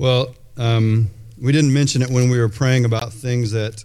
Well, 0.00 0.34
um, 0.56 1.10
we 1.38 1.52
didn't 1.52 1.74
mention 1.74 2.00
it 2.00 2.08
when 2.08 2.30
we 2.30 2.38
were 2.38 2.48
praying 2.48 2.86
about 2.86 3.12
things 3.12 3.50
that 3.50 3.84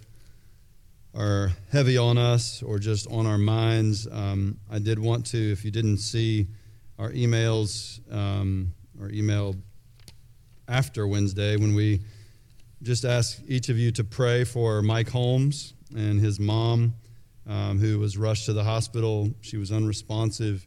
are 1.14 1.50
heavy 1.70 1.98
on 1.98 2.16
us 2.16 2.62
or 2.62 2.78
just 2.78 3.06
on 3.10 3.26
our 3.26 3.36
minds. 3.36 4.08
Um, 4.10 4.56
I 4.70 4.78
did 4.78 4.98
want 4.98 5.26
to, 5.26 5.52
if 5.52 5.62
you 5.62 5.70
didn't 5.70 5.98
see 5.98 6.46
our 6.98 7.10
emails 7.10 8.00
um, 8.10 8.72
or 8.98 9.10
email 9.10 9.56
after 10.66 11.06
Wednesday, 11.06 11.58
when 11.58 11.74
we 11.74 12.00
just 12.82 13.04
asked 13.04 13.42
each 13.46 13.68
of 13.68 13.76
you 13.76 13.90
to 13.90 14.02
pray 14.02 14.44
for 14.44 14.80
Mike 14.80 15.10
Holmes 15.10 15.74
and 15.94 16.18
his 16.18 16.40
mom, 16.40 16.94
um, 17.46 17.78
who 17.78 17.98
was 17.98 18.16
rushed 18.16 18.46
to 18.46 18.54
the 18.54 18.64
hospital. 18.64 19.28
She 19.42 19.58
was 19.58 19.70
unresponsive. 19.70 20.66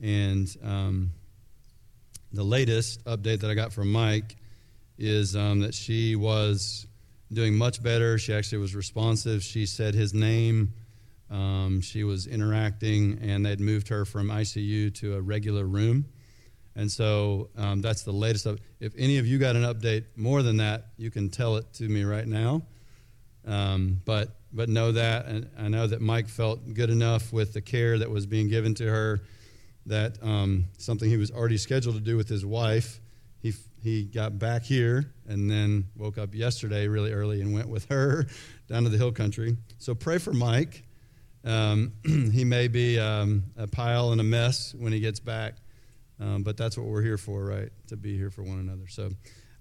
And 0.00 0.48
um, 0.64 1.10
the 2.32 2.44
latest 2.44 3.04
update 3.04 3.40
that 3.40 3.50
I 3.50 3.54
got 3.54 3.74
from 3.74 3.92
Mike 3.92 4.38
is 5.00 5.34
um, 5.34 5.60
that 5.60 5.74
she 5.74 6.14
was 6.14 6.86
doing 7.32 7.56
much 7.56 7.82
better. 7.82 8.18
She 8.18 8.34
actually 8.34 8.58
was 8.58 8.74
responsive. 8.74 9.42
She 9.42 9.66
said 9.66 9.94
his 9.94 10.12
name. 10.12 10.72
Um, 11.30 11.80
she 11.80 12.04
was 12.04 12.26
interacting, 12.26 13.18
and 13.22 13.46
they'd 13.46 13.60
moved 13.60 13.88
her 13.88 14.04
from 14.04 14.28
ICU 14.28 14.94
to 14.96 15.14
a 15.14 15.20
regular 15.20 15.64
room. 15.64 16.06
And 16.76 16.90
so 16.90 17.50
um, 17.56 17.80
that's 17.80 18.02
the 18.02 18.12
latest. 18.12 18.46
Up. 18.46 18.58
If 18.78 18.92
any 18.96 19.18
of 19.18 19.26
you 19.26 19.38
got 19.38 19.56
an 19.56 19.62
update 19.62 20.04
more 20.16 20.42
than 20.42 20.58
that, 20.58 20.88
you 20.96 21.10
can 21.10 21.30
tell 21.30 21.56
it 21.56 21.72
to 21.74 21.88
me 21.88 22.04
right 22.04 22.26
now. 22.26 22.62
Um, 23.46 24.00
but 24.04 24.36
but 24.52 24.68
know 24.68 24.92
that, 24.92 25.26
and 25.26 25.48
I 25.58 25.68
know 25.68 25.86
that 25.86 26.00
Mike 26.00 26.28
felt 26.28 26.74
good 26.74 26.90
enough 26.90 27.32
with 27.32 27.52
the 27.52 27.60
care 27.60 27.98
that 27.98 28.10
was 28.10 28.26
being 28.26 28.48
given 28.48 28.74
to 28.76 28.86
her 28.88 29.20
that 29.86 30.22
um, 30.22 30.66
something 30.78 31.08
he 31.08 31.16
was 31.16 31.30
already 31.30 31.56
scheduled 31.56 31.94
to 31.94 32.00
do 32.00 32.16
with 32.16 32.28
his 32.28 32.44
wife 32.44 33.00
he, 33.82 34.04
got 34.04 34.38
back 34.38 34.62
here 34.62 35.12
and 35.26 35.50
then 35.50 35.86
woke 35.96 36.18
up 36.18 36.34
yesterday 36.34 36.88
really 36.88 37.12
early 37.12 37.40
and 37.40 37.52
went 37.52 37.68
with 37.68 37.86
her 37.86 38.26
down 38.68 38.84
to 38.84 38.88
the 38.88 38.98
hill 38.98 39.12
country. 39.12 39.56
So 39.78 39.94
pray 39.94 40.18
for 40.18 40.32
Mike. 40.32 40.84
Um, 41.44 41.92
he 42.32 42.44
may 42.44 42.68
be 42.68 42.98
um, 42.98 43.44
a 43.56 43.66
pile 43.66 44.12
and 44.12 44.20
a 44.20 44.24
mess 44.24 44.74
when 44.74 44.92
he 44.92 45.00
gets 45.00 45.20
back, 45.20 45.54
um, 46.20 46.42
but 46.42 46.56
that's 46.56 46.76
what 46.76 46.86
we're 46.86 47.02
here 47.02 47.18
for, 47.18 47.44
right? 47.44 47.70
To 47.88 47.96
be 47.96 48.16
here 48.16 48.30
for 48.30 48.42
one 48.42 48.58
another. 48.58 48.88
So 48.88 49.10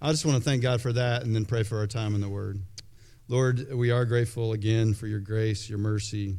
I 0.02 0.12
just 0.12 0.26
want 0.26 0.38
to 0.38 0.44
thank 0.44 0.62
God 0.62 0.82
for 0.82 0.94
that 0.94 1.24
and 1.24 1.36
then 1.36 1.46
pray 1.46 1.64
for 1.64 1.78
our 1.78 1.88
time 1.88 2.16
in 2.16 2.22
the 2.22 2.30
Word. 2.30 2.62
Lord, 3.28 3.72
we 3.74 3.92
are 3.92 4.06
grateful 4.06 4.54
again 4.54 4.94
for 4.94 5.08
your 5.08 5.20
grace, 5.20 5.70
your 5.70 5.78
mercy, 5.78 6.38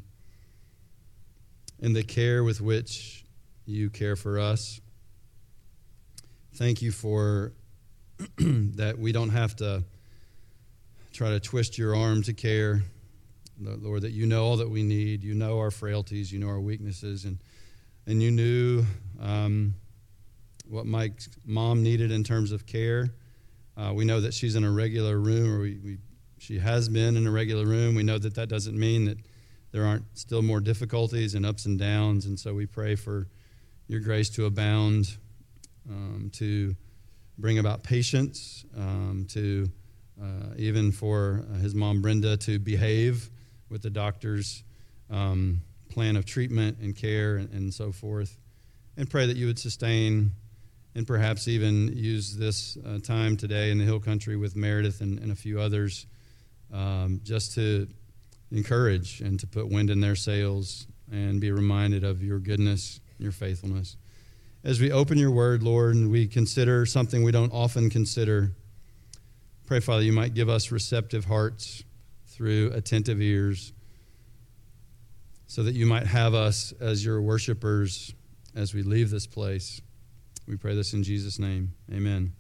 and 1.81 1.95
the 1.95 2.03
care 2.03 2.43
with 2.43 2.61
which 2.61 3.25
you 3.65 3.89
care 3.89 4.17
for 4.17 4.39
us. 4.39 4.81
Thank 6.55 6.83
you 6.83 6.91
for 6.91 7.53
that 8.77 8.99
we 8.99 9.13
don't 9.13 9.31
have 9.31 9.57
to 9.57 9.85
try 11.13 11.31
to 11.31 11.41
twist 11.41 11.79
your 11.79 11.95
arm 11.95 12.23
to 12.25 12.33
care. 12.33 12.83
Lord, 13.61 14.03
that 14.03 14.13
you 14.13 14.27
know 14.27 14.45
all 14.45 14.57
that 14.57 14.71
we 14.71 14.83
need. 14.83 15.23
You 15.23 15.35
know 15.35 15.59
our 15.59 15.71
frailties. 15.71 16.33
You 16.33 16.39
know 16.39 16.49
our 16.49 16.61
weaknesses. 16.61 17.25
And, 17.25 17.39
and 18.07 18.23
you 18.23 18.31
knew 18.31 18.85
um, 19.21 19.75
what 20.69 20.87
Mike's 20.87 21.29
mom 21.45 21.83
needed 21.83 22.11
in 22.11 22.25
terms 22.25 22.53
of 22.53 22.67
care. 22.67 23.11
Uh, 23.77 23.93
we 23.95 24.05
know 24.05 24.21
that 24.21 24.35
she's 24.35 24.57
in 24.57 24.65
a 24.65 24.71
regular 24.71 25.19
room, 25.19 25.55
or 25.55 25.61
we, 25.61 25.79
we, 25.85 25.99
she 26.39 26.59
has 26.59 26.89
been 26.89 27.17
in 27.17 27.27
a 27.27 27.31
regular 27.31 27.67
room. 27.67 27.95
We 27.95 28.03
know 28.03 28.19
that 28.19 28.35
that 28.35 28.49
doesn't 28.49 28.79
mean 28.79 29.05
that 29.07 29.19
there 29.73 29.85
aren't 29.85 30.05
still 30.19 30.43
more 30.43 30.61
difficulties 30.61 31.35
and 31.35 31.47
ups 31.47 31.67
and 31.67 31.79
downs. 31.79 32.27
And 32.27 32.39
so 32.39 32.55
we 32.55 32.67
pray 32.67 32.97
for 32.97 33.29
your 33.89 34.01
grace 34.01 34.31
to 34.31 34.47
abound 34.47 35.17
um, 35.89 36.31
to 36.35 36.75
bring 37.41 37.59
about 37.59 37.83
patience, 37.83 38.65
um, 38.77 39.27
to 39.31 39.69
uh, 40.21 40.55
even 40.57 40.93
for 40.93 41.47
uh, 41.51 41.59
his 41.59 41.75
mom 41.75 42.03
Brenda 42.03 42.37
to 42.37 42.59
behave 42.59 43.31
with 43.71 43.83
the 43.83 43.91
doctor's 43.91 44.63
um, 45.09 45.63
plan 45.89 46.17
of 46.17 46.27
treatment 46.27 46.79
and 46.81 46.95
care 46.95 47.37
and, 47.37 47.51
and, 47.53 47.73
so 47.73 47.91
forth. 47.91 48.37
And 48.97 49.09
pray 49.09 49.27
that 49.27 49.37
you 49.37 49.47
would 49.47 49.59
sustain 49.59 50.33
and 50.95 51.07
perhaps 51.07 51.49
even 51.49 51.97
use 51.97 52.37
this 52.37 52.77
uh, 52.87 52.99
time 52.99 53.37
today 53.37 53.71
in 53.71 53.79
the 53.79 53.85
Hill 53.85 54.01
Country 54.01 54.37
with 54.37 54.57
Meredith 54.57 55.01
and, 55.01 55.19
and 55.19 55.33
a 55.33 55.37
few 55.37 55.61
others 55.61 56.07
um, 56.73 57.21
just 57.25 57.55
to 57.55 57.89
encourage 58.53 59.21
and 59.21 59.41
to 59.41 59.47
put 59.47 59.69
wind 59.69 59.89
in 59.89 60.01
their 60.01 60.17
sails 60.17 60.87
and 61.11 61.41
be 61.41 61.51
reminded 61.51 62.05
of 62.05 62.23
your 62.23 62.39
goodness, 62.39 63.01
your 63.19 63.33
faithfulness 63.33 63.97
as 64.63 64.81
we 64.81 64.93
open 64.93 65.17
your 65.17 65.31
word, 65.31 65.63
Lord, 65.63 65.95
and 65.95 66.11
we 66.11 66.27
consider 66.27 66.85
something 66.85 67.23
we 67.23 67.33
don't 67.33 67.53
often 67.53 67.89
consider, 67.89 68.53
pray, 69.67 69.81
Father, 69.81 70.03
you 70.03 70.13
might 70.13 70.35
give 70.35 70.49
us 70.49 70.71
receptive 70.71 71.25
hearts 71.25 71.83
through 72.27 72.73
attentive 72.73 73.21
ears 73.21 73.73
so 75.47 75.63
that 75.63 75.75
you 75.75 75.87
might 75.87 76.07
have 76.07 76.35
us 76.35 76.73
as 76.81 77.05
your 77.05 77.23
worshipers 77.23 78.15
as 78.55 78.75
we 78.75 78.83
leave 78.83 79.11
this 79.11 79.27
place. 79.27 79.81
We 80.47 80.57
pray 80.57 80.75
this 80.75 80.93
in 80.93 81.03
Jesus' 81.03 81.39
name. 81.39 81.73
Amen. 81.93 82.33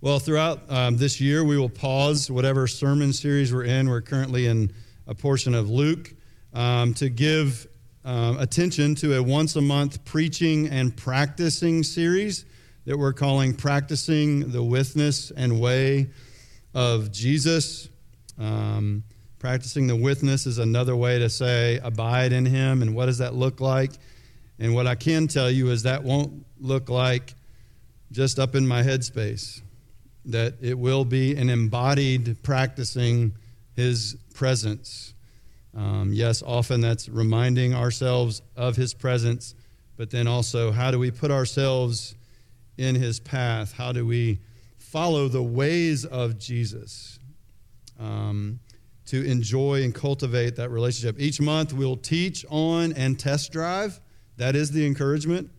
Well, 0.00 0.18
throughout 0.18 0.70
um, 0.70 0.96
this 0.96 1.20
year, 1.20 1.44
we 1.44 1.56
will 1.56 1.70
pause 1.70 2.30
whatever 2.30 2.66
sermon 2.66 3.12
series 3.12 3.52
we're 3.52 3.64
in. 3.64 3.88
We're 3.88 4.02
currently 4.02 4.46
in 4.46 4.72
a 5.06 5.14
portion 5.14 5.54
of 5.54 5.70
Luke 5.70 6.12
um, 6.52 6.94
to 6.94 7.08
give 7.08 7.66
um, 8.06 8.38
attention 8.38 8.94
to 8.94 9.16
a 9.16 9.22
once 9.22 9.56
a 9.56 9.60
month 9.60 10.04
preaching 10.04 10.68
and 10.68 10.96
practicing 10.96 11.82
series 11.82 12.44
that 12.84 12.96
we're 12.96 13.12
calling 13.12 13.52
Practicing 13.52 14.52
the 14.52 14.62
Withness 14.62 15.32
and 15.32 15.60
Way 15.60 16.10
of 16.72 17.10
Jesus. 17.10 17.88
Um, 18.38 19.02
practicing 19.40 19.88
the 19.88 19.96
withness 19.96 20.46
is 20.46 20.58
another 20.58 20.94
way 20.94 21.18
to 21.18 21.28
say 21.28 21.80
abide 21.82 22.32
in 22.32 22.46
Him. 22.46 22.80
And 22.80 22.94
what 22.94 23.06
does 23.06 23.18
that 23.18 23.34
look 23.34 23.60
like? 23.60 23.90
And 24.60 24.72
what 24.72 24.86
I 24.86 24.94
can 24.94 25.26
tell 25.26 25.50
you 25.50 25.70
is 25.70 25.82
that 25.82 26.04
won't 26.04 26.46
look 26.60 26.88
like 26.88 27.34
just 28.12 28.38
up 28.38 28.54
in 28.54 28.68
my 28.68 28.84
headspace, 28.84 29.62
that 30.26 30.54
it 30.60 30.78
will 30.78 31.04
be 31.04 31.34
an 31.34 31.50
embodied 31.50 32.40
practicing 32.44 33.32
His 33.74 34.16
presence 34.32 35.12
um, 35.76 36.10
yes, 36.12 36.42
often 36.42 36.80
that's 36.80 37.08
reminding 37.08 37.74
ourselves 37.74 38.40
of 38.56 38.76
his 38.76 38.94
presence, 38.94 39.54
but 39.96 40.10
then 40.10 40.26
also 40.26 40.72
how 40.72 40.90
do 40.90 40.98
we 40.98 41.10
put 41.10 41.30
ourselves 41.30 42.14
in 42.78 42.94
his 42.94 43.20
path? 43.20 43.72
How 43.72 43.92
do 43.92 44.06
we 44.06 44.40
follow 44.78 45.28
the 45.28 45.42
ways 45.42 46.06
of 46.06 46.38
Jesus 46.38 47.18
um, 48.00 48.58
to 49.06 49.22
enjoy 49.24 49.82
and 49.82 49.94
cultivate 49.94 50.56
that 50.56 50.70
relationship? 50.70 51.20
Each 51.20 51.40
month 51.40 51.74
we'll 51.74 51.96
teach 51.96 52.46
on 52.48 52.94
and 52.94 53.18
test 53.18 53.52
drive. 53.52 54.00
That 54.38 54.56
is 54.56 54.70
the 54.70 54.86
encouragement. 54.86 55.50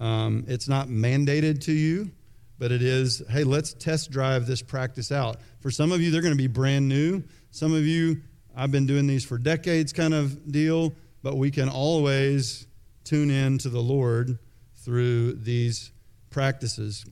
Um, 0.00 0.44
it's 0.48 0.68
not 0.68 0.88
mandated 0.88 1.60
to 1.64 1.72
you, 1.72 2.10
but 2.58 2.72
it 2.72 2.82
is, 2.82 3.22
hey, 3.30 3.44
let's 3.44 3.72
test 3.72 4.10
drive 4.10 4.46
this 4.46 4.62
practice 4.62 5.12
out. 5.12 5.36
For 5.60 5.70
some 5.70 5.92
of 5.92 6.00
you, 6.00 6.10
they're 6.10 6.22
going 6.22 6.34
to 6.34 6.38
be 6.38 6.48
brand 6.48 6.88
new. 6.88 7.22
Some 7.50 7.72
of 7.72 7.84
you, 7.84 8.20
I've 8.58 8.72
been 8.72 8.86
doing 8.86 9.06
these 9.06 9.24
for 9.24 9.38
decades 9.38 9.92
kind 9.92 10.12
of 10.12 10.50
deal, 10.50 10.92
but 11.22 11.36
we 11.36 11.48
can 11.52 11.68
always 11.68 12.66
tune 13.04 13.30
in 13.30 13.56
to 13.58 13.68
the 13.68 13.80
Lord 13.80 14.36
through 14.74 15.34
these 15.34 15.92
practices. 16.30 17.06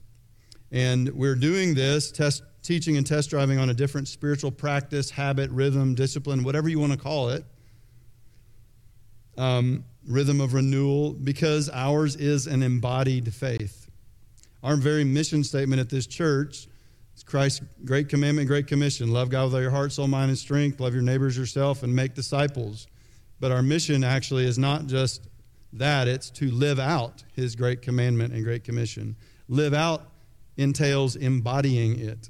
And 0.73 1.09
we're 1.11 1.37
doing 1.37 1.75
this, 1.75 2.11
test, 2.11 2.43
teaching 2.65 2.97
and 2.97 3.06
test 3.06 3.31
driving 3.31 3.61
on 3.61 3.71
a 3.71 3.75
different 3.75 4.09
spiritual 4.09 4.51
practice, 4.51 5.09
habit, 5.09 5.49
rhythm, 5.53 5.95
discipline, 5.95 6.43
whatever 6.43 6.69
you 6.69 6.81
want 6.81 6.91
to 6.91 6.99
call 6.99 7.29
it. 7.29 7.45
Um, 9.39 9.85
rhythm 10.05 10.41
of 10.41 10.53
renewal, 10.53 11.12
because 11.12 11.71
ours 11.73 12.17
is 12.17 12.49
an 12.49 12.65
embodied 12.65 13.33
faith. 13.33 13.88
Our 14.65 14.75
very 14.75 15.05
mission 15.05 15.44
statement 15.44 15.81
at 15.81 15.91
this 15.91 16.09
church 16.09 16.67
it's 17.17 17.23
Christ's 17.23 17.63
great 17.87 18.11
commandment, 18.11 18.47
great 18.47 18.67
commission. 18.67 19.11
Love 19.11 19.31
God 19.31 19.47
with 19.47 19.55
all 19.55 19.63
your 19.63 19.71
heart, 19.71 19.91
soul, 19.91 20.07
mind, 20.07 20.29
and 20.29 20.37
strength. 20.37 20.81
Love 20.81 20.93
your 20.93 21.03
neighbors 21.03 21.35
yourself 21.35 21.83
and 21.83 21.97
make 21.97 22.13
disciples. 22.13 22.89
But 23.41 23.51
our 23.51 23.63
mission 23.63 24.05
actually 24.05 24.45
is 24.45 24.59
not 24.59 24.87
just 24.87 25.27
that, 25.73 26.09
it's 26.09 26.29
to 26.33 26.51
live 26.51 26.79
out 26.79 27.25
his 27.33 27.57
great 27.57 27.81
commandment 27.81 28.35
and 28.35 28.45
great 28.45 28.65
commission. 28.65 29.17
Live 29.49 29.73
out 29.73 30.03
entails 30.59 31.17
embodying 31.17 31.99
it, 31.99 32.29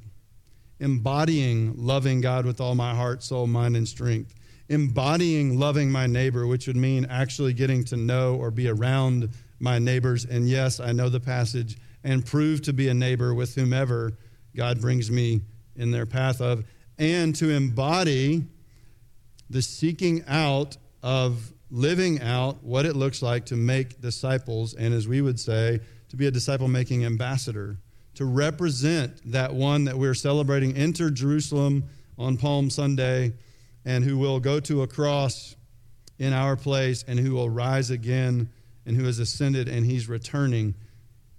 embodying 0.78 1.74
loving 1.76 2.20
God 2.20 2.46
with 2.46 2.60
all 2.60 2.76
my 2.76 2.94
heart, 2.94 3.24
soul, 3.24 3.48
mind, 3.48 3.76
and 3.76 3.88
strength, 3.88 4.36
embodying 4.68 5.58
loving 5.58 5.90
my 5.90 6.06
neighbor, 6.06 6.46
which 6.46 6.68
would 6.68 6.76
mean 6.76 7.06
actually 7.06 7.52
getting 7.52 7.82
to 7.86 7.96
know 7.96 8.36
or 8.36 8.52
be 8.52 8.68
around 8.68 9.30
my 9.58 9.80
neighbors. 9.80 10.26
And 10.26 10.48
yes, 10.48 10.78
I 10.78 10.92
know 10.92 11.08
the 11.08 11.18
passage, 11.18 11.76
and 12.04 12.24
prove 12.24 12.62
to 12.62 12.72
be 12.72 12.86
a 12.86 12.94
neighbor 12.94 13.34
with 13.34 13.56
whomever 13.56 14.12
God 14.56 14.80
brings 14.80 15.10
me 15.10 15.42
in 15.76 15.90
their 15.90 16.06
path 16.06 16.40
of, 16.40 16.64
and 16.98 17.34
to 17.36 17.50
embody 17.50 18.44
the 19.50 19.62
seeking 19.62 20.24
out 20.26 20.76
of 21.02 21.52
living 21.70 22.20
out 22.22 22.62
what 22.62 22.86
it 22.86 22.96
looks 22.96 23.22
like 23.22 23.46
to 23.46 23.56
make 23.56 24.00
disciples, 24.00 24.74
and 24.74 24.94
as 24.94 25.06
we 25.06 25.20
would 25.20 25.38
say, 25.38 25.80
to 26.08 26.16
be 26.16 26.26
a 26.26 26.30
disciple 26.30 26.68
making 26.68 27.04
ambassador, 27.04 27.76
to 28.14 28.24
represent 28.24 29.20
that 29.30 29.52
one 29.52 29.84
that 29.84 29.98
we're 29.98 30.14
celebrating 30.14 30.74
enter 30.76 31.10
Jerusalem 31.10 31.84
on 32.18 32.36
Palm 32.36 32.70
Sunday 32.70 33.32
and 33.84 34.04
who 34.04 34.16
will 34.16 34.40
go 34.40 34.58
to 34.60 34.82
a 34.82 34.86
cross 34.86 35.54
in 36.18 36.32
our 36.32 36.56
place 36.56 37.04
and 37.06 37.18
who 37.18 37.34
will 37.34 37.50
rise 37.50 37.90
again 37.90 38.48
and 38.86 38.96
who 38.96 39.04
has 39.04 39.18
ascended 39.18 39.68
and 39.68 39.84
he's 39.84 40.08
returning. 40.08 40.74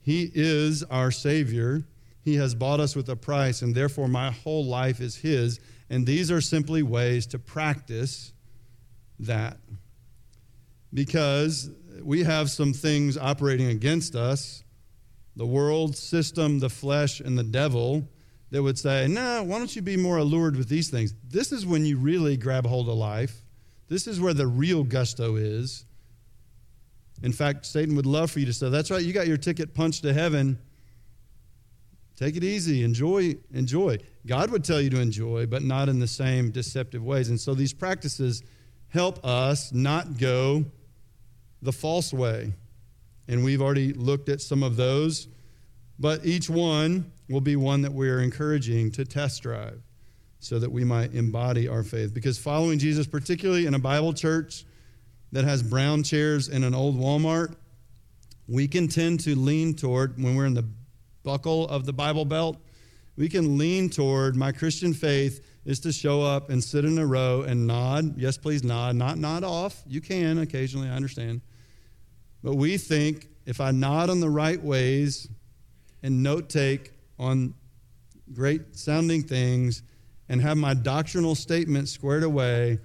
He 0.01 0.29
is 0.33 0.83
our 0.83 1.11
Savior. 1.11 1.83
He 2.27 2.35
has 2.35 2.53
bought 2.53 2.81
us 2.81 2.93
with 2.93 3.07
a 3.07 3.15
price, 3.15 3.61
and 3.61 3.73
therefore 3.73 4.09
my 4.09 4.31
whole 4.31 4.65
life 4.65 4.99
is 4.99 5.15
His. 5.15 5.61
And 5.89 6.05
these 6.05 6.29
are 6.29 6.41
simply 6.41 6.83
ways 6.83 7.25
to 7.27 7.39
practice 7.39 8.33
that. 9.17 9.59
Because 10.93 11.69
we 12.03 12.23
have 12.23 12.49
some 12.49 12.73
things 12.73 13.17
operating 13.17 13.67
against 13.67 14.13
us 14.13 14.65
the 15.37 15.45
world, 15.45 15.95
system, 15.95 16.59
the 16.59 16.69
flesh, 16.69 17.21
and 17.21 17.37
the 17.37 17.45
devil 17.45 18.05
that 18.51 18.61
would 18.61 18.77
say, 18.77 19.07
No, 19.07 19.43
why 19.43 19.57
don't 19.57 19.73
you 19.73 19.81
be 19.81 19.95
more 19.95 20.17
allured 20.17 20.57
with 20.57 20.67
these 20.67 20.89
things? 20.89 21.13
This 21.29 21.53
is 21.53 21.65
when 21.65 21.85
you 21.85 21.97
really 21.97 22.35
grab 22.35 22.65
hold 22.65 22.89
of 22.89 22.95
life. 22.95 23.41
This 23.87 24.05
is 24.05 24.19
where 24.19 24.33
the 24.33 24.47
real 24.47 24.83
gusto 24.83 25.37
is. 25.37 25.85
In 27.23 27.31
fact, 27.31 27.65
Satan 27.65 27.95
would 27.95 28.05
love 28.05 28.31
for 28.31 28.41
you 28.41 28.45
to 28.47 28.53
say, 28.53 28.69
That's 28.69 28.91
right, 28.91 29.01
you 29.01 29.13
got 29.13 29.27
your 29.27 29.37
ticket 29.37 29.73
punched 29.73 30.03
to 30.03 30.11
heaven. 30.11 30.59
Take 32.17 32.35
it 32.35 32.43
easy. 32.43 32.83
Enjoy, 32.83 33.35
enjoy. 33.53 33.99
God 34.25 34.49
would 34.49 34.63
tell 34.63 34.81
you 34.81 34.89
to 34.89 34.99
enjoy, 34.99 35.45
but 35.45 35.61
not 35.61 35.87
in 35.87 35.99
the 35.99 36.07
same 36.07 36.49
deceptive 36.49 37.03
ways. 37.03 37.29
And 37.29 37.39
so 37.39 37.53
these 37.53 37.73
practices 37.73 38.41
help 38.89 39.23
us 39.23 39.71
not 39.71 40.17
go 40.17 40.65
the 41.61 41.71
false 41.71 42.11
way. 42.11 42.53
And 43.27 43.43
we've 43.43 43.61
already 43.61 43.93
looked 43.93 44.29
at 44.29 44.41
some 44.41 44.63
of 44.63 44.77
those, 44.77 45.27
but 45.99 46.25
each 46.25 46.49
one 46.49 47.11
will 47.29 47.41
be 47.41 47.55
one 47.55 47.81
that 47.83 47.93
we're 47.93 48.21
encouraging 48.21 48.91
to 48.93 49.05
test 49.05 49.43
drive 49.43 49.79
so 50.39 50.57
that 50.57 50.71
we 50.71 50.83
might 50.83 51.13
embody 51.13 51.67
our 51.67 51.83
faith. 51.83 52.13
Because 52.13 52.39
following 52.39 52.79
Jesus, 52.79 53.05
particularly 53.05 53.67
in 53.67 53.75
a 53.75 53.79
Bible 53.79 54.13
church 54.13 54.65
that 55.33 55.43
has 55.43 55.61
brown 55.61 56.01
chairs 56.03 56.47
in 56.47 56.63
an 56.63 56.73
old 56.73 56.97
Walmart, 56.97 57.55
we 58.47 58.67
can 58.67 58.87
tend 58.87 59.19
to 59.19 59.35
lean 59.35 59.75
toward, 59.75 60.21
when 60.21 60.35
we're 60.35 60.45
in 60.45 60.53
the 60.53 60.65
buckle 61.27 61.67
of 61.67 61.85
the 61.85 61.91
Bible 61.91 62.23
belt, 62.23 62.57
we 63.17 63.27
can 63.27 63.57
lean 63.57 63.89
toward 63.89 64.37
my 64.37 64.53
Christian 64.53 64.93
faith 64.93 65.45
is 65.65 65.81
to 65.81 65.91
show 65.91 66.21
up 66.21 66.49
and 66.49 66.63
sit 66.63 66.85
in 66.85 66.97
a 66.97 67.05
row 67.05 67.41
and 67.41 67.67
nod. 67.67 68.17
Yes, 68.17 68.37
please 68.37 68.63
nod. 68.63 68.95
Not 68.95 69.17
nod 69.17 69.43
off. 69.43 69.83
You 69.85 69.99
can 69.99 70.37
occasionally, 70.37 70.87
I 70.87 70.93
understand. 70.93 71.41
But 72.41 72.55
we 72.55 72.77
think 72.77 73.27
if 73.45 73.59
I 73.59 73.71
nod 73.71 74.09
on 74.09 74.21
the 74.21 74.29
right 74.29 74.63
ways 74.63 75.27
and 76.01 76.23
note 76.23 76.47
take 76.47 76.93
on 77.19 77.53
great 78.31 78.77
sounding 78.77 79.23
things 79.23 79.83
and 80.29 80.39
have 80.39 80.55
my 80.55 80.73
doctrinal 80.73 81.35
statement 81.35 81.89
squared 81.89 82.23
away, 82.23 82.79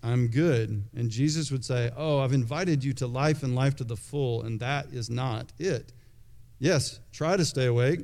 I'm 0.00 0.28
good. 0.28 0.84
And 0.94 1.10
Jesus 1.10 1.50
would 1.50 1.64
say, 1.64 1.90
Oh, 1.96 2.20
I've 2.20 2.34
invited 2.34 2.84
you 2.84 2.92
to 2.94 3.08
life 3.08 3.42
and 3.42 3.56
life 3.56 3.74
to 3.76 3.84
the 3.84 3.96
full, 3.96 4.42
and 4.42 4.60
that 4.60 4.86
is 4.92 5.10
not 5.10 5.52
it. 5.58 5.92
Yes, 6.60 7.00
try 7.10 7.36
to 7.36 7.44
stay 7.44 7.66
awake, 7.66 8.00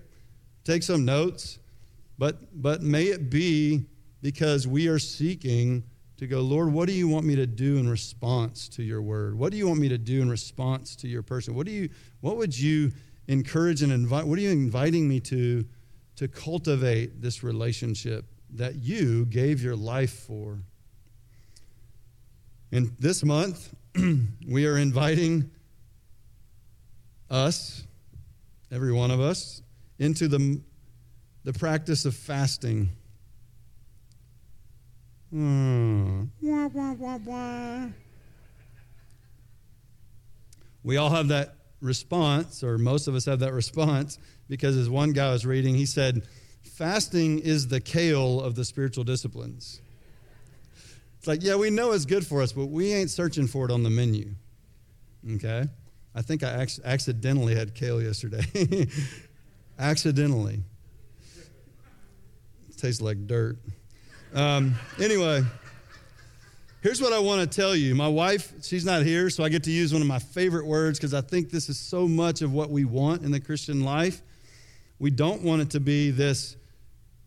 take 0.65 0.83
some 0.83 1.05
notes, 1.05 1.61
but, 2.19 2.39
but 2.61 2.83
may 2.83 3.05
it 3.05 3.31
be 3.31 3.85
because 4.23 4.67
we 4.67 4.89
are 4.89 4.99
seeking 4.99 5.85
to 6.17 6.27
go, 6.27 6.41
Lord, 6.41 6.73
what 6.73 6.89
do 6.89 6.95
you 6.95 7.07
want 7.07 7.27
me 7.27 7.37
to 7.37 7.47
do 7.47 7.77
in 7.77 7.89
response 7.89 8.69
to 8.71 8.83
your 8.83 9.03
word? 9.03 9.39
What 9.39 9.53
do 9.53 9.59
you 9.59 9.69
want 9.69 9.79
me 9.79 9.91
to 9.91 9.99
do 9.99 10.23
in 10.23 10.31
response 10.31 10.97
to 10.97 11.09
your 11.09 11.23
person? 11.23 11.55
What 11.55 11.67
do 11.67 11.73
you 11.73 11.91
what 12.23 12.39
would 12.39 12.59
you 12.59 12.93
encourage 13.29 13.83
and 13.83 13.93
invite 13.93 14.27
what 14.27 14.39
are 14.39 14.43
you 14.43 14.51
inviting 14.51 15.07
me 15.07 15.21
to 15.21 15.67
to 16.17 16.29
cultivate 16.29 17.21
this 17.21 17.43
relationship 17.43 18.25
that 18.55 18.77
you 18.77 19.27
gave 19.27 19.63
your 19.63 19.77
life 19.77 20.25
for? 20.27 20.59
And 22.73 22.97
this 22.99 23.23
month, 23.23 23.75
we 24.49 24.67
are 24.67 24.79
inviting 24.79 25.51
us, 27.31 27.85
every 28.71 28.93
one 28.93 29.11
of 29.11 29.21
us, 29.21 29.63
into 29.99 30.29
the, 30.29 30.61
the 31.45 31.53
practice 31.53 32.05
of 32.05 32.15
fasting. 32.15 32.91
Hmm. 35.31 36.25
Wah, 36.41 36.69
wah, 36.69 37.19
wah, 37.25 37.87
we 40.87 40.99
all 40.99 41.11
have 41.11 41.29
that 41.29 41.57
response, 41.81 42.63
or 42.63 42.79
most 42.79 43.09
of 43.09 43.17
us 43.17 43.25
have 43.25 43.41
that 43.41 43.53
response, 43.53 44.21
because 44.49 44.77
as 44.77 44.89
one 44.89 45.13
guy 45.13 45.33
was 45.33 45.45
reading, 45.45 45.75
he 45.75 45.85
said, 45.85 46.23
Fasting 46.63 47.41
is 47.41 47.69
the 47.69 47.81
kale 47.81 48.41
of 48.41 48.55
the 48.55 48.65
spiritual 48.65 49.03
disciplines. 49.03 49.81
It's 51.19 51.27
like, 51.27 51.43
yeah, 51.43 51.57
we 51.57 51.71
know 51.71 51.91
it's 51.91 52.05
good 52.05 52.25
for 52.25 52.41
us, 52.41 52.53
but 52.53 52.67
we 52.67 52.93
ain't 52.93 53.11
searching 53.11 53.49
for 53.49 53.65
it 53.65 53.73
on 53.73 53.83
the 53.83 53.91
menu. 53.91 54.35
Okay? 55.35 55.67
I 56.17 56.23
think 56.23 56.43
I 56.43 56.63
ac- 56.63 56.81
accidentally 56.83 57.55
had 57.55 57.75
kale 57.75 58.03
yesterday. 58.03 58.87
accidentally. 59.79 60.63
It 62.71 62.79
tastes 62.79 63.03
like 63.03 63.27
dirt. 63.27 63.59
Um, 64.33 64.77
anyway, 64.99 65.43
here's 66.81 67.03
what 67.03 67.13
I 67.13 67.19
want 67.19 67.43
to 67.43 67.55
tell 67.55 67.77
you. 67.77 67.95
My 67.95 68.09
wife, 68.09 68.51
she's 68.63 68.87
not 68.87 69.03
here, 69.03 69.29
so 69.29 69.45
I 69.45 69.51
get 69.51 69.65
to 69.65 69.71
use 69.71 69.93
one 69.93 70.01
of 70.01 70.09
my 70.09 70.19
favorite 70.19 70.65
words 70.65 70.99
because 70.99 71.13
I 71.13 71.21
think 71.21 71.51
this 71.51 71.69
is 71.69 71.79
so 71.79 72.09
much 72.09 72.41
of 72.41 72.51
what 72.51 72.71
we 72.71 72.87
want 72.87 73.23
in 73.23 73.31
the 73.31 73.41
Christian 73.41 73.85
life. 73.85 74.23
We 74.99 75.11
don't 75.11 75.43
want 75.43 75.61
it 75.61 75.71
to 75.73 75.81
be 75.81 76.13
this, 76.13 76.57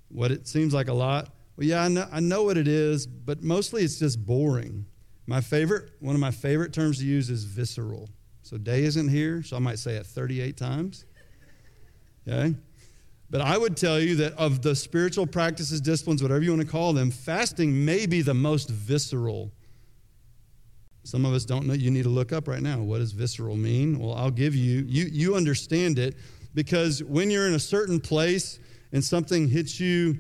what 0.10 0.32
it 0.32 0.48
seems 0.48 0.74
like 0.74 0.88
a 0.88 0.94
lot. 0.94 1.30
Well, 1.58 1.68
yeah, 1.68 1.84
I 1.84 1.90
know, 1.90 2.08
I 2.12 2.22
know 2.22 2.44
what 2.44 2.58
it 2.58 2.68
is, 2.68 3.06
but 3.06 3.44
mostly 3.44 3.84
it's 3.84 4.00
just 4.00 4.26
boring. 4.26 4.88
My 5.28 5.42
favorite, 5.42 5.92
one 6.00 6.16
of 6.16 6.22
my 6.22 6.32
favorite 6.32 6.74
terms 6.74 6.98
to 6.98 7.06
use 7.06 7.30
is 7.30 7.44
visceral. 7.44 8.10
So 8.50 8.58
Day 8.58 8.82
isn't 8.82 9.10
here, 9.10 9.44
so 9.44 9.58
I 9.58 9.60
might 9.60 9.78
say 9.78 9.98
it 9.98 10.08
38 10.08 10.58
times. 10.58 11.06
Okay? 12.28 12.56
But 13.30 13.42
I 13.42 13.56
would 13.56 13.78
tell 13.78 14.00
you 14.00 14.16
that 14.16 14.34
of 14.40 14.64
the 14.64 14.76
spiritual 14.76 15.28
practices, 15.28 15.80
disciplines, 15.80 16.24
whatever 16.24 16.42
you 16.42 16.50
want 16.50 16.64
to 16.64 16.68
call 16.68 16.92
them, 16.94 17.12
fasting 17.12 17.86
may 17.86 18.08
be 18.08 18.24
the 18.24 18.34
most 18.34 18.72
visceral. 18.72 19.52
Some 21.04 21.26
of 21.26 21.34
us 21.34 21.46
don't 21.46 21.68
know. 21.68 21.76
You 21.76 21.92
need 21.92 22.06
to 22.06 22.10
look 22.10 22.34
up 22.34 22.48
right 22.48 22.64
now. 22.64 22.80
What 22.80 22.98
does 22.98 23.12
visceral 23.12 23.56
mean? 23.56 24.00
Well, 24.00 24.16
I'll 24.16 24.32
give 24.32 24.56
you, 24.56 24.84
you, 24.88 25.06
you 25.12 25.36
understand 25.36 26.00
it 26.00 26.16
because 26.56 27.04
when 27.04 27.30
you're 27.30 27.48
in 27.48 27.54
a 27.54 27.60
certain 27.60 28.00
place 28.00 28.58
and 28.94 29.04
something 29.04 29.48
hits 29.48 29.80
you, 29.80 30.18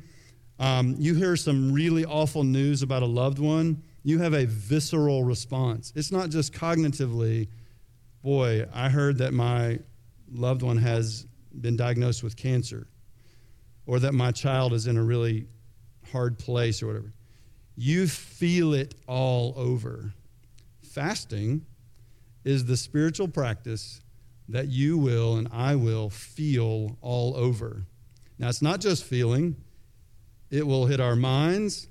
um, 0.59 0.93
you 0.99 1.15
hear 1.15 1.35
some 1.35 1.71
really 1.73 2.05
awful 2.05 2.43
news 2.43 2.83
about 2.83 3.01
a 3.01 3.07
loved 3.07 3.39
one, 3.39 3.81
you 4.03 4.19
have 4.19 4.35
a 4.35 4.45
visceral 4.45 5.23
response. 5.23 5.91
It's 5.95 6.11
not 6.11 6.29
just 6.29 6.53
cognitively, 6.53 7.47
boy, 8.23 8.65
I 8.73 8.89
heard 8.89 9.17
that 9.19 9.33
my 9.33 9.79
loved 10.31 10.61
one 10.61 10.77
has 10.77 11.25
been 11.59 11.75
diagnosed 11.75 12.23
with 12.23 12.35
cancer 12.35 12.87
or 13.85 13.99
that 13.99 14.13
my 14.13 14.31
child 14.31 14.73
is 14.73 14.87
in 14.87 14.97
a 14.97 15.03
really 15.03 15.47
hard 16.11 16.37
place 16.37 16.81
or 16.81 16.87
whatever. 16.87 17.13
You 17.75 18.07
feel 18.07 18.73
it 18.73 18.95
all 19.07 19.53
over. 19.57 20.13
Fasting 20.81 21.65
is 22.43 22.65
the 22.65 22.77
spiritual 22.77 23.27
practice 23.27 24.01
that 24.49 24.67
you 24.67 24.97
will 24.97 25.37
and 25.37 25.47
I 25.51 25.75
will 25.75 26.09
feel 26.09 26.97
all 27.01 27.35
over. 27.35 27.85
Now, 28.37 28.49
it's 28.49 28.61
not 28.61 28.79
just 28.79 29.03
feeling, 29.03 29.55
it 30.49 30.65
will 30.65 30.85
hit 30.85 30.99
our 30.99 31.15
minds 31.15 31.88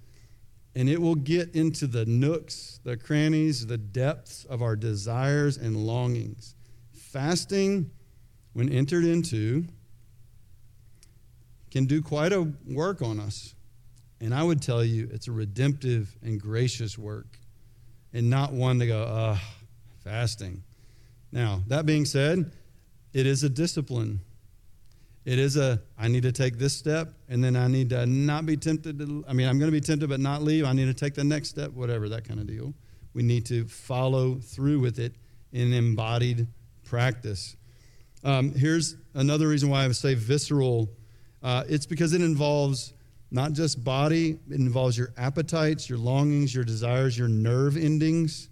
and 0.75 0.89
it 0.89 1.01
will 1.01 1.15
get 1.15 1.55
into 1.55 1.87
the 1.87 2.07
nooks, 2.07 2.81
the 2.85 2.97
crannies, 2.97 3.67
the 3.67 3.79
depths 3.79 4.45
of 4.45 4.63
our 4.63 4.77
desires 4.77 5.57
and 5.57 5.77
longings. 5.77 6.55
Fasting, 6.93 7.91
when 8.53 8.69
entered 8.69 9.05
into, 9.05 9.65
can 11.71 11.87
do 11.87 12.03
quite 12.03 12.33
a 12.33 12.53
work 12.67 13.03
on 13.03 13.21
us. 13.21 13.55
And 14.21 14.35
I 14.35 14.43
would 14.43 14.61
tell 14.61 14.85
you 14.85 15.09
it's 15.13 15.29
a 15.29 15.33
redemptive 15.33 16.17
and 16.23 16.41
gracious 16.41 16.99
work 16.99 17.39
and 18.13 18.31
not 18.31 18.53
one 18.53 18.79
to 18.79 18.87
go, 18.87 19.07
ah, 19.09 19.43
fasting. 20.03 20.63
Now, 21.31 21.63
that 21.69 21.87
being 21.87 22.05
said, 22.05 22.51
it 23.13 23.27
is 23.27 23.45
a 23.45 23.49
discipline. 23.49 24.21
It 25.29 25.39
is 25.39 25.59
a, 25.59 25.79
I 25.99 26.09
need 26.09 26.23
to 26.23 26.33
take 26.33 26.57
this 26.57 26.73
step, 26.73 27.13
and 27.29 27.45
then 27.45 27.55
I 27.55 27.69
need 27.69 27.91
to 27.91 28.07
not 28.07 28.47
be 28.47 28.57
tempted 28.57 28.99
to, 28.99 29.23
I 29.29 29.35
mean, 29.35 29.47
I'm 29.47 29.59
going 29.59 29.71
to 29.71 29.77
be 29.77 29.83
tempted 29.83 30.09
but 30.09 30.21
not 30.21 30.43
leave. 30.43 30.65
I 30.65 30.73
need 30.73 30.87
to 30.87 30.95
take 30.95 31.15
the 31.15 31.23
next 31.23 31.51
step, 31.51 31.71
whatever, 31.73 32.09
that 32.09 32.27
kind 32.27 32.41
of 32.41 32.47
deal. 32.47 32.73
We 33.13 33.23
need 33.23 33.45
to 33.45 33.69
follow 33.69 34.37
through 34.37 34.81
with 34.81 34.99
it 34.99 35.17
in 35.53 35.75
embodied 35.75 36.47
practice. 36.83 37.57
Um, 38.25 38.55
here's 38.55 38.97
another 39.13 39.49
reason 39.49 39.69
why 39.69 39.85
I 39.85 39.87
would 39.87 39.97
say 39.97 40.15
visceral 40.15 40.89
uh, 41.43 41.63
it's 41.69 41.85
because 41.85 42.15
it 42.15 42.23
involves 42.23 42.95
not 43.31 43.53
just 43.53 43.85
body, 43.85 44.39
it 44.49 44.55
involves 44.59 44.97
your 44.97 45.13
appetites, 45.19 45.91
your 45.91 45.99
longings, 45.99 46.55
your 46.55 46.65
desires, 46.65 47.19
your 47.19 47.29
nerve 47.29 47.77
endings. 47.77 48.49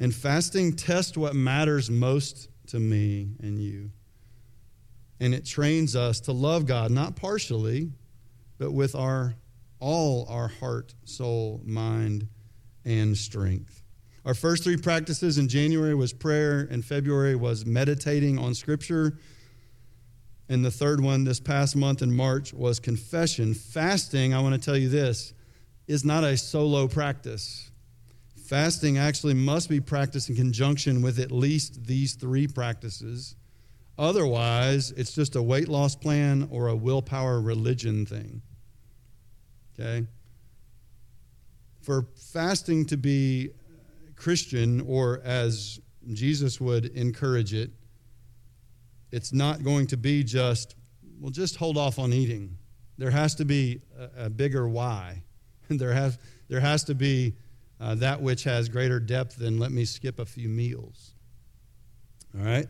And 0.00 0.12
fasting 0.12 0.74
tests 0.74 1.16
what 1.16 1.36
matters 1.36 1.88
most 1.88 2.48
to 2.66 2.80
me 2.80 3.28
and 3.40 3.60
you. 3.60 3.92
And 5.20 5.34
it 5.34 5.44
trains 5.44 5.94
us 5.94 6.20
to 6.20 6.32
love 6.32 6.66
God, 6.66 6.90
not 6.90 7.14
partially, 7.14 7.92
but 8.58 8.72
with 8.72 8.94
our 8.94 9.34
all 9.78 10.26
our 10.28 10.48
heart, 10.48 10.94
soul, 11.04 11.62
mind, 11.64 12.28
and 12.84 13.16
strength. 13.16 13.82
Our 14.26 14.34
first 14.34 14.62
three 14.62 14.76
practices 14.76 15.38
in 15.38 15.48
January 15.48 15.94
was 15.94 16.12
prayer, 16.12 16.68
and 16.70 16.84
February 16.84 17.34
was 17.34 17.64
meditating 17.64 18.38
on 18.38 18.54
Scripture. 18.54 19.18
And 20.50 20.64
the 20.64 20.70
third 20.70 21.00
one 21.00 21.24
this 21.24 21.40
past 21.40 21.76
month 21.76 22.02
in 22.02 22.14
March 22.14 22.52
was 22.52 22.78
confession. 22.78 23.54
Fasting, 23.54 24.34
I 24.34 24.40
want 24.40 24.54
to 24.54 24.60
tell 24.60 24.76
you 24.76 24.90
this, 24.90 25.32
is 25.86 26.04
not 26.04 26.24
a 26.24 26.36
solo 26.36 26.86
practice. 26.86 27.70
Fasting 28.44 28.98
actually 28.98 29.34
must 29.34 29.70
be 29.70 29.80
practiced 29.80 30.28
in 30.28 30.36
conjunction 30.36 31.02
with 31.02 31.18
at 31.18 31.32
least 31.32 31.86
these 31.86 32.14
three 32.14 32.46
practices. 32.46 33.36
Otherwise, 34.00 34.92
it's 34.92 35.14
just 35.14 35.36
a 35.36 35.42
weight 35.42 35.68
loss 35.68 35.94
plan 35.94 36.48
or 36.50 36.68
a 36.68 36.74
willpower 36.74 37.38
religion 37.38 38.06
thing. 38.06 38.40
Okay? 39.78 40.06
For 41.82 42.06
fasting 42.32 42.86
to 42.86 42.96
be 42.96 43.50
Christian, 44.16 44.80
or 44.80 45.20
as 45.22 45.80
Jesus 46.14 46.58
would 46.58 46.86
encourage 46.86 47.52
it, 47.52 47.72
it's 49.12 49.34
not 49.34 49.62
going 49.62 49.86
to 49.88 49.98
be 49.98 50.24
just, 50.24 50.76
well, 51.20 51.30
just 51.30 51.56
hold 51.56 51.76
off 51.76 51.98
on 51.98 52.14
eating. 52.14 52.56
There 52.96 53.10
has 53.10 53.34
to 53.34 53.44
be 53.44 53.82
a, 53.98 54.24
a 54.24 54.30
bigger 54.30 54.66
why. 54.66 55.24
there, 55.68 55.92
has, 55.92 56.18
there 56.48 56.60
has 56.60 56.84
to 56.84 56.94
be 56.94 57.34
uh, 57.78 57.96
that 57.96 58.22
which 58.22 58.44
has 58.44 58.70
greater 58.70 58.98
depth 58.98 59.36
than 59.36 59.58
let 59.58 59.72
me 59.72 59.84
skip 59.84 60.18
a 60.18 60.24
few 60.24 60.48
meals. 60.48 61.12
All 62.34 62.42
right? 62.42 62.66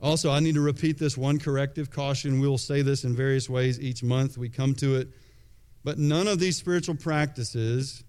Also, 0.00 0.30
I 0.30 0.40
need 0.40 0.54
to 0.54 0.60
repeat 0.60 0.98
this 0.98 1.16
one 1.16 1.38
corrective 1.38 1.90
caution. 1.90 2.40
We'll 2.40 2.58
say 2.58 2.82
this 2.82 3.04
in 3.04 3.16
various 3.16 3.48
ways 3.48 3.80
each 3.80 4.02
month. 4.02 4.38
We 4.38 4.48
come 4.48 4.74
to 4.76 4.96
it. 4.96 5.08
But 5.82 5.98
none 5.98 6.28
of 6.28 6.38
these 6.38 6.56
spiritual 6.56 6.94
practices 6.94 8.04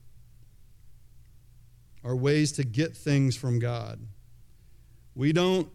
are 2.03 2.15
ways 2.15 2.51
to 2.53 2.63
get 2.63 2.95
things 2.95 3.35
from 3.35 3.59
God. 3.59 3.99
We 5.15 5.33
don't 5.33 5.67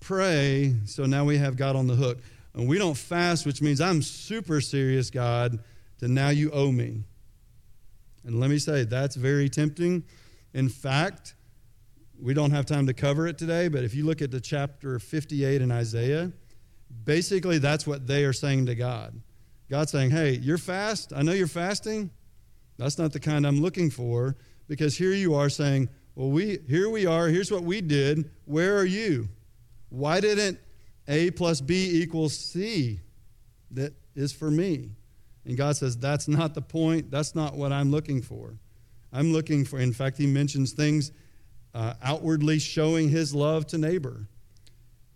pray, 0.00 0.76
so 0.86 1.04
now 1.06 1.24
we 1.24 1.38
have 1.38 1.56
God 1.56 1.76
on 1.76 1.86
the 1.86 1.94
hook. 1.94 2.18
And 2.54 2.68
we 2.68 2.78
don't 2.78 2.96
fast, 2.96 3.44
which 3.44 3.60
means 3.60 3.80
I'm 3.80 4.02
super 4.02 4.60
serious, 4.60 5.10
God, 5.10 5.58
to 5.98 6.08
now 6.08 6.28
you 6.30 6.50
owe 6.52 6.72
me. 6.72 7.04
And 8.24 8.40
let 8.40 8.50
me 8.50 8.58
say, 8.58 8.84
that's 8.84 9.16
very 9.16 9.48
tempting. 9.48 10.04
In 10.54 10.68
fact, 10.68 11.34
we 12.20 12.34
don't 12.34 12.50
have 12.50 12.66
time 12.66 12.86
to 12.86 12.94
cover 12.94 13.26
it 13.26 13.38
today, 13.38 13.68
but 13.68 13.84
if 13.84 13.94
you 13.94 14.04
look 14.04 14.22
at 14.22 14.30
the 14.30 14.40
chapter 14.40 14.98
58 14.98 15.62
in 15.62 15.70
Isaiah, 15.70 16.32
basically 17.04 17.58
that's 17.58 17.86
what 17.86 18.06
they 18.06 18.24
are 18.24 18.32
saying 18.32 18.66
to 18.66 18.74
God. 18.74 19.20
God's 19.70 19.92
saying, 19.92 20.10
Hey, 20.10 20.32
you're 20.32 20.58
fast. 20.58 21.12
I 21.14 21.22
know 21.22 21.32
you're 21.32 21.46
fasting. 21.46 22.10
That's 22.76 22.98
not 22.98 23.12
the 23.12 23.20
kind 23.20 23.46
I'm 23.46 23.60
looking 23.60 23.90
for 23.90 24.36
because 24.66 24.96
here 24.96 25.12
you 25.12 25.34
are 25.34 25.48
saying, 25.48 25.88
Well, 26.14 26.30
we, 26.30 26.58
here 26.68 26.88
we 26.88 27.06
are. 27.06 27.28
Here's 27.28 27.50
what 27.50 27.62
we 27.62 27.80
did. 27.80 28.30
Where 28.46 28.76
are 28.78 28.84
you? 28.84 29.28
Why 29.90 30.20
didn't 30.20 30.58
A 31.06 31.30
plus 31.30 31.60
B 31.60 32.02
equals 32.02 32.36
C 32.36 33.00
that 33.72 33.94
is 34.14 34.32
for 34.32 34.50
me? 34.50 34.90
And 35.44 35.56
God 35.56 35.76
says, 35.76 35.96
That's 35.96 36.28
not 36.28 36.54
the 36.54 36.62
point. 36.62 37.10
That's 37.10 37.34
not 37.34 37.54
what 37.54 37.72
I'm 37.72 37.90
looking 37.90 38.22
for. 38.22 38.58
I'm 39.12 39.32
looking 39.32 39.64
for, 39.64 39.78
in 39.78 39.92
fact, 39.92 40.18
He 40.18 40.26
mentions 40.26 40.72
things 40.72 41.12
uh, 41.74 41.94
outwardly 42.02 42.58
showing 42.58 43.08
His 43.08 43.34
love 43.34 43.66
to 43.68 43.78
neighbor, 43.78 44.28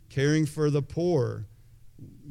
caring 0.09 0.47
for 0.47 0.71
the 0.71 0.83
poor, 0.83 1.47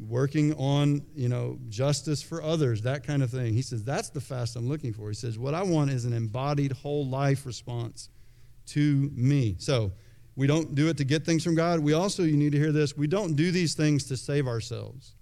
working 0.07 0.53
on 0.55 1.01
you 1.15 1.29
know 1.29 1.57
justice 1.69 2.21
for 2.21 2.41
others 2.41 2.81
that 2.81 3.05
kind 3.05 3.21
of 3.21 3.29
thing. 3.29 3.53
He 3.53 3.61
says 3.61 3.83
that's 3.83 4.09
the 4.09 4.21
fast 4.21 4.55
i'm 4.55 4.67
looking 4.67 4.93
for. 4.93 5.09
He 5.09 5.15
says 5.15 5.37
what 5.37 5.53
i 5.53 5.61
want 5.63 5.91
is 5.91 6.05
an 6.05 6.13
embodied 6.13 6.71
whole 6.71 7.05
life 7.05 7.45
response 7.45 8.09
to 8.67 9.11
me. 9.13 9.55
So 9.59 9.91
we 10.35 10.47
don't 10.47 10.75
do 10.75 10.87
it 10.89 10.97
to 10.97 11.03
get 11.03 11.25
things 11.25 11.43
from 11.43 11.55
god. 11.55 11.79
We 11.79 11.93
also 11.93 12.23
you 12.23 12.37
need 12.37 12.51
to 12.53 12.57
hear 12.57 12.71
this 12.71 12.97
we 12.97 13.07
don't 13.07 13.35
do 13.35 13.51
these 13.51 13.73
things 13.75 14.05
to 14.05 14.17
save 14.17 14.47
ourselves. 14.47 15.15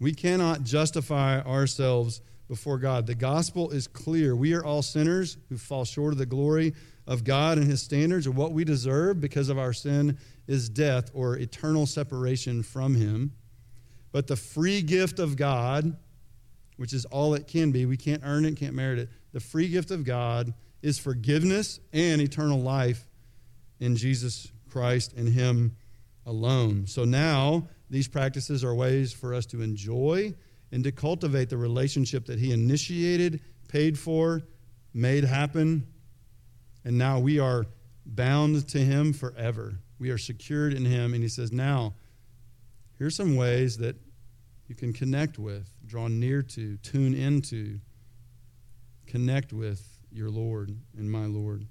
We 0.00 0.12
cannot 0.12 0.62
justify 0.62 1.40
ourselves 1.40 2.20
before 2.48 2.78
god. 2.78 3.06
The 3.06 3.14
gospel 3.14 3.70
is 3.70 3.86
clear. 3.86 4.36
We 4.36 4.54
are 4.54 4.64
all 4.64 4.82
sinners 4.82 5.36
who 5.48 5.58
fall 5.58 5.84
short 5.84 6.12
of 6.12 6.18
the 6.18 6.26
glory 6.26 6.74
of 7.06 7.24
god 7.24 7.58
and 7.58 7.66
his 7.68 7.82
standards 7.82 8.26
or 8.26 8.32
what 8.32 8.52
we 8.52 8.64
deserve 8.64 9.20
because 9.20 9.48
of 9.48 9.58
our 9.58 9.72
sin 9.72 10.18
is 10.46 10.68
death 10.68 11.10
or 11.12 11.36
eternal 11.36 11.86
separation 11.86 12.62
from 12.62 12.94
Him. 12.94 13.32
But 14.12 14.26
the 14.26 14.36
free 14.36 14.82
gift 14.82 15.18
of 15.18 15.36
God, 15.36 15.96
which 16.76 16.92
is 16.92 17.04
all 17.06 17.34
it 17.34 17.46
can 17.46 17.72
be, 17.72 17.86
we 17.86 17.96
can't 17.96 18.22
earn 18.24 18.44
it, 18.44 18.56
can't 18.56 18.74
merit 18.74 18.98
it. 18.98 19.08
The 19.32 19.40
free 19.40 19.68
gift 19.68 19.90
of 19.90 20.04
God 20.04 20.54
is 20.82 20.98
forgiveness 20.98 21.80
and 21.92 22.20
eternal 22.20 22.60
life 22.60 23.06
in 23.80 23.96
Jesus 23.96 24.50
Christ 24.70 25.12
and 25.14 25.28
Him 25.28 25.76
alone. 26.24 26.86
So 26.86 27.04
now, 27.04 27.68
these 27.90 28.08
practices 28.08 28.64
are 28.64 28.74
ways 28.74 29.12
for 29.12 29.34
us 29.34 29.46
to 29.46 29.62
enjoy 29.62 30.34
and 30.72 30.82
to 30.84 30.92
cultivate 30.92 31.50
the 31.50 31.56
relationship 31.56 32.26
that 32.26 32.38
He 32.38 32.52
initiated, 32.52 33.40
paid 33.68 33.98
for, 33.98 34.42
made 34.94 35.24
happen, 35.24 35.86
and 36.86 36.96
now 36.96 37.18
we 37.18 37.40
are 37.40 37.66
bound 38.06 38.68
to 38.68 38.78
Him 38.78 39.12
forever. 39.12 39.80
We 39.98 40.10
are 40.10 40.18
secured 40.18 40.72
in 40.72 40.84
Him. 40.84 41.14
And 41.14 41.22
He 41.22 41.28
says, 41.28 41.50
now, 41.50 41.94
here's 42.96 43.16
some 43.16 43.34
ways 43.34 43.76
that 43.78 43.96
you 44.68 44.76
can 44.76 44.92
connect 44.92 45.36
with, 45.36 45.68
draw 45.84 46.06
near 46.06 46.42
to, 46.42 46.76
tune 46.78 47.12
into, 47.12 47.80
connect 49.08 49.52
with 49.52 49.84
your 50.12 50.30
Lord 50.30 50.76
and 50.96 51.10
my 51.10 51.26
Lord. 51.26 51.66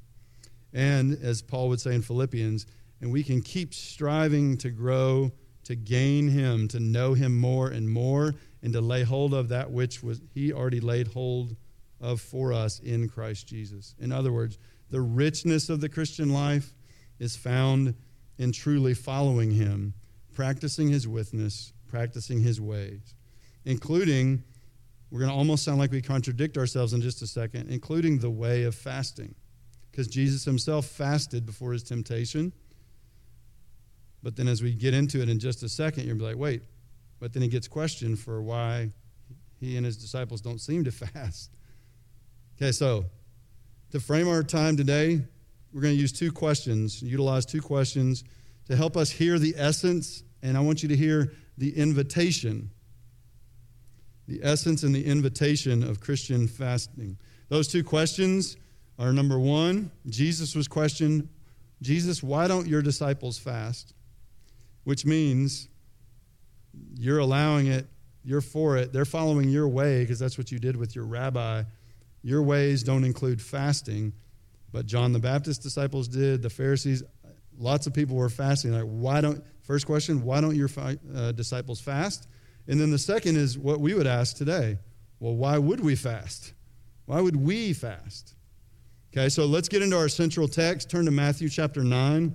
And 0.74 1.18
as 1.24 1.42
Paul 1.42 1.70
would 1.70 1.80
say 1.80 1.96
in 1.96 2.02
Philippians, 2.02 2.66
and 3.00 3.10
we 3.10 3.24
can 3.24 3.42
keep 3.42 3.74
striving 3.74 4.58
to 4.58 4.70
grow, 4.70 5.32
to 5.64 5.76
gain 5.76 6.28
Him, 6.28 6.68
to 6.68 6.82
know 6.82 7.14
Him 7.14 7.40
more 7.40 7.70
and 7.70 7.90
more, 7.90 8.36
and 8.62 8.74
to 8.74 8.82
lay 8.82 9.04
hold 9.04 9.34
of 9.34 9.48
that 9.48 9.72
which 9.72 10.04
was 10.04 10.20
He 10.34 10.52
already 10.52 10.82
laid 10.82 11.08
hold 11.08 11.56
of 12.02 12.20
for 12.20 12.52
us 12.52 12.80
in 12.80 13.08
Christ 13.08 13.48
Jesus. 13.48 13.96
In 13.98 14.12
other 14.12 14.34
words, 14.34 14.58
the 14.96 15.02
richness 15.02 15.68
of 15.68 15.82
the 15.82 15.90
Christian 15.90 16.30
life 16.30 16.74
is 17.20 17.36
found 17.36 17.96
in 18.38 18.54
truly 18.54 18.94
following 18.94 19.52
him, 19.52 19.94
practicing 20.32 20.88
his 20.88 21.06
withness, 21.06 21.74
practicing 21.86 22.40
his 22.40 22.62
ways, 22.62 23.14
including, 23.66 24.42
we're 25.12 25.20
going 25.20 25.30
to 25.30 25.36
almost 25.36 25.66
sound 25.66 25.80
like 25.80 25.92
we 25.92 26.02
contradict 26.02 26.58
ourselves 26.58 26.94
in 26.94 27.02
just 27.02 27.22
a 27.22 27.28
second, 27.28 27.70
including 27.70 28.20
the 28.20 28.30
way 28.30 28.64
of 28.64 28.74
fasting. 28.74 29.36
Because 29.92 30.08
Jesus 30.08 30.46
himself 30.46 30.86
fasted 30.86 31.46
before 31.46 31.74
his 31.74 31.84
temptation. 31.84 32.54
But 34.24 34.38
then 34.38 34.48
as 34.48 34.64
we 34.64 34.74
get 34.74 34.94
into 34.94 35.22
it 35.22 35.28
in 35.28 35.40
just 35.40 35.62
a 35.62 35.68
second, 35.68 36.06
you'll 36.06 36.20
be 36.20 36.24
like, 36.24 36.38
wait, 36.38 36.62
but 37.20 37.34
then 37.34 37.42
he 37.42 37.50
gets 37.50 37.68
questioned 37.68 38.18
for 38.18 38.42
why 38.42 38.92
he 39.60 39.76
and 39.76 39.86
his 39.86 39.98
disciples 39.98 40.40
don't 40.40 40.62
seem 40.62 40.86
to 40.86 40.92
fast. 40.94 41.52
Okay, 42.56 42.72
so 42.72 43.04
to 43.96 44.02
frame 44.02 44.28
our 44.28 44.44
time 44.44 44.76
today, 44.76 45.22
we're 45.72 45.80
going 45.80 45.96
to 45.96 46.02
use 46.02 46.12
two 46.12 46.30
questions, 46.30 47.02
utilize 47.02 47.46
two 47.46 47.62
questions 47.62 48.26
to 48.68 48.76
help 48.76 48.98
us 48.98 49.10
hear 49.10 49.40
the 49.40 49.54
essence, 49.56 50.22
and 50.44 50.58
I 50.58 50.60
want 50.60 50.84
you 50.84 50.90
to 50.90 50.98
hear 50.98 51.32
the 51.58 51.74
invitation. 51.78 52.72
The 54.28 54.42
essence 54.44 54.84
and 54.84 54.94
the 54.94 55.06
invitation 55.06 55.82
of 55.82 56.02
Christian 56.02 56.46
fasting. 56.46 57.18
Those 57.48 57.70
two 57.70 57.86
questions 57.86 58.58
are 59.00 59.14
number 59.14 59.40
one, 59.40 59.92
Jesus 60.10 60.56
was 60.56 60.68
questioned, 60.68 61.30
Jesus, 61.82 62.22
why 62.22 62.50
don't 62.50 62.68
your 62.68 62.82
disciples 62.82 63.40
fast? 63.40 63.94
Which 64.84 65.06
means 65.06 65.70
you're 66.98 67.20
allowing 67.20 67.68
it, 67.68 67.88
you're 68.26 68.42
for 68.42 68.76
it, 68.76 68.92
they're 68.92 69.06
following 69.06 69.48
your 69.48 69.70
way 69.70 70.02
because 70.02 70.20
that's 70.20 70.38
what 70.38 70.52
you 70.52 70.60
did 70.60 70.76
with 70.76 70.98
your 70.98 71.06
rabbi. 71.06 71.64
Your 72.26 72.42
ways 72.42 72.82
don't 72.82 73.04
include 73.04 73.40
fasting. 73.40 74.12
But 74.72 74.88
John 74.88 75.14
the 75.14 75.20
Baptist 75.20 75.62
disciples 75.62 76.08
did, 76.08 76.42
the 76.42 76.50
Pharisees, 76.50 77.04
lots 77.56 77.86
of 77.86 77.94
people 77.94 78.16
were 78.16 78.30
fasting. 78.30 78.74
Like, 78.74 78.82
why 78.84 79.22
don't, 79.22 79.44
first 79.62 79.86
question, 79.86 80.24
why 80.24 80.42
don't 80.42 80.56
your 80.56 80.68
uh, 81.16 81.34
disciples 81.34 81.80
fast? 81.80 82.28
And 82.68 82.82
then 82.82 82.90
the 82.90 82.98
second 82.98 83.38
is 83.38 83.60
what 83.60 83.80
we 83.80 83.94
would 83.94 84.08
ask 84.08 84.36
today. 84.36 84.80
Well, 85.20 85.36
why 85.36 85.60
would 85.60 85.80
we 85.80 85.96
fast? 85.96 86.54
Why 87.06 87.22
would 87.22 87.36
we 87.36 87.74
fast? 87.74 88.34
Okay, 89.14 89.30
so 89.30 89.46
let's 89.46 89.70
get 89.70 89.84
into 89.84 89.96
our 89.96 90.10
central 90.10 90.48
text. 90.48 90.90
Turn 90.90 91.06
to 91.06 91.12
Matthew 91.12 91.48
chapter 91.48 91.84
9. 91.84 92.34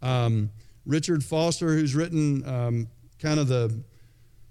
Um, 0.00 0.50
Richard 0.86 1.24
Foster, 1.24 1.74
who's 1.74 1.96
written 1.96 2.48
um, 2.48 2.88
kind 3.18 3.40
of 3.40 3.48
the, 3.48 3.82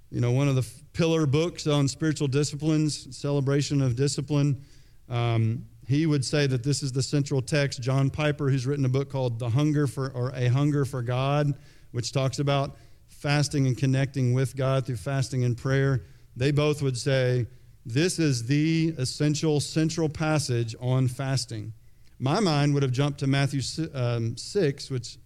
you 0.10 0.20
know, 0.20 0.32
one 0.34 0.50
of 0.50 0.56
the 0.56 0.70
pillar 0.94 1.26
books 1.26 1.68
on 1.68 1.88
spiritual 1.88 2.28
disciplines, 2.28 3.16
celebration 3.16 3.82
of 3.82 3.96
discipline. 3.96 4.62
Um, 5.10 5.66
he 5.88 6.06
would 6.06 6.24
say 6.24 6.48
that 6.48 6.64
this 6.64 6.82
is 6.82 6.92
the 6.92 7.04
central 7.04 7.42
text. 7.42 7.82
John 7.82 8.10
Piper, 8.10 8.50
who's 8.50 8.66
written 8.66 8.86
a 8.86 8.90
book 8.90 9.10
called 9.10 9.40
The 9.40 9.50
Hunger 9.50 9.88
for 9.88 10.10
or 10.12 10.32
A 10.36 10.48
Hunger 10.48 10.86
for 10.86 11.02
God, 11.02 11.54
which 11.92 12.12
talks 12.12 12.40
about 12.40 12.78
fasting 13.10 13.68
and 13.68 13.78
connecting 13.78 14.34
with 14.34 14.56
God 14.56 14.86
through 14.86 14.98
fasting 14.98 15.44
and 15.44 15.58
prayer, 15.58 16.04
they 16.36 16.52
both 16.52 16.82
would 16.82 16.98
say 16.98 17.46
this 17.86 18.18
is 18.18 18.46
the 18.46 18.94
essential 18.98 19.60
central 19.60 20.08
passage 20.08 20.76
on 20.80 21.08
fasting. 21.08 21.74
My 22.20 22.40
mind 22.40 22.74
would 22.74 22.84
have 22.84 22.92
jumped 22.92 23.20
to 23.20 23.28
Matthew 23.28 23.62
um, 23.94 24.38
6, 24.38 24.90
which 24.90 25.18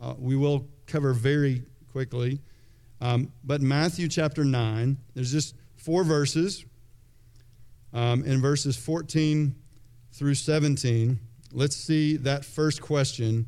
uh, 0.00 0.14
we 0.18 0.36
will 0.36 0.66
cover 0.86 1.12
very 1.12 1.62
quickly. 1.92 2.40
Um, 3.00 3.32
but 3.44 3.60
Matthew 3.60 4.08
chapter 4.08 4.44
9, 4.44 4.96
there's 5.14 5.32
just 5.32 5.54
four 5.76 6.04
verses. 6.04 6.64
Um, 7.92 8.24
in 8.24 8.40
verses 8.40 8.76
14 8.76 9.54
through 10.12 10.34
17, 10.34 11.18
let's 11.52 11.76
see 11.76 12.16
that 12.18 12.44
first 12.44 12.82
question 12.82 13.46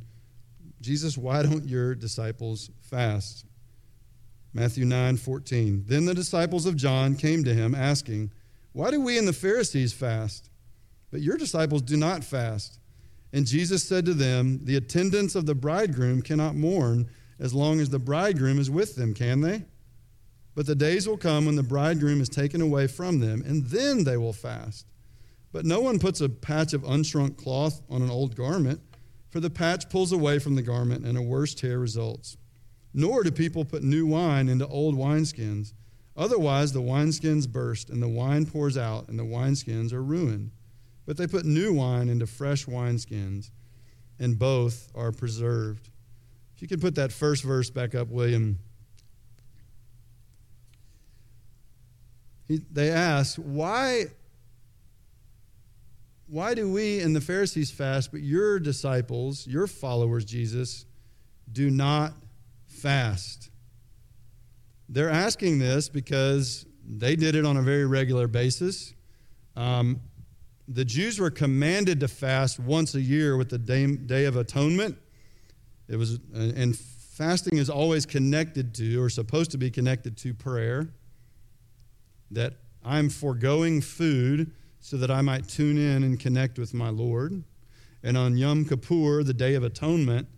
Jesus, 0.81 1.19
why 1.19 1.43
don't 1.43 1.69
your 1.69 1.95
disciples 1.95 2.71
fast? 2.81 3.45
Matthew 4.53 4.85
9 4.85 5.17
14. 5.17 5.85
Then 5.87 6.05
the 6.05 6.15
disciples 6.15 6.67
of 6.67 6.77
John 6.77 7.17
came 7.17 7.45
to 7.45 7.55
him, 7.55 7.75
asking, 7.75 8.31
Why 8.73 8.91
do 8.91 9.01
we 9.01 9.19
and 9.19 9.29
the 9.29 9.33
Pharisees 9.33 9.93
fast, 9.93 10.51
but 11.11 11.21
your 11.21 11.37
disciples 11.37 11.83
do 11.83 11.97
not 11.97 12.25
fast? 12.25 12.79
And 13.33 13.47
Jesus 13.47 13.83
said 13.83 14.07
to 14.07 14.15
them, 14.15 14.61
The 14.65 14.77
attendants 14.77 15.35
of 15.35 15.47
the 15.47 15.55
bridegroom 15.55 16.23
cannot 16.23 16.55
mourn 16.55 17.09
as 17.39 17.55
long 17.55 17.81
as 17.81 17.91
the 17.91 17.99
bridegroom 17.99 18.59
is 18.59 18.71
with 18.71 18.97
them, 18.97 19.15
can 19.15 19.41
they? 19.41 19.65
But 20.55 20.67
the 20.67 20.75
days 20.75 21.07
will 21.07 21.17
come 21.17 21.47
when 21.47 21.55
the 21.55 21.63
bridegroom 21.63 22.21
is 22.21 22.29
taken 22.29 22.61
away 22.61 22.89
from 22.89 23.21
them, 23.21 23.43
and 23.47 23.65
then 23.67 24.05
they 24.05 24.17
will 24.17 24.33
fast. 24.33 24.87
But 25.53 25.65
no 25.65 25.81
one 25.81 25.99
puts 25.99 26.21
a 26.21 26.29
patch 26.29 26.73
of 26.73 26.83
unshrunk 26.83 27.37
cloth 27.37 27.81
on 27.89 28.03
an 28.03 28.11
old 28.11 28.35
garment, 28.35 28.81
for 29.31 29.41
the 29.41 29.51
patch 29.51 29.89
pulls 29.89 30.11
away 30.11 30.39
from 30.39 30.57
the 30.57 30.63
garment, 30.63 31.05
and 31.05 31.17
a 31.17 31.23
worse 31.23 31.55
tear 31.55 31.79
results. 31.79 32.37
Nor 32.93 33.23
do 33.23 33.31
people 33.31 33.65
put 33.65 33.83
new 33.83 34.07
wine 34.07 34.49
into 34.49 34.67
old 34.67 34.97
wineskins. 34.97 35.75
Otherwise, 36.17 36.73
the 36.73 36.83
wineskins 36.83 37.49
burst, 37.49 37.89
and 37.89 38.03
the 38.03 38.09
wine 38.09 38.45
pours 38.45 38.77
out, 38.77 39.09
and 39.09 39.19
the 39.19 39.25
wineskins 39.25 39.93
are 39.93 40.03
ruined. 40.03 40.51
But 41.07 41.17
they 41.17 41.27
put 41.27 41.47
new 41.47 41.73
wine 41.73 42.09
into 42.09 42.27
fresh 42.27 42.67
wineskins, 42.67 43.51
and 44.19 44.39
both 44.39 44.91
are 44.95 45.13
preserved. 45.13 45.91
If 46.59 46.63
you 46.63 46.67
can 46.67 46.81
put 46.81 46.97
that 46.97 47.13
first 47.13 47.45
verse 47.45 47.71
back 47.71 47.95
up, 47.95 48.09
William. 48.09 48.59
He, 52.49 52.63
they 52.73 52.91
ask, 52.91 53.37
why, 53.37 54.07
why 56.27 56.55
do 56.55 56.69
we 56.69 56.99
and 56.99 57.15
the 57.15 57.21
Pharisees 57.21 57.71
fast, 57.71 58.11
but 58.11 58.23
your 58.23 58.59
disciples, 58.59 59.47
your 59.47 59.69
followers, 59.69 60.25
Jesus, 60.25 60.85
do 61.53 61.71
not 61.71 62.15
fast? 62.67 63.51
They're 64.89 65.11
asking 65.11 65.61
this 65.61 65.89
because 65.89 66.67
they 66.85 67.15
did 67.15 67.37
it 67.37 67.47
on 67.47 67.57
a 67.57 67.63
very 67.63 67.87
regular 67.87 68.27
basis. 68.27 68.95
Um, 69.55 70.01
the 70.67 70.85
Jews 70.85 71.21
were 71.21 71.31
commanded 71.31 72.01
to 72.01 72.09
fast 72.09 72.59
once 72.59 72.97
a 72.97 73.01
year 73.01 73.37
with 73.37 73.49
the 73.49 73.59
day, 73.59 73.87
day 73.95 74.25
of 74.25 74.35
atonement. 74.35 74.99
It 75.89 75.97
was, 75.97 76.19
uh, 76.35 76.53
and 76.55 76.77
fasting 76.77 77.59
is 77.59 77.71
always 77.71 78.07
connected 78.07 78.75
to, 78.77 79.03
or 79.03 79.09
supposed 79.09 79.51
to 79.53 79.59
be 79.59 79.71
connected 79.71 80.17
to, 80.19 80.35
prayer. 80.35 80.89
That 82.31 82.55
I'm 82.85 83.09
foregoing 83.09 83.81
food 83.81 84.53
so 84.81 84.97
that 84.99 85.11
I 85.11 85.23
might 85.23 85.49
tune 85.49 85.79
in 85.79 86.05
and 86.05 86.21
connect 86.21 86.59
with 86.59 86.75
my 86.75 86.91
Lord. 86.91 87.43
And 88.03 88.17
on 88.17 88.37
Yom 88.37 88.65
Kippur, 88.65 89.25
the 89.25 89.35
Day 89.35 89.55
of 89.55 89.65
Atonement, 89.65 90.29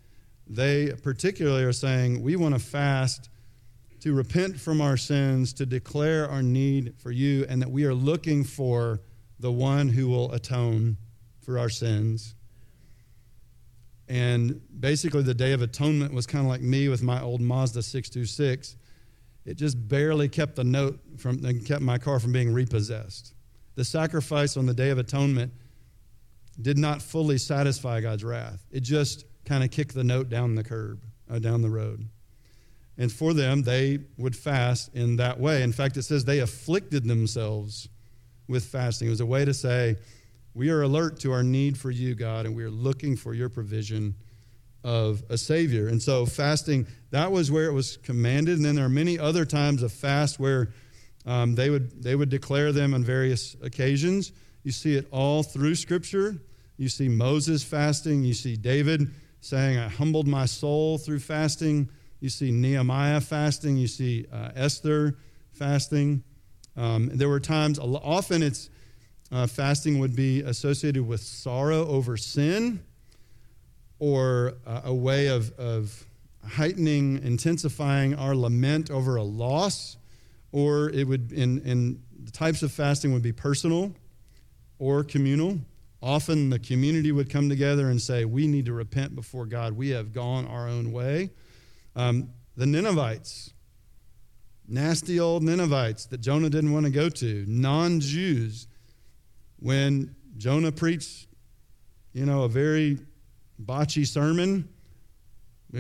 they 0.47 0.92
particularly 1.02 1.64
are 1.64 1.73
saying, 1.73 2.23
We 2.23 2.37
want 2.37 2.54
to 2.54 2.61
fast 2.61 3.28
to 4.00 4.14
repent 4.14 4.59
from 4.59 4.80
our 4.80 4.97
sins, 4.97 5.52
to 5.54 5.67
declare 5.67 6.28
our 6.28 6.43
need 6.43 6.95
for 6.99 7.10
you, 7.10 7.45
and 7.49 7.60
that 7.60 7.71
we 7.71 7.84
are 7.84 7.95
looking 7.95 8.45
for 8.45 9.00
the 9.39 9.52
one 9.52 9.89
who 9.89 10.08
will 10.08 10.32
atone 10.32 10.97
for 11.41 11.58
our 11.58 11.69
sins. 11.69 12.34
And 14.10 14.60
basically, 14.80 15.23
the 15.23 15.34
Day 15.34 15.52
of 15.52 15.62
Atonement 15.62 16.12
was 16.12 16.26
kind 16.26 16.44
of 16.44 16.50
like 16.50 16.60
me 16.60 16.88
with 16.88 17.00
my 17.00 17.23
old 17.23 17.40
Mazda 17.40 17.80
626. 17.80 18.75
It 19.46 19.54
just 19.56 19.88
barely 19.88 20.28
kept 20.28 20.56
the 20.56 20.64
note 20.64 20.99
from, 21.16 21.44
and 21.44 21.64
kept 21.64 21.80
my 21.80 21.96
car 21.96 22.18
from 22.18 22.32
being 22.32 22.52
repossessed. 22.52 23.34
The 23.76 23.84
sacrifice 23.84 24.56
on 24.56 24.66
the 24.66 24.75
Day 24.75 24.90
of 24.90 24.99
Atonement 24.99 25.52
did 26.60 26.76
not 26.76 27.00
fully 27.00 27.38
satisfy 27.38 28.00
God's 28.00 28.25
wrath. 28.25 28.66
It 28.73 28.80
just 28.80 29.26
kind 29.44 29.62
of 29.62 29.70
kicked 29.70 29.94
the 29.94 30.02
note 30.02 30.28
down 30.28 30.56
the 30.56 30.64
curb, 30.64 31.04
uh, 31.30 31.38
down 31.38 31.62
the 31.62 31.70
road. 31.70 32.08
And 32.99 33.12
for 33.12 33.32
them, 33.32 33.62
they 33.62 34.00
would 34.18 34.34
fast 34.34 34.92
in 34.92 35.16
that 35.16 35.38
way. 35.38 35.62
In 35.62 35.70
fact, 35.70 35.96
it 35.96 36.02
says 36.02 36.25
they 36.25 36.40
afflicted 36.40 37.04
themselves 37.04 37.88
with 38.49 38.64
fasting. 38.64 39.06
It 39.06 39.10
was 39.10 39.20
a 39.20 39.26
way 39.26 39.44
to 39.44 39.54
say, 39.54 39.96
we 40.54 40.71
are 40.71 40.82
alert 40.82 41.21
to 41.21 41.32
our 41.32 41.43
need 41.43 41.78
for 41.78 41.91
you, 41.91 42.15
God, 42.15 42.47
and 42.47 42.56
we 42.56 42.65
are 42.65 42.71
looking 42.71 43.17
for 43.17 43.34
your 43.34 43.49
provision 43.49 44.15
of 44.82 45.23
a 45.28 45.39
Savior. 45.39 45.89
And 45.89 46.02
so, 46.02 46.26
fasting, 46.26 46.86
that 47.10 47.30
was 47.30 47.50
where 47.50 47.67
it 47.67 47.73
was 47.73 47.97
commanded. 47.99 48.56
And 48.56 48.65
then 48.65 48.75
there 48.75 48.84
are 48.84 48.89
many 48.89 49.19
other 49.19 49.45
times 49.45 49.82
of 49.82 49.93
fast 49.93 50.41
where 50.41 50.73
um, 51.26 51.54
they, 51.54 51.71
would, 51.71 52.02
they 52.02 52.15
would 52.15 52.30
declare 52.30 52.73
them 52.73 52.95
on 52.95 53.04
various 53.04 53.56
occasions. 53.63 54.32
You 54.63 54.73
see 54.73 54.97
it 54.97 55.06
all 55.10 55.43
through 55.43 55.75
Scripture. 55.75 56.41
You 56.76 56.89
see 56.89 57.08
Moses 57.08 57.63
fasting. 57.63 58.25
You 58.25 58.34
see 58.34 58.56
David 58.56 59.10
saying, 59.41 59.78
I 59.78 59.89
humbled 59.89 60.26
my 60.26 60.47
soul 60.47 60.99
through 60.99 61.21
fasting. 61.21 61.91
You 62.21 62.28
see 62.28 62.50
Nehemiah 62.50 63.21
fasting. 63.21 63.76
You 63.76 63.86
see 63.86 64.26
uh, 64.32 64.50
Esther 64.54 65.19
fasting. 65.52 66.25
Um, 66.76 67.10
there 67.13 67.28
were 67.28 67.41
times, 67.41 67.78
often 67.78 68.43
it's 68.43 68.71
uh, 69.32 69.47
fasting 69.47 69.99
would 69.99 70.16
be 70.16 70.40
associated 70.40 71.06
with 71.06 71.21
sorrow 71.21 71.86
over 71.86 72.16
sin 72.16 72.80
or 73.99 74.54
uh, 74.66 74.82
a 74.84 74.95
way 74.95 75.28
of, 75.28 75.52
of 75.58 76.04
heightening, 76.47 77.23
intensifying 77.23 78.14
our 78.14 78.34
lament 78.34 78.90
over 78.90 79.16
a 79.16 79.23
loss, 79.23 79.97
or 80.52 80.90
it 80.90 81.06
would, 81.06 81.32
in, 81.32 81.60
in 81.60 82.02
the 82.25 82.30
types 82.30 82.62
of 82.62 82.73
fasting 82.73 83.12
would 83.12 83.23
be 83.23 83.32
personal 83.32 83.95
or 84.78 85.04
communal. 85.04 85.58
Often 86.02 86.50
the 86.50 86.58
community 86.58 87.12
would 87.12 87.28
come 87.28 87.49
together 87.49 87.90
and 87.90 88.00
say, 88.00 88.25
We 88.25 88.47
need 88.47 88.64
to 88.66 88.73
repent 88.73 89.14
before 89.14 89.45
God. 89.47 89.75
We 89.75 89.90
have 89.90 90.12
gone 90.12 90.47
our 90.47 90.66
own 90.66 90.93
way. 90.93 91.30
Um, 91.95 92.30
the 92.56 92.66
Ninevites, 92.66 93.52
nasty 94.66 95.21
old 95.21 95.43
Ninevites 95.43 96.06
that 96.06 96.23
Jonah 96.23 96.49
didn't 96.49 96.73
want 96.73 96.86
to 96.86 96.93
go 96.93 97.08
to, 97.10 97.45
non 97.47 98.00
Jews. 98.00 98.66
When 99.60 100.14
Jonah 100.36 100.73
preached, 100.73 101.28
you 102.12 102.26
know, 102.26 102.42
a 102.42 102.49
very 102.49 102.99
botchy 103.62 104.06
sermon, 104.06 104.68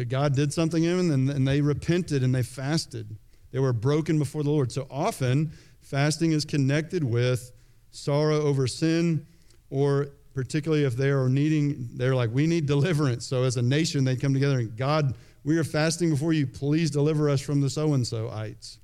God 0.08 0.36
did 0.36 0.52
something 0.52 0.84
in 0.84 0.96
them 0.96 1.10
and, 1.10 1.30
and 1.30 1.48
they 1.48 1.60
repented 1.60 2.22
and 2.22 2.34
they 2.34 2.42
fasted. 2.42 3.16
They 3.50 3.58
were 3.58 3.72
broken 3.72 4.18
before 4.18 4.42
the 4.42 4.50
Lord. 4.50 4.70
So 4.70 4.86
often, 4.90 5.52
fasting 5.80 6.32
is 6.32 6.44
connected 6.44 7.02
with 7.02 7.52
sorrow 7.90 8.42
over 8.42 8.66
sin, 8.66 9.26
or 9.70 10.08
particularly 10.34 10.84
if 10.84 10.96
they 10.96 11.10
are 11.10 11.28
needing, 11.28 11.88
they're 11.94 12.14
like, 12.14 12.30
we 12.32 12.46
need 12.46 12.66
deliverance. 12.66 13.26
So 13.26 13.42
as 13.42 13.56
a 13.56 13.62
nation, 13.62 14.04
they 14.04 14.14
come 14.14 14.32
together 14.32 14.60
and 14.60 14.76
God, 14.76 15.16
we 15.42 15.58
are 15.58 15.64
fasting 15.64 16.10
before 16.10 16.32
you. 16.32 16.46
Please 16.46 16.90
deliver 16.90 17.28
us 17.28 17.40
from 17.40 17.60
the 17.60 17.70
so 17.70 17.94
and 17.94 18.06
so 18.06 18.30
ites. 18.30 18.78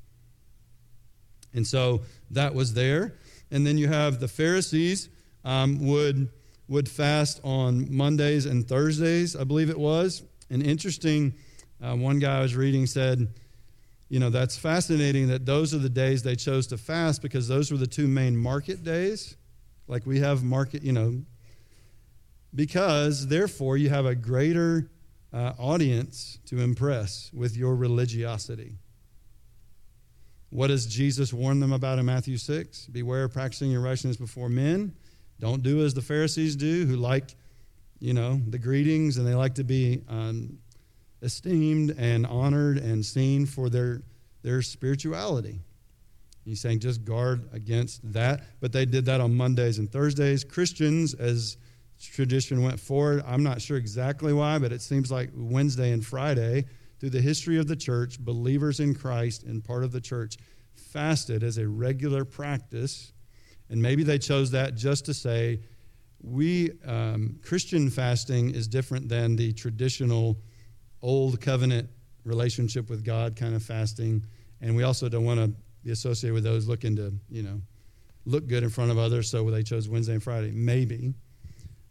And 1.54 1.66
so 1.66 2.02
that 2.32 2.54
was 2.54 2.74
there. 2.74 3.14
And 3.50 3.66
then 3.66 3.78
you 3.78 3.88
have 3.88 4.20
the 4.20 4.28
Pharisees 4.28 5.08
um, 5.44 5.86
would, 5.86 6.28
would 6.68 6.88
fast 6.88 7.40
on 7.44 7.94
Mondays 7.94 8.46
and 8.46 8.66
Thursdays, 8.66 9.36
I 9.36 9.44
believe 9.44 9.70
it 9.70 9.78
was. 9.78 10.22
And 10.50 10.62
interesting, 10.62 11.34
uh, 11.82 11.94
one 11.94 12.18
guy 12.18 12.38
I 12.38 12.42
was 12.42 12.56
reading 12.56 12.86
said, 12.86 13.28
you 14.08 14.20
know, 14.20 14.30
that's 14.30 14.56
fascinating 14.56 15.28
that 15.28 15.46
those 15.46 15.74
are 15.74 15.78
the 15.78 15.88
days 15.88 16.22
they 16.22 16.36
chose 16.36 16.66
to 16.68 16.78
fast 16.78 17.22
because 17.22 17.48
those 17.48 17.72
were 17.72 17.78
the 17.78 17.86
two 17.86 18.06
main 18.06 18.36
market 18.36 18.84
days. 18.84 19.36
Like 19.88 20.06
we 20.06 20.20
have 20.20 20.42
market, 20.44 20.82
you 20.82 20.92
know, 20.92 21.22
because 22.54 23.26
therefore 23.26 23.76
you 23.76 23.88
have 23.88 24.06
a 24.06 24.14
greater 24.14 24.90
uh, 25.32 25.52
audience 25.58 26.38
to 26.46 26.60
impress 26.60 27.30
with 27.34 27.56
your 27.56 27.74
religiosity. 27.74 28.78
What 30.56 30.68
does 30.68 30.86
Jesus 30.86 31.34
warn 31.34 31.60
them 31.60 31.74
about 31.74 31.98
in 31.98 32.06
Matthew 32.06 32.38
6? 32.38 32.86
Beware 32.86 33.24
of 33.24 33.34
practicing 33.34 33.70
your 33.70 33.82
righteousness 33.82 34.16
before 34.16 34.48
men. 34.48 34.94
Don't 35.38 35.62
do 35.62 35.84
as 35.84 35.92
the 35.92 36.00
Pharisees 36.00 36.56
do, 36.56 36.86
who 36.86 36.96
like, 36.96 37.34
you 37.98 38.14
know, 38.14 38.40
the 38.48 38.58
greetings 38.58 39.18
and 39.18 39.26
they 39.26 39.34
like 39.34 39.56
to 39.56 39.64
be 39.64 40.02
um, 40.08 40.56
esteemed 41.20 41.94
and 41.98 42.24
honored 42.26 42.78
and 42.78 43.04
seen 43.04 43.44
for 43.44 43.68
their, 43.68 44.00
their 44.40 44.62
spirituality. 44.62 45.60
He's 46.42 46.62
saying 46.62 46.80
just 46.80 47.04
guard 47.04 47.50
against 47.52 48.10
that. 48.14 48.44
But 48.58 48.72
they 48.72 48.86
did 48.86 49.04
that 49.04 49.20
on 49.20 49.34
Mondays 49.34 49.78
and 49.78 49.92
Thursdays. 49.92 50.42
Christians, 50.42 51.12
as 51.12 51.58
tradition 52.00 52.62
went 52.62 52.80
forward, 52.80 53.22
I'm 53.26 53.42
not 53.42 53.60
sure 53.60 53.76
exactly 53.76 54.32
why, 54.32 54.58
but 54.58 54.72
it 54.72 54.80
seems 54.80 55.12
like 55.12 55.28
Wednesday 55.34 55.92
and 55.92 56.02
Friday 56.02 56.64
through 56.98 57.10
the 57.10 57.20
history 57.20 57.58
of 57.58 57.66
the 57.66 57.76
church, 57.76 58.18
believers 58.18 58.80
in 58.80 58.94
Christ 58.94 59.42
and 59.42 59.62
part 59.62 59.84
of 59.84 59.92
the 59.92 60.00
church 60.00 60.36
fasted 60.74 61.42
as 61.42 61.58
a 61.58 61.68
regular 61.68 62.24
practice. 62.24 63.12
And 63.68 63.80
maybe 63.80 64.02
they 64.02 64.18
chose 64.18 64.50
that 64.52 64.74
just 64.74 65.04
to 65.06 65.14
say, 65.14 65.60
we, 66.20 66.72
um, 66.86 67.38
Christian 67.42 67.90
fasting 67.90 68.54
is 68.54 68.66
different 68.66 69.08
than 69.08 69.36
the 69.36 69.52
traditional 69.52 70.38
old 71.02 71.40
covenant 71.40 71.88
relationship 72.24 72.88
with 72.88 73.04
God 73.04 73.36
kind 73.36 73.54
of 73.54 73.62
fasting. 73.62 74.24
And 74.60 74.74
we 74.74 74.82
also 74.82 75.08
don't 75.08 75.24
want 75.24 75.40
to 75.40 75.52
be 75.84 75.90
associated 75.90 76.34
with 76.34 76.44
those 76.44 76.66
looking 76.66 76.96
to, 76.96 77.12
you 77.28 77.42
know, 77.42 77.60
look 78.24 78.48
good 78.48 78.62
in 78.62 78.70
front 78.70 78.90
of 78.90 78.98
others. 78.98 79.30
So 79.30 79.48
they 79.50 79.62
chose 79.62 79.88
Wednesday 79.88 80.14
and 80.14 80.22
Friday. 80.22 80.50
Maybe. 80.50 81.14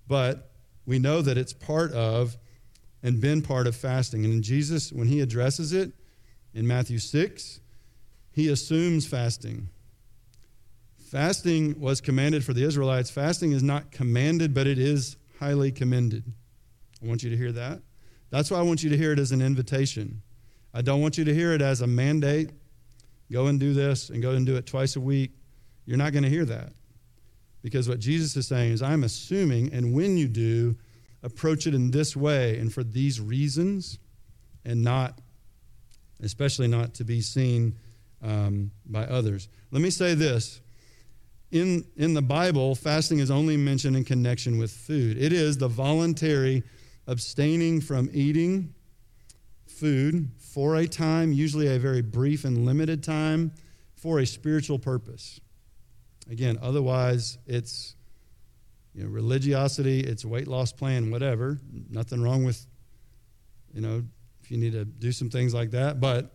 But 0.07 0.51
we 0.85 0.99
know 0.99 1.21
that 1.21 1.37
it's 1.37 1.53
part 1.53 1.91
of 1.93 2.35
and 3.05 3.21
been 3.21 3.39
part 3.39 3.67
of 3.67 3.75
fasting. 3.75 4.25
And 4.25 4.43
Jesus, 4.43 4.91
when 4.91 5.07
he 5.07 5.21
addresses 5.21 5.71
it 5.73 5.93
in 6.55 6.65
Matthew 6.65 6.97
6, 6.97 7.59
he 8.31 8.49
assumes 8.49 9.05
fasting. 9.05 9.69
Fasting 10.97 11.79
was 11.79 12.01
commanded 12.01 12.43
for 12.43 12.53
the 12.53 12.63
Israelites. 12.63 13.11
Fasting 13.11 13.51
is 13.51 13.61
not 13.61 13.91
commanded, 13.91 14.55
but 14.55 14.65
it 14.65 14.79
is 14.79 15.17
highly 15.39 15.71
commended. 15.71 16.23
I 17.01 17.05
want 17.05 17.21
you 17.21 17.29
to 17.29 17.37
hear 17.37 17.51
that. 17.51 17.83
That's 18.31 18.49
why 18.49 18.57
I 18.57 18.63
want 18.63 18.81
you 18.81 18.89
to 18.89 18.97
hear 18.97 19.11
it 19.11 19.19
as 19.19 19.31
an 19.31 19.41
invitation. 19.41 20.23
I 20.73 20.81
don't 20.81 20.99
want 20.99 21.19
you 21.19 21.25
to 21.25 21.33
hear 21.33 21.53
it 21.53 21.61
as 21.61 21.81
a 21.81 21.87
mandate. 21.87 22.49
Go 23.31 23.45
and 23.45 23.59
do 23.59 23.75
this 23.75 24.09
and 24.09 24.19
go 24.19 24.31
and 24.31 24.47
do 24.47 24.55
it 24.55 24.65
twice 24.65 24.95
a 24.95 24.99
week. 24.99 25.31
You're 25.85 25.97
not 25.97 26.11
going 26.11 26.23
to 26.23 26.29
hear 26.29 26.45
that. 26.45 26.73
Because 27.61 27.87
what 27.87 27.99
Jesus 27.99 28.35
is 28.35 28.47
saying 28.47 28.71
is, 28.71 28.81
I'm 28.81 29.03
assuming, 29.03 29.71
and 29.73 29.93
when 29.93 30.17
you 30.17 30.27
do, 30.27 30.75
approach 31.25 31.65
it 31.65 31.73
in 31.73 31.91
this 31.91 32.15
way 32.15 32.57
and 32.59 32.71
for 32.71 32.83
these 32.83 33.19
reasons, 33.19 33.97
and 34.63 34.83
not, 34.83 35.19
especially 36.21 36.67
not 36.67 36.93
to 36.93 37.03
be 37.03 37.19
seen 37.19 37.75
um, 38.21 38.71
by 38.85 39.03
others. 39.05 39.49
Let 39.71 39.81
me 39.81 39.89
say 39.89 40.13
this. 40.13 40.61
In, 41.51 41.85
in 41.95 42.13
the 42.13 42.21
Bible, 42.21 42.75
fasting 42.75 43.19
is 43.19 43.31
only 43.31 43.57
mentioned 43.57 43.95
in 43.95 44.03
connection 44.03 44.57
with 44.57 44.71
food. 44.71 45.17
It 45.17 45.33
is 45.33 45.57
the 45.57 45.67
voluntary 45.67 46.63
abstaining 47.07 47.81
from 47.81 48.09
eating 48.13 48.73
food 49.67 50.29
for 50.38 50.75
a 50.75 50.88
time, 50.88 51.31
usually 51.31 51.67
a 51.67 51.79
very 51.79 52.01
brief 52.01 52.45
and 52.45 52.65
limited 52.65 53.03
time, 53.03 53.51
for 53.95 54.19
a 54.19 54.25
spiritual 54.25 54.79
purpose. 54.79 55.39
Again, 56.29 56.57
otherwise, 56.61 57.38
it's 57.45 57.95
you 58.95 59.03
know, 59.03 59.10
religiosity, 59.10 59.99
it's 59.99 60.23
a 60.23 60.27
weight 60.27 60.47
loss 60.47 60.71
plan, 60.71 61.12
whatever. 61.12 61.60
Nothing 61.89 62.21
wrong 62.21 62.45
with, 62.45 62.65
you 63.73 63.81
know, 63.81 64.03
if 64.41 64.49
you 64.49 64.58
need 64.58 64.71
to 64.71 64.86
do 64.86 65.12
some 65.12 65.29
things 65.29 65.53
like 65.53 65.71
that. 65.71 65.99
But 65.99 66.34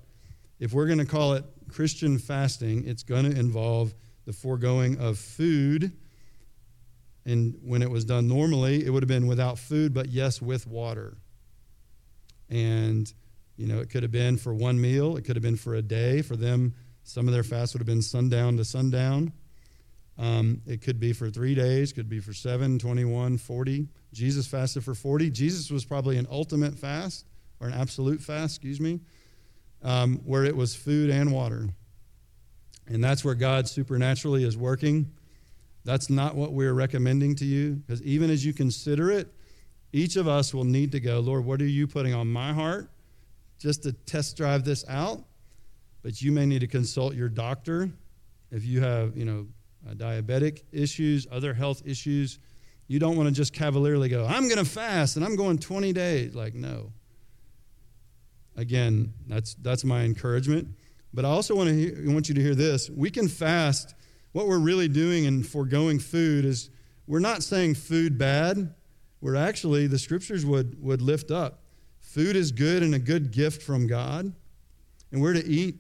if 0.59 0.75
we're 0.75 0.87
going 0.87 0.99
to 0.99 1.07
call 1.07 1.33
it 1.33 1.45
Christian 1.71 2.19
fasting, 2.19 2.87
it's 2.87 3.03
going 3.03 3.25
to 3.25 3.39
involve 3.39 3.95
the 4.27 4.35
foregoing 4.35 4.99
of 4.99 5.19
food. 5.19 5.93
And 7.25 7.59
when 7.63 7.81
it 7.81 7.91
was 7.91 8.05
done 8.05 8.29
normally, 8.29 8.85
it 8.85 8.91
would 8.91 9.03
have 9.03 9.09
been 9.09 9.27
without 9.27 9.59
food, 9.59 9.95
but 9.95 10.09
yes, 10.09 10.43
with 10.43 10.67
water. 10.67 11.17
And, 12.51 13.11
you 13.57 13.67
know, 13.67 13.79
it 13.79 13.89
could 13.89 14.03
have 14.03 14.13
been 14.13 14.37
for 14.37 14.53
one 14.53 14.79
meal, 14.79 15.17
it 15.17 15.25
could 15.25 15.37
have 15.37 15.43
been 15.43 15.57
for 15.57 15.75
a 15.77 15.83
day. 15.83 16.21
For 16.21 16.37
them, 16.37 16.75
some 17.05 17.27
of 17.27 17.33
their 17.33 17.43
fast 17.43 17.73
would 17.73 17.81
have 17.81 17.87
been 17.87 18.03
sundown 18.03 18.59
to 18.59 18.65
sundown. 18.65 19.33
Um, 20.21 20.61
it 20.67 20.83
could 20.83 21.01
be 21.01 21.15
for 21.15 21.31
three 21.31 21.55
days, 21.55 21.95
could 21.95 22.11
be 22.11 22.21
for 22.21 22.35
seven, 22.35 22.79
21, 22.79 23.39
40. 23.39 23.89
Jesus 24.13 24.47
fasted 24.47 24.85
for 24.85 24.95
40. 24.95 25.31
Jesus 25.31 25.71
was 25.71 25.87
probably 25.87 26.19
an 26.19 26.27
ultimate 26.31 26.75
fast, 26.79 27.25
or 27.59 27.69
an 27.69 27.73
absolute 27.73 28.21
fast, 28.21 28.57
excuse 28.57 28.81
me, 28.81 29.01
um, 29.83 30.21
where 30.27 30.45
it 30.45 30.55
was 30.55 30.77
food 30.77 31.09
and 31.09 31.33
water. 31.33 31.71
And 32.87 33.03
that's 33.03 33.25
where 33.25 33.35
God 33.35 33.67
supernaturally 33.67 34.45
is 34.45 34.59
working. 34.59 35.11
That's 35.87 36.11
not 36.11 36.35
what 36.35 36.53
we're 36.53 36.75
recommending 36.75 37.35
to 37.37 37.47
you, 37.47 37.77
because 37.77 38.03
even 38.03 38.29
as 38.29 38.45
you 38.45 38.53
consider 38.53 39.11
it, 39.11 39.33
each 39.91 40.17
of 40.17 40.29
us 40.29 40.53
will 40.53 40.65
need 40.65 40.93
to 40.93 41.01
go, 41.01 41.21
Lord, 41.21 41.47
what 41.47 41.63
are 41.63 41.67
you 41.67 41.87
putting 41.87 42.13
on 42.13 42.29
my 42.29 42.53
heart 42.53 42.91
just 43.59 43.85
to 43.85 43.93
test 43.93 44.37
drive 44.37 44.65
this 44.65 44.85
out? 44.87 45.25
But 46.03 46.21
you 46.21 46.31
may 46.31 46.45
need 46.45 46.61
to 46.61 46.67
consult 46.67 47.15
your 47.15 47.31
doctor 47.31 47.91
if 48.51 48.67
you 48.67 48.83
have, 48.83 49.17
you 49.17 49.25
know, 49.25 49.47
uh, 49.89 49.95
diabetic 49.95 50.63
issues, 50.73 51.27
other 51.31 51.55
health 51.55 51.83
issues. 51.85 52.39
You 52.87 52.99
don't 52.99 53.17
want 53.17 53.29
to 53.29 53.35
just 53.35 53.53
cavalierly 53.53 54.09
go, 54.09 54.27
I'm 54.27 54.49
going 54.49 54.59
to 54.59 54.65
fast 54.65 55.17
and 55.17 55.25
I'm 55.25 55.37
going 55.37 55.59
20 55.59 55.93
days. 55.93 56.35
Like, 56.35 56.55
no. 56.55 56.93
Again, 58.57 59.15
that's, 59.27 59.55
that's 59.55 59.85
my 59.85 60.03
encouragement. 60.03 60.69
But 61.15 61.25
I 61.25 61.29
also 61.29 61.55
want, 61.55 61.69
to 61.69 61.75
hear, 61.75 62.13
want 62.13 62.29
you 62.29 62.35
to 62.35 62.43
hear 62.43 62.55
this. 62.55 62.91
We 62.91 63.11
can 63.11 63.29
fast. 63.29 63.95
What 64.33 64.47
we're 64.47 64.59
really 64.59 64.89
doing 64.89 65.25
in 65.25 65.43
foregoing 65.43 65.99
food 65.99 66.45
is 66.45 66.71
we're 67.07 67.21
not 67.21 67.43
saying 67.43 67.75
food 67.75 68.19
bad. 68.19 68.75
We're 69.21 69.37
actually, 69.37 69.87
the 69.87 69.99
scriptures 69.99 70.47
would, 70.47 70.81
would 70.83 71.03
lift 71.03 71.31
up. 71.31 71.63
Food 72.01 72.37
is 72.37 72.53
good 72.53 72.83
and 72.83 72.95
a 72.95 72.99
good 72.99 73.33
gift 73.33 73.63
from 73.63 73.87
God. 73.87 74.33
And 75.13 75.21
we're 75.21 75.33
to 75.33 75.45
eat 75.45 75.77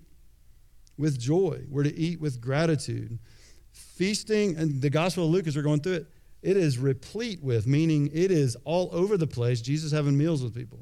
with 0.99 1.19
joy, 1.19 1.63
we're 1.69 1.85
to 1.85 1.97
eat 1.97 2.21
with 2.21 2.41
gratitude 2.41 3.19
feasting, 3.97 4.57
and 4.57 4.81
the 4.81 4.91
Gospel 4.91 5.25
of 5.25 5.31
Luke, 5.31 5.47
as 5.47 5.57
we're 5.57 5.63
going 5.63 5.81
through 5.81 5.95
it, 5.95 6.07
it 6.43 6.57
is 6.57 6.79
replete 6.79 7.43
with, 7.43 7.67
meaning 7.67 8.11
it 8.13 8.31
is 8.31 8.57
all 8.65 8.89
over 8.93 9.17
the 9.17 9.27
place, 9.27 9.61
Jesus 9.61 9.93
having 9.93 10.17
meals 10.17 10.43
with 10.43 10.55
people. 10.55 10.81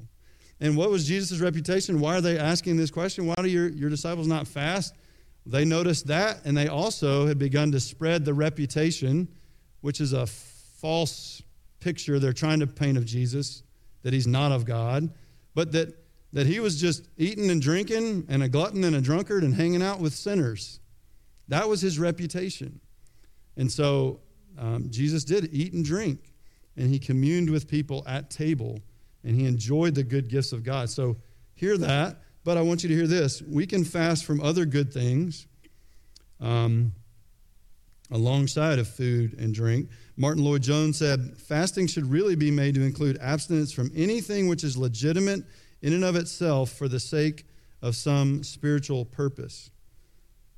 And 0.60 0.76
what 0.76 0.90
was 0.90 1.06
Jesus' 1.06 1.40
reputation? 1.40 2.00
Why 2.00 2.16
are 2.16 2.20
they 2.20 2.38
asking 2.38 2.76
this 2.76 2.90
question? 2.90 3.26
Why 3.26 3.34
do 3.36 3.48
your, 3.48 3.68
your 3.68 3.90
disciples 3.90 4.26
not 4.26 4.46
fast? 4.46 4.94
They 5.46 5.64
noticed 5.64 6.08
that, 6.08 6.44
and 6.44 6.56
they 6.56 6.68
also 6.68 7.26
had 7.26 7.38
begun 7.38 7.72
to 7.72 7.80
spread 7.80 8.24
the 8.24 8.34
reputation, 8.34 9.28
which 9.80 10.00
is 10.00 10.12
a 10.12 10.26
false 10.26 11.42
picture 11.80 12.18
they're 12.18 12.32
trying 12.32 12.60
to 12.60 12.66
paint 12.66 12.98
of 12.98 13.04
Jesus, 13.04 13.62
that 14.02 14.12
he's 14.12 14.26
not 14.26 14.52
of 14.52 14.64
God, 14.64 15.10
but 15.54 15.72
that, 15.72 15.94
that 16.32 16.46
he 16.46 16.60
was 16.60 16.80
just 16.80 17.08
eating 17.16 17.50
and 17.50 17.62
drinking 17.62 18.26
and 18.28 18.42
a 18.42 18.48
glutton 18.48 18.84
and 18.84 18.94
a 18.94 19.00
drunkard 19.00 19.42
and 19.42 19.54
hanging 19.54 19.82
out 19.82 20.00
with 20.00 20.12
sinners. 20.12 20.80
That 21.48 21.68
was 21.68 21.80
his 21.80 21.98
reputation. 21.98 22.80
And 23.58 23.70
so 23.70 24.20
um, 24.56 24.86
Jesus 24.88 25.24
did 25.24 25.50
eat 25.52 25.74
and 25.74 25.84
drink, 25.84 26.32
and 26.76 26.88
he 26.88 26.98
communed 26.98 27.50
with 27.50 27.68
people 27.68 28.02
at 28.06 28.30
table, 28.30 28.80
and 29.24 29.36
he 29.36 29.44
enjoyed 29.44 29.94
the 29.94 30.04
good 30.04 30.28
gifts 30.28 30.52
of 30.52 30.62
God. 30.62 30.88
So 30.88 31.16
hear 31.54 31.76
that, 31.76 32.22
but 32.44 32.56
I 32.56 32.62
want 32.62 32.82
you 32.82 32.88
to 32.88 32.94
hear 32.94 33.06
this. 33.06 33.42
We 33.42 33.66
can 33.66 33.84
fast 33.84 34.24
from 34.24 34.40
other 34.40 34.64
good 34.64 34.92
things 34.92 35.46
um, 36.40 36.92
alongside 38.10 38.78
of 38.78 38.88
food 38.88 39.38
and 39.38 39.52
drink. 39.52 39.90
Martyn 40.16 40.44
Lloyd-Jones 40.44 40.96
said, 40.96 41.36
fasting 41.36 41.88
should 41.88 42.10
really 42.10 42.36
be 42.36 42.50
made 42.50 42.74
to 42.76 42.82
include 42.82 43.18
abstinence 43.20 43.72
from 43.72 43.90
anything 43.94 44.48
which 44.48 44.64
is 44.64 44.76
legitimate 44.76 45.44
in 45.82 45.92
and 45.92 46.04
of 46.04 46.16
itself 46.16 46.70
for 46.70 46.88
the 46.88 47.00
sake 47.00 47.44
of 47.82 47.94
some 47.94 48.42
spiritual 48.42 49.04
purpose. 49.04 49.70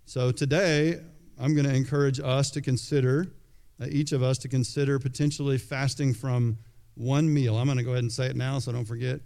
So 0.04 0.32
today, 0.32 1.00
I'm 1.40 1.54
going 1.54 1.66
to 1.66 1.74
encourage 1.74 2.20
us 2.20 2.50
to 2.50 2.60
consider, 2.60 3.26
uh, 3.80 3.86
each 3.88 4.12
of 4.12 4.22
us 4.22 4.36
to 4.38 4.48
consider 4.48 4.98
potentially 4.98 5.56
fasting 5.56 6.12
from 6.12 6.58
one 6.94 7.32
meal. 7.32 7.56
I'm 7.56 7.64
going 7.64 7.78
to 7.78 7.82
go 7.84 7.92
ahead 7.92 8.02
and 8.02 8.12
say 8.12 8.26
it 8.26 8.36
now 8.36 8.58
so 8.58 8.70
I 8.70 8.74
don't 8.74 8.84
forget. 8.84 9.20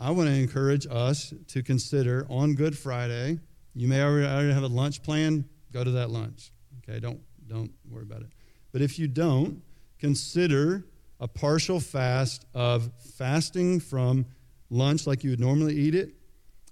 I 0.00 0.10
want 0.10 0.28
to 0.28 0.34
encourage 0.34 0.88
us 0.90 1.32
to 1.48 1.62
consider 1.62 2.26
on 2.28 2.54
Good 2.54 2.76
Friday. 2.76 3.38
You 3.72 3.86
may 3.86 4.02
already 4.02 4.52
have 4.52 4.64
a 4.64 4.68
lunch 4.68 5.04
plan. 5.04 5.48
Go 5.72 5.84
to 5.84 5.92
that 5.92 6.10
lunch. 6.10 6.50
Okay, 6.78 6.98
don't 6.98 7.20
don't 7.46 7.70
worry 7.88 8.02
about 8.02 8.22
it. 8.22 8.32
But 8.72 8.82
if 8.82 8.98
you 8.98 9.06
don't, 9.06 9.62
consider 9.98 10.84
a 11.20 11.28
partial 11.28 11.78
fast 11.78 12.46
of 12.54 12.90
fasting 13.16 13.80
from 13.80 14.26
lunch 14.70 15.06
like 15.06 15.22
you 15.22 15.30
would 15.30 15.40
normally 15.40 15.76
eat 15.76 15.94
it. 15.94 16.14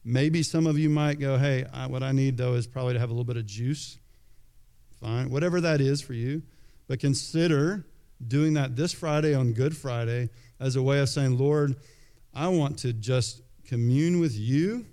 Maybe 0.05 0.43
some 0.43 0.67
of 0.67 0.77
you 0.77 0.91
might 0.91 1.21
go, 1.21 1.39
"Hey, 1.39 1.65
I, 1.73 1.87
what 1.87 2.03
I 2.03 2.11
need 2.11 2.37
though 2.37 2.55
is 2.55 2.67
probably 2.67 2.95
to 2.95 3.01
have 3.01 3.11
a 3.11 3.13
little 3.13 3.25
bit 3.25 3.37
of 3.37 3.47
juice." 3.47 3.99
Fine, 5.01 5.31
whatever 5.31 5.61
that 5.61 5.81
is 5.81 6.01
for 6.01 6.15
you. 6.15 6.43
But 6.89 7.01
consider 7.01 7.87
doing 8.27 8.55
that 8.55 8.77
this 8.77 8.93
Friday 8.93 9.35
on 9.35 9.53
Good 9.53 9.77
Friday 9.77 10.31
as 10.59 10.77
a 10.77 10.83
way 10.83 11.01
of 11.01 11.09
saying, 11.09 11.37
Lord, 11.39 11.77
I 12.33 12.49
want 12.49 12.79
to 12.79 12.93
just 12.93 13.43
commune 13.67 14.21
with 14.21 14.37
you. 14.37 14.87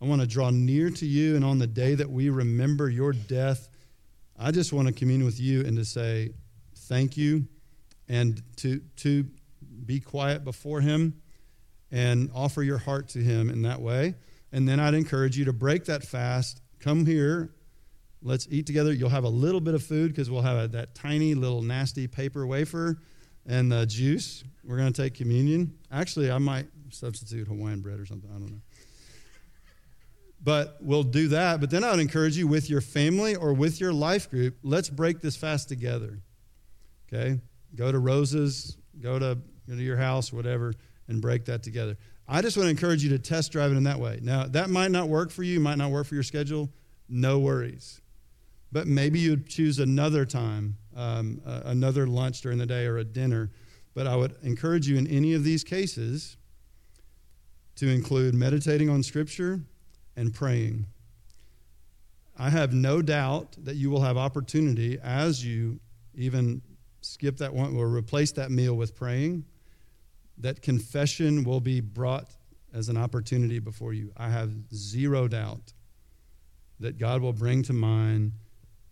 I 0.00 0.06
want 0.06 0.20
to 0.20 0.26
draw 0.26 0.50
near 0.50 0.90
to 0.90 1.06
you. 1.06 1.36
And 1.36 1.44
on 1.44 1.58
the 1.58 1.66
day 1.66 1.94
that 1.94 2.10
we 2.10 2.30
remember 2.30 2.88
your 2.88 3.12
death, 3.12 3.68
I 4.38 4.50
just 4.50 4.72
want 4.72 4.88
to 4.88 4.94
commune 4.94 5.24
with 5.24 5.38
you 5.38 5.64
and 5.64 5.76
to 5.76 5.84
say 5.84 6.30
thank 6.74 7.16
you 7.16 7.46
and 8.08 8.42
to, 8.56 8.80
to 8.96 9.26
be 9.84 10.00
quiet 10.00 10.44
before 10.44 10.80
him 10.80 11.20
and 11.90 12.30
offer 12.34 12.62
your 12.62 12.78
heart 12.78 13.08
to 13.10 13.18
him 13.18 13.50
in 13.50 13.62
that 13.62 13.80
way. 13.80 14.14
And 14.52 14.68
then 14.68 14.80
I'd 14.80 14.94
encourage 14.94 15.36
you 15.36 15.44
to 15.46 15.52
break 15.52 15.84
that 15.84 16.02
fast, 16.02 16.60
come 16.80 17.06
here 17.06 17.50
Let's 18.22 18.46
eat 18.50 18.66
together. 18.66 18.92
You'll 18.92 19.08
have 19.08 19.24
a 19.24 19.28
little 19.28 19.60
bit 19.60 19.74
of 19.74 19.82
food 19.82 20.12
because 20.12 20.30
we'll 20.30 20.42
have 20.42 20.64
a, 20.64 20.68
that 20.68 20.94
tiny 20.94 21.34
little 21.34 21.62
nasty 21.62 22.06
paper 22.06 22.46
wafer 22.46 22.98
and 23.46 23.70
the 23.70 23.84
juice. 23.86 24.44
We're 24.64 24.76
going 24.76 24.92
to 24.92 25.02
take 25.02 25.14
communion. 25.14 25.76
Actually, 25.90 26.30
I 26.30 26.38
might 26.38 26.66
substitute 26.90 27.48
Hawaiian 27.48 27.80
bread 27.80 27.98
or 27.98 28.06
something. 28.06 28.30
I 28.30 28.38
don't 28.38 28.50
know. 28.50 28.60
But 30.44 30.76
we'll 30.80 31.02
do 31.02 31.28
that. 31.28 31.60
But 31.60 31.70
then 31.70 31.84
I 31.84 31.90
would 31.90 32.00
encourage 32.00 32.36
you 32.36 32.46
with 32.46 32.68
your 32.68 32.80
family 32.80 33.36
or 33.36 33.52
with 33.52 33.80
your 33.80 33.92
life 33.92 34.30
group, 34.30 34.56
let's 34.62 34.88
break 34.88 35.20
this 35.20 35.36
fast 35.36 35.68
together. 35.68 36.20
Okay? 37.12 37.40
Go 37.74 37.90
to 37.90 37.98
Rose's, 37.98 38.76
go 39.00 39.18
to, 39.18 39.38
go 39.68 39.76
to 39.76 39.82
your 39.82 39.96
house, 39.96 40.32
whatever, 40.32 40.74
and 41.08 41.20
break 41.20 41.44
that 41.46 41.62
together. 41.62 41.96
I 42.28 42.42
just 42.42 42.56
want 42.56 42.66
to 42.66 42.70
encourage 42.70 43.02
you 43.02 43.10
to 43.10 43.18
test 43.18 43.52
drive 43.52 43.72
it 43.72 43.76
in 43.76 43.84
that 43.84 43.98
way. 43.98 44.20
Now, 44.22 44.46
that 44.46 44.70
might 44.70 44.90
not 44.90 45.08
work 45.08 45.30
for 45.30 45.42
you, 45.42 45.60
might 45.60 45.78
not 45.78 45.90
work 45.90 46.06
for 46.06 46.14
your 46.14 46.22
schedule. 46.22 46.70
No 47.08 47.38
worries. 47.38 48.01
But 48.72 48.86
maybe 48.86 49.18
you'd 49.18 49.46
choose 49.46 49.78
another 49.78 50.24
time, 50.24 50.78
um, 50.96 51.40
uh, 51.46 51.60
another 51.66 52.06
lunch 52.06 52.40
during 52.40 52.58
the 52.58 52.66
day 52.66 52.86
or 52.86 52.98
a 52.98 53.04
dinner. 53.04 53.50
But 53.94 54.06
I 54.06 54.16
would 54.16 54.34
encourage 54.42 54.88
you 54.88 54.96
in 54.96 55.06
any 55.06 55.34
of 55.34 55.44
these 55.44 55.62
cases 55.62 56.38
to 57.76 57.88
include 57.88 58.34
meditating 58.34 58.88
on 58.88 59.02
Scripture 59.02 59.60
and 60.16 60.32
praying. 60.32 60.86
I 62.38 62.48
have 62.48 62.72
no 62.72 63.02
doubt 63.02 63.56
that 63.64 63.76
you 63.76 63.90
will 63.90 64.00
have 64.00 64.16
opportunity 64.16 64.98
as 65.02 65.44
you 65.44 65.78
even 66.14 66.62
skip 67.02 67.36
that 67.38 67.52
one 67.52 67.76
or 67.76 67.88
replace 67.88 68.32
that 68.32 68.50
meal 68.50 68.74
with 68.74 68.94
praying, 68.94 69.44
that 70.38 70.62
confession 70.62 71.44
will 71.44 71.60
be 71.60 71.80
brought 71.80 72.34
as 72.72 72.88
an 72.88 72.96
opportunity 72.96 73.58
before 73.58 73.92
you. 73.92 74.12
I 74.16 74.30
have 74.30 74.50
zero 74.74 75.28
doubt 75.28 75.72
that 76.80 76.98
God 76.98 77.20
will 77.20 77.32
bring 77.32 77.62
to 77.64 77.72
mind, 77.72 78.32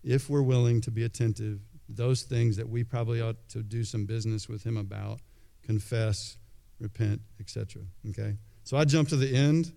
if 0.02 0.30
we're 0.30 0.42
willing 0.42 0.80
to 0.82 0.90
be 0.90 1.04
attentive, 1.04 1.60
those 1.88 2.22
things 2.22 2.56
that 2.56 2.68
we 2.68 2.84
probably 2.84 3.20
ought 3.20 3.36
to 3.50 3.62
do 3.62 3.84
some 3.84 4.06
business 4.06 4.48
with 4.48 4.64
Him 4.64 4.76
about, 4.76 5.20
confess, 5.62 6.36
repent, 6.78 7.20
etc. 7.40 7.82
Okay? 8.10 8.36
So 8.64 8.76
I 8.76 8.84
jump 8.84 9.08
to 9.08 9.16
the 9.16 9.34
end. 9.34 9.72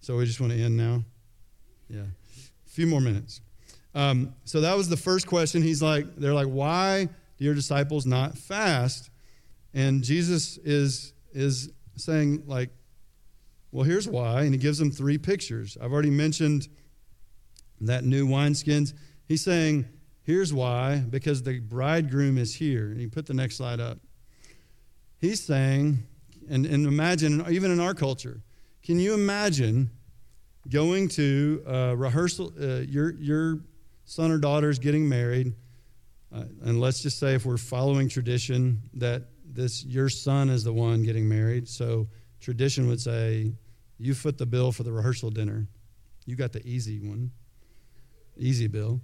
So 0.00 0.16
we 0.16 0.24
just 0.24 0.40
want 0.40 0.52
to 0.52 0.58
end 0.60 0.76
now? 0.76 1.02
Yeah. 1.88 2.02
A 2.02 2.70
few 2.70 2.86
more 2.86 3.00
minutes. 3.00 3.40
Um, 3.94 4.34
so 4.44 4.60
that 4.60 4.76
was 4.76 4.88
the 4.88 4.96
first 4.96 5.26
question. 5.26 5.62
He's 5.62 5.82
like, 5.82 6.16
they're 6.16 6.34
like, 6.34 6.46
why 6.46 7.08
do 7.38 7.44
your 7.44 7.54
disciples 7.54 8.06
not 8.06 8.38
fast? 8.38 9.10
And 9.74 10.02
Jesus 10.02 10.58
is 10.58 11.12
is 11.32 11.70
saying, 11.96 12.44
like, 12.46 12.70
well, 13.70 13.84
here's 13.84 14.08
why. 14.08 14.42
And 14.42 14.52
he 14.52 14.58
gives 14.58 14.78
them 14.78 14.90
three 14.90 15.18
pictures. 15.18 15.76
I've 15.80 15.92
already 15.92 16.10
mentioned 16.10 16.68
that 17.80 18.04
new 18.04 18.26
wineskins. 18.26 18.94
He's 19.28 19.44
saying, 19.44 19.86
here's 20.24 20.52
why, 20.52 20.96
because 20.96 21.42
the 21.42 21.60
bridegroom 21.60 22.38
is 22.38 22.56
here. 22.56 22.90
And 22.90 22.98
he 22.98 23.06
put 23.06 23.26
the 23.26 23.34
next 23.34 23.56
slide 23.56 23.78
up. 23.78 23.98
He's 25.20 25.40
saying, 25.40 25.98
and, 26.50 26.66
and 26.66 26.86
imagine, 26.86 27.44
even 27.48 27.70
in 27.70 27.78
our 27.78 27.94
culture, 27.94 28.40
can 28.82 28.98
you 28.98 29.14
imagine 29.14 29.90
going 30.70 31.08
to 31.08 31.62
rehearsal? 31.96 32.52
Uh, 32.60 32.80
your, 32.88 33.12
your 33.16 33.60
son 34.04 34.30
or 34.30 34.38
daughter 34.38 34.70
is 34.70 34.78
getting 34.78 35.08
married, 35.08 35.52
uh, 36.34 36.44
and 36.62 36.80
let's 36.80 37.02
just 37.02 37.18
say 37.18 37.34
if 37.34 37.44
we're 37.44 37.58
following 37.58 38.08
tradition 38.08 38.80
that 38.94 39.24
this 39.44 39.84
your 39.84 40.08
son 40.08 40.48
is 40.48 40.64
the 40.64 40.72
one 40.72 41.02
getting 41.02 41.28
married. 41.28 41.68
So 41.68 42.08
tradition 42.40 42.88
would 42.88 43.00
say 43.00 43.52
you 43.98 44.14
foot 44.14 44.38
the 44.38 44.46
bill 44.46 44.72
for 44.72 44.82
the 44.82 44.92
rehearsal 44.92 45.30
dinner. 45.30 45.66
You 46.26 46.36
got 46.36 46.52
the 46.52 46.66
easy 46.66 47.00
one, 47.00 47.30
easy 48.36 48.66
bill. 48.66 49.00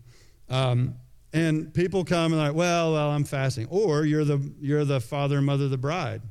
Um, 0.48 0.96
and 1.32 1.74
people 1.74 2.04
come 2.04 2.32
and 2.32 2.40
like, 2.40 2.54
well, 2.54 2.92
well, 2.92 3.10
I'm 3.10 3.24
fasting. 3.24 3.66
Or 3.68 4.04
you're 4.04 4.24
the 4.24 4.52
you're 4.60 4.84
the 4.84 5.00
father 5.00 5.38
and 5.38 5.46
mother 5.46 5.64
of 5.64 5.70
the 5.70 5.78
bride. 5.78 6.22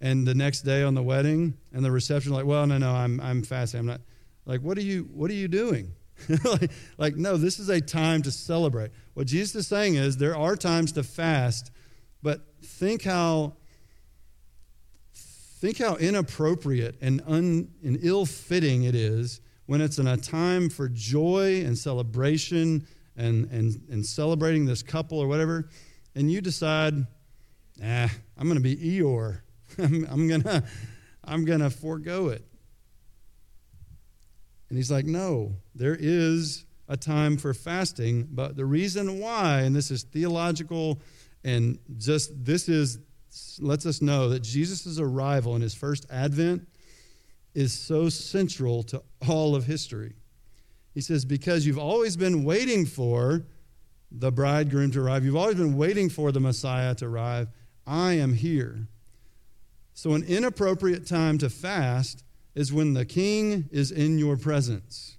And 0.00 0.26
the 0.26 0.34
next 0.34 0.62
day 0.62 0.82
on 0.82 0.94
the 0.94 1.02
wedding 1.02 1.54
and 1.72 1.84
the 1.84 1.90
reception 1.90 2.32
like 2.32 2.44
well 2.44 2.66
no 2.66 2.78
no 2.78 2.90
i'm, 2.92 3.20
I'm 3.20 3.42
fasting. 3.42 3.80
I'm 3.80 3.86
not 3.86 4.00
like 4.44 4.60
what 4.60 4.78
are 4.78 4.82
you 4.82 5.08
what 5.12 5.30
are 5.30 5.34
you 5.34 5.48
doing? 5.48 5.92
Like, 6.44 6.70
like 6.96 7.16
no 7.16 7.36
this 7.36 7.58
is 7.58 7.68
a 7.68 7.80
time 7.80 8.22
to 8.22 8.30
celebrate. 8.30 8.92
What 9.14 9.26
jesus 9.26 9.54
is 9.56 9.66
saying 9.66 9.96
is 9.96 10.16
there 10.16 10.36
are 10.36 10.54
times 10.54 10.92
to 10.92 11.02
fast 11.02 11.72
but 12.22 12.40
think 12.62 13.02
how 13.02 13.54
think 15.12 15.78
how 15.78 15.96
inappropriate 15.96 16.96
and, 17.00 17.22
un, 17.26 17.68
and 17.82 17.98
ill-fitting 18.02 18.84
it 18.84 18.94
is 18.94 19.40
when 19.66 19.80
it's 19.80 19.98
in 19.98 20.06
a 20.06 20.16
time 20.16 20.68
for 20.68 20.88
joy 20.88 21.62
and 21.64 21.76
celebration 21.76 22.86
and, 23.16 23.50
and, 23.50 23.80
and 23.90 24.04
celebrating 24.04 24.64
this 24.64 24.82
couple 24.82 25.18
or 25.18 25.26
whatever 25.26 25.68
and 26.14 26.30
you 26.30 26.40
decide 26.40 26.94
ah 27.82 28.10
i'm 28.36 28.44
going 28.44 28.56
to 28.56 28.60
be 28.60 28.76
eeyore 28.76 29.40
I'm, 29.78 30.06
I'm 30.10 30.28
gonna 30.28 30.64
I'm 31.24 31.44
gonna 31.44 31.70
forego 31.70 32.28
it. 32.28 32.44
And 34.68 34.78
he's 34.78 34.90
like, 34.90 35.04
no, 35.04 35.56
there 35.74 35.96
is 35.98 36.64
a 36.88 36.96
time 36.96 37.36
for 37.36 37.54
fasting, 37.54 38.28
but 38.30 38.56
the 38.56 38.64
reason 38.64 39.20
why, 39.20 39.60
and 39.60 39.74
this 39.74 39.90
is 39.90 40.02
theological, 40.02 41.00
and 41.44 41.78
just 41.96 42.44
this 42.44 42.68
is 42.68 42.98
lets 43.60 43.84
us 43.84 44.00
know 44.00 44.28
that 44.28 44.40
Jesus' 44.40 44.98
arrival 44.98 45.56
in 45.56 45.62
his 45.62 45.74
first 45.74 46.06
advent 46.10 46.68
is 47.54 47.72
so 47.72 48.08
central 48.08 48.82
to 48.84 49.02
all 49.28 49.54
of 49.56 49.64
history. 49.64 50.14
He 50.94 51.00
says, 51.00 51.24
because 51.24 51.66
you've 51.66 51.78
always 51.78 52.16
been 52.16 52.44
waiting 52.44 52.86
for 52.86 53.44
the 54.12 54.30
bridegroom 54.30 54.92
to 54.92 55.00
arrive, 55.00 55.24
you've 55.24 55.36
always 55.36 55.56
been 55.56 55.76
waiting 55.76 56.08
for 56.08 56.30
the 56.30 56.40
Messiah 56.40 56.94
to 56.96 57.06
arrive. 57.06 57.48
I 57.86 58.12
am 58.12 58.32
here. 58.32 58.86
So, 59.92 60.14
an 60.14 60.22
inappropriate 60.24 61.06
time 61.06 61.38
to 61.38 61.50
fast 61.50 62.24
is 62.54 62.72
when 62.72 62.94
the 62.94 63.04
king 63.04 63.68
is 63.70 63.90
in 63.90 64.18
your 64.18 64.36
presence. 64.36 65.18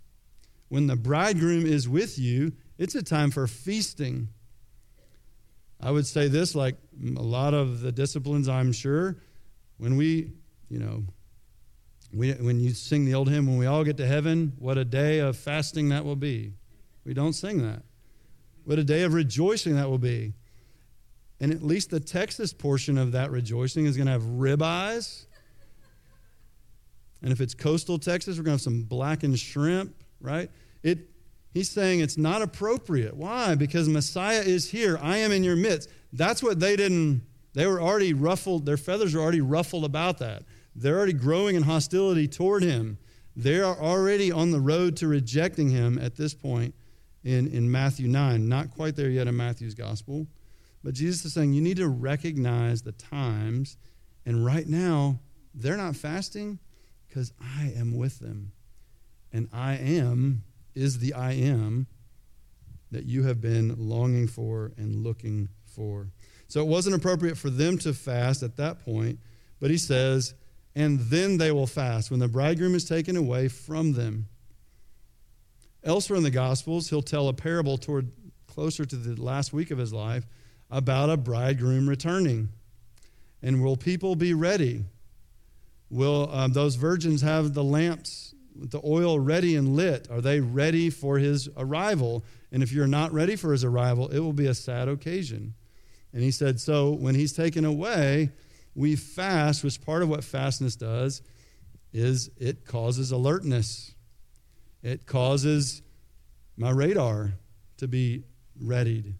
When 0.69 0.87
the 0.87 0.95
bridegroom 0.95 1.65
is 1.65 1.87
with 1.87 2.17
you, 2.17 2.53
it's 2.77 2.95
a 2.95 3.03
time 3.03 3.31
for 3.31 3.47
feasting. 3.47 4.29
I 5.79 5.91
would 5.91 6.07
say 6.07 6.27
this 6.27 6.55
like 6.55 6.75
a 7.03 7.21
lot 7.21 7.53
of 7.53 7.81
the 7.81 7.91
disciplines, 7.91 8.49
I'm 8.49 8.71
sure, 8.71 9.17
when 9.77 9.97
we, 9.97 10.31
you 10.69 10.79
know, 10.79 11.03
we, 12.13 12.31
when 12.33 12.59
you 12.59 12.71
sing 12.71 13.05
the 13.05 13.13
old 13.13 13.29
hymn, 13.29 13.47
when 13.47 13.57
we 13.57 13.65
all 13.65 13.83
get 13.83 13.97
to 13.97 14.05
heaven, 14.05 14.53
what 14.59 14.77
a 14.77 14.85
day 14.85 15.19
of 15.19 15.37
fasting 15.37 15.89
that 15.89 16.05
will 16.05 16.15
be. 16.15 16.53
We 17.03 17.13
don't 17.13 17.33
sing 17.33 17.61
that. 17.63 17.83
What 18.63 18.79
a 18.79 18.83
day 18.83 19.03
of 19.03 19.13
rejoicing 19.13 19.75
that 19.75 19.89
will 19.89 19.99
be. 19.99 20.33
And 21.39 21.51
at 21.51 21.61
least 21.61 21.89
the 21.89 21.99
Texas 21.99 22.53
portion 22.53 22.97
of 22.97 23.11
that 23.11 23.29
rejoicing 23.29 23.85
is 23.85 23.97
going 23.97 24.07
to 24.07 24.13
have 24.13 24.23
ribeyes. 24.23 25.25
And 27.21 27.31
if 27.31 27.41
it's 27.41 27.53
coastal 27.53 27.99
Texas, 27.99 28.37
we're 28.37 28.43
going 28.43 28.57
to 28.57 28.61
have 28.61 28.61
some 28.61 28.83
blackened 28.83 29.37
shrimp, 29.39 29.95
right? 30.21 30.49
It, 30.83 31.09
he's 31.53 31.69
saying 31.69 31.99
it's 31.99 32.17
not 32.17 32.41
appropriate. 32.41 33.15
Why? 33.15 33.55
Because 33.55 33.89
Messiah 33.89 34.41
is 34.41 34.69
here. 34.69 34.97
I 35.01 35.17
am 35.17 35.31
in 35.31 35.43
your 35.43 35.55
midst. 35.55 35.89
That's 36.13 36.41
what 36.41 36.59
they 36.59 36.75
didn't, 36.75 37.23
they 37.53 37.67
were 37.67 37.81
already 37.81 38.13
ruffled, 38.13 38.65
their 38.65 38.77
feathers 38.77 39.13
were 39.13 39.21
already 39.21 39.41
ruffled 39.41 39.83
about 39.83 40.19
that. 40.19 40.43
They're 40.75 40.97
already 40.97 41.13
growing 41.13 41.55
in 41.55 41.63
hostility 41.63 42.27
toward 42.27 42.63
him. 42.63 42.97
They 43.35 43.59
are 43.59 43.77
already 43.77 44.31
on 44.31 44.51
the 44.51 44.59
road 44.59 44.97
to 44.97 45.07
rejecting 45.07 45.69
him 45.69 45.97
at 45.97 46.15
this 46.15 46.33
point 46.33 46.75
in, 47.23 47.47
in 47.47 47.71
Matthew 47.71 48.07
9. 48.07 48.47
Not 48.47 48.71
quite 48.71 48.95
there 48.95 49.09
yet 49.09 49.27
in 49.27 49.35
Matthew's 49.35 49.73
gospel. 49.73 50.27
But 50.83 50.93
Jesus 50.93 51.25
is 51.25 51.33
saying 51.33 51.53
you 51.53 51.61
need 51.61 51.77
to 51.77 51.87
recognize 51.87 52.81
the 52.81 52.91
times. 52.91 53.77
And 54.25 54.45
right 54.45 54.67
now, 54.67 55.19
they're 55.53 55.77
not 55.77 55.95
fasting 55.95 56.59
because 57.07 57.33
I 57.41 57.73
am 57.75 57.97
with 57.97 58.19
them. 58.19 58.51
And 59.33 59.49
I 59.51 59.75
am 59.75 60.43
is 60.75 60.99
the 60.99 61.13
I 61.13 61.31
am 61.31 61.87
that 62.91 63.05
you 63.05 63.23
have 63.23 63.41
been 63.41 63.75
longing 63.77 64.27
for 64.27 64.73
and 64.77 65.03
looking 65.03 65.49
for. 65.65 66.09
So 66.47 66.61
it 66.61 66.67
wasn't 66.67 66.95
appropriate 66.95 67.37
for 67.37 67.49
them 67.49 67.77
to 67.79 67.93
fast 67.93 68.43
at 68.43 68.57
that 68.57 68.83
point, 68.85 69.19
but 69.59 69.71
he 69.71 69.77
says, 69.77 70.33
and 70.75 70.99
then 70.99 71.37
they 71.37 71.51
will 71.51 71.67
fast 71.67 72.11
when 72.11 72.19
the 72.19 72.27
bridegroom 72.27 72.75
is 72.75 72.85
taken 72.85 73.15
away 73.15 73.47
from 73.47 73.93
them. 73.93 74.27
Elsewhere 75.83 76.17
in 76.17 76.23
the 76.23 76.31
Gospels, 76.31 76.89
he'll 76.89 77.01
tell 77.01 77.29
a 77.29 77.33
parable 77.33 77.77
toward 77.77 78.11
closer 78.47 78.85
to 78.85 78.95
the 78.95 79.21
last 79.21 79.53
week 79.53 79.71
of 79.71 79.77
his 79.77 79.93
life 79.93 80.25
about 80.69 81.09
a 81.09 81.17
bridegroom 81.17 81.87
returning. 81.87 82.49
And 83.41 83.63
will 83.63 83.77
people 83.77 84.15
be 84.15 84.33
ready? 84.33 84.85
Will 85.89 86.29
um, 86.31 86.53
those 86.53 86.75
virgins 86.75 87.21
have 87.21 87.53
the 87.53 87.63
lamps, 87.63 88.33
the 88.55 88.81
oil 88.83 89.19
ready 89.19 89.55
and 89.55 89.75
lit? 89.75 90.09
Are 90.09 90.21
they 90.21 90.39
ready 90.39 90.89
for 90.89 91.19
his 91.19 91.47
arrival? 91.55 92.25
And 92.51 92.63
if 92.63 92.71
you're 92.71 92.87
not 92.87 93.13
ready 93.13 93.35
for 93.35 93.51
his 93.51 93.63
arrival, 93.63 94.09
it 94.09 94.19
will 94.19 94.33
be 94.33 94.47
a 94.47 94.55
sad 94.55 94.87
occasion. 94.87 95.53
And 96.11 96.23
he 96.23 96.31
said, 96.31 96.59
So 96.59 96.91
when 96.91 97.13
he's 97.13 97.33
taken 97.33 97.65
away, 97.65 98.31
we 98.75 98.95
fast, 98.95 99.63
which 99.63 99.81
part 99.81 100.03
of 100.03 100.09
what 100.09 100.23
fastness 100.23 100.75
does 100.75 101.21
is 101.93 102.29
it 102.37 102.65
causes 102.65 103.11
alertness. 103.11 103.95
It 104.83 105.05
causes 105.05 105.81
my 106.57 106.69
radar 106.69 107.33
to 107.77 107.87
be 107.87 108.23
readied. 108.59 109.15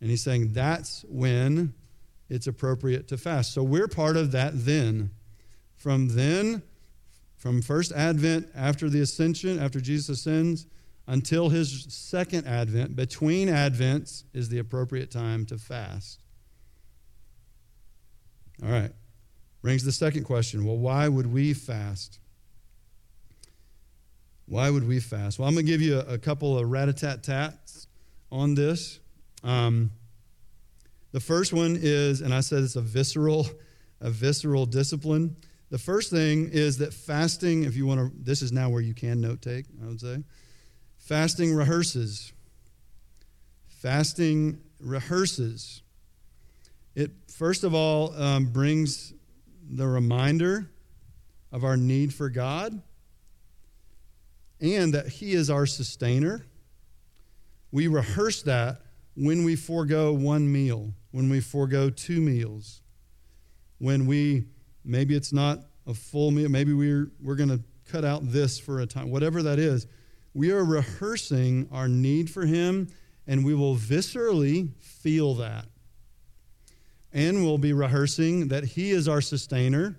And 0.00 0.10
he's 0.10 0.22
saying 0.22 0.52
that's 0.52 1.04
when 1.08 1.74
it's 2.28 2.46
appropriate 2.46 3.08
to 3.08 3.16
fast. 3.16 3.52
So 3.52 3.62
we're 3.62 3.88
part 3.88 4.16
of 4.16 4.32
that 4.32 4.52
then. 4.54 5.10
from 5.78 6.08
then, 6.08 6.62
from 7.36 7.62
first 7.62 7.92
advent 7.92 8.48
after 8.54 8.90
the 8.90 9.00
ascension, 9.00 9.58
after 9.58 9.80
Jesus 9.80 10.18
ascends, 10.18 10.66
until 11.06 11.48
his 11.48 11.86
second 11.88 12.46
advent, 12.46 12.94
between 12.96 13.48
advents 13.48 14.24
is 14.34 14.48
the 14.48 14.58
appropriate 14.58 15.10
time 15.10 15.46
to 15.46 15.56
fast. 15.56 16.20
All 18.64 18.70
right. 18.70 18.90
Brings 19.62 19.84
the 19.84 19.92
second 19.92 20.24
question. 20.24 20.64
Well, 20.64 20.76
why 20.76 21.08
would 21.08 21.32
we 21.32 21.52
fast? 21.52 22.18
Why 24.46 24.70
would 24.70 24.86
we 24.86 25.00
fast? 25.00 25.38
Well, 25.38 25.48
I'm 25.48 25.54
going 25.54 25.66
to 25.66 25.70
give 25.70 25.82
you 25.82 25.98
a, 25.98 26.14
a 26.14 26.18
couple 26.18 26.58
of 26.58 26.70
rat 26.70 26.88
a 26.88 26.92
tat 26.92 27.22
tats 27.22 27.86
on 28.32 28.54
this. 28.54 28.98
Um, 29.44 29.90
the 31.12 31.20
first 31.20 31.52
one 31.52 31.78
is, 31.80 32.20
and 32.20 32.32
I 32.32 32.40
said 32.40 32.62
it's 32.62 32.76
a 32.76 32.80
visceral, 32.80 33.46
a 34.00 34.10
visceral 34.10 34.66
discipline. 34.66 35.36
The 35.70 35.78
first 35.78 36.10
thing 36.10 36.48
is 36.50 36.78
that 36.78 36.94
fasting, 36.94 37.64
if 37.64 37.76
you 37.76 37.86
want 37.86 38.00
to, 38.00 38.12
this 38.22 38.42
is 38.42 38.52
now 38.52 38.70
where 38.70 38.80
you 38.80 38.94
can 38.94 39.20
note 39.20 39.42
take, 39.42 39.66
I 39.82 39.86
would 39.86 40.00
say. 40.00 40.22
Fasting 40.96 41.54
rehearses. 41.54 42.32
Fasting 43.66 44.60
rehearses. 44.80 45.82
It, 46.98 47.12
first 47.28 47.62
of 47.62 47.76
all, 47.76 48.12
um, 48.20 48.46
brings 48.46 49.14
the 49.70 49.86
reminder 49.86 50.68
of 51.52 51.62
our 51.62 51.76
need 51.76 52.12
for 52.12 52.28
God 52.28 52.82
and 54.60 54.92
that 54.94 55.06
He 55.06 55.30
is 55.30 55.48
our 55.48 55.64
sustainer. 55.64 56.44
We 57.70 57.86
rehearse 57.86 58.42
that 58.42 58.80
when 59.14 59.44
we 59.44 59.54
forego 59.54 60.12
one 60.12 60.50
meal, 60.50 60.92
when 61.12 61.30
we 61.30 61.38
forego 61.38 61.88
two 61.88 62.20
meals, 62.20 62.82
when 63.78 64.08
we, 64.08 64.46
maybe 64.84 65.14
it's 65.14 65.32
not 65.32 65.60
a 65.86 65.94
full 65.94 66.32
meal, 66.32 66.48
maybe 66.48 66.72
we're, 66.72 67.12
we're 67.22 67.36
going 67.36 67.48
to 67.50 67.62
cut 67.88 68.04
out 68.04 68.22
this 68.24 68.58
for 68.58 68.80
a 68.80 68.86
time, 68.86 69.12
whatever 69.12 69.40
that 69.44 69.60
is. 69.60 69.86
We 70.34 70.50
are 70.50 70.64
rehearsing 70.64 71.68
our 71.70 71.86
need 71.86 72.28
for 72.28 72.44
Him, 72.44 72.88
and 73.28 73.44
we 73.44 73.54
will 73.54 73.76
viscerally 73.76 74.72
feel 74.80 75.34
that. 75.34 75.66
And 77.12 77.44
we'll 77.44 77.58
be 77.58 77.72
rehearsing 77.72 78.48
that 78.48 78.64
He 78.64 78.90
is 78.90 79.08
our 79.08 79.20
sustainer. 79.20 79.96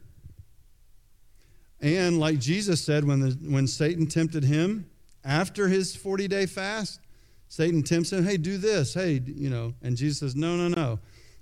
And 1.81 2.19
like 2.19 2.39
Jesus 2.39 2.83
said 2.83 3.05
when, 3.05 3.21
the, 3.21 3.37
when 3.49 3.67
Satan 3.67 4.05
tempted 4.05 4.43
him 4.43 4.89
after 5.23 5.67
his 5.67 5.95
40 5.95 6.27
day 6.27 6.45
fast, 6.45 6.99
Satan 7.47 7.83
tempts 7.83 8.11
him, 8.11 8.25
hey, 8.25 8.37
do 8.37 8.57
this, 8.57 8.93
hey, 8.93 9.21
you 9.25 9.49
know. 9.49 9.73
And 9.81 9.95
Jesus 9.95 10.19
says, 10.19 10.35
no, 10.35 10.55
no, 10.55 10.67
no. 10.67 10.99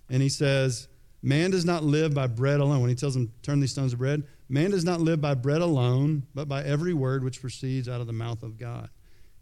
And 0.09 0.21
he 0.21 0.29
says, 0.29 0.87
man 1.21 1.51
does 1.51 1.65
not 1.65 1.83
live 1.83 2.13
by 2.13 2.27
bread 2.27 2.59
alone. 2.59 2.81
When 2.81 2.89
he 2.89 2.95
tells 2.95 3.15
him, 3.15 3.31
turn 3.41 3.59
these 3.59 3.71
stones 3.71 3.91
to 3.91 3.97
bread, 3.97 4.23
man 4.47 4.71
does 4.71 4.85
not 4.85 5.01
live 5.01 5.19
by 5.19 5.33
bread 5.33 5.61
alone, 5.61 6.23
but 6.33 6.47
by 6.47 6.63
every 6.63 6.93
word 6.93 7.23
which 7.23 7.41
proceeds 7.41 7.89
out 7.89 7.99
of 7.99 8.07
the 8.07 8.13
mouth 8.13 8.43
of 8.43 8.57
God. 8.57 8.89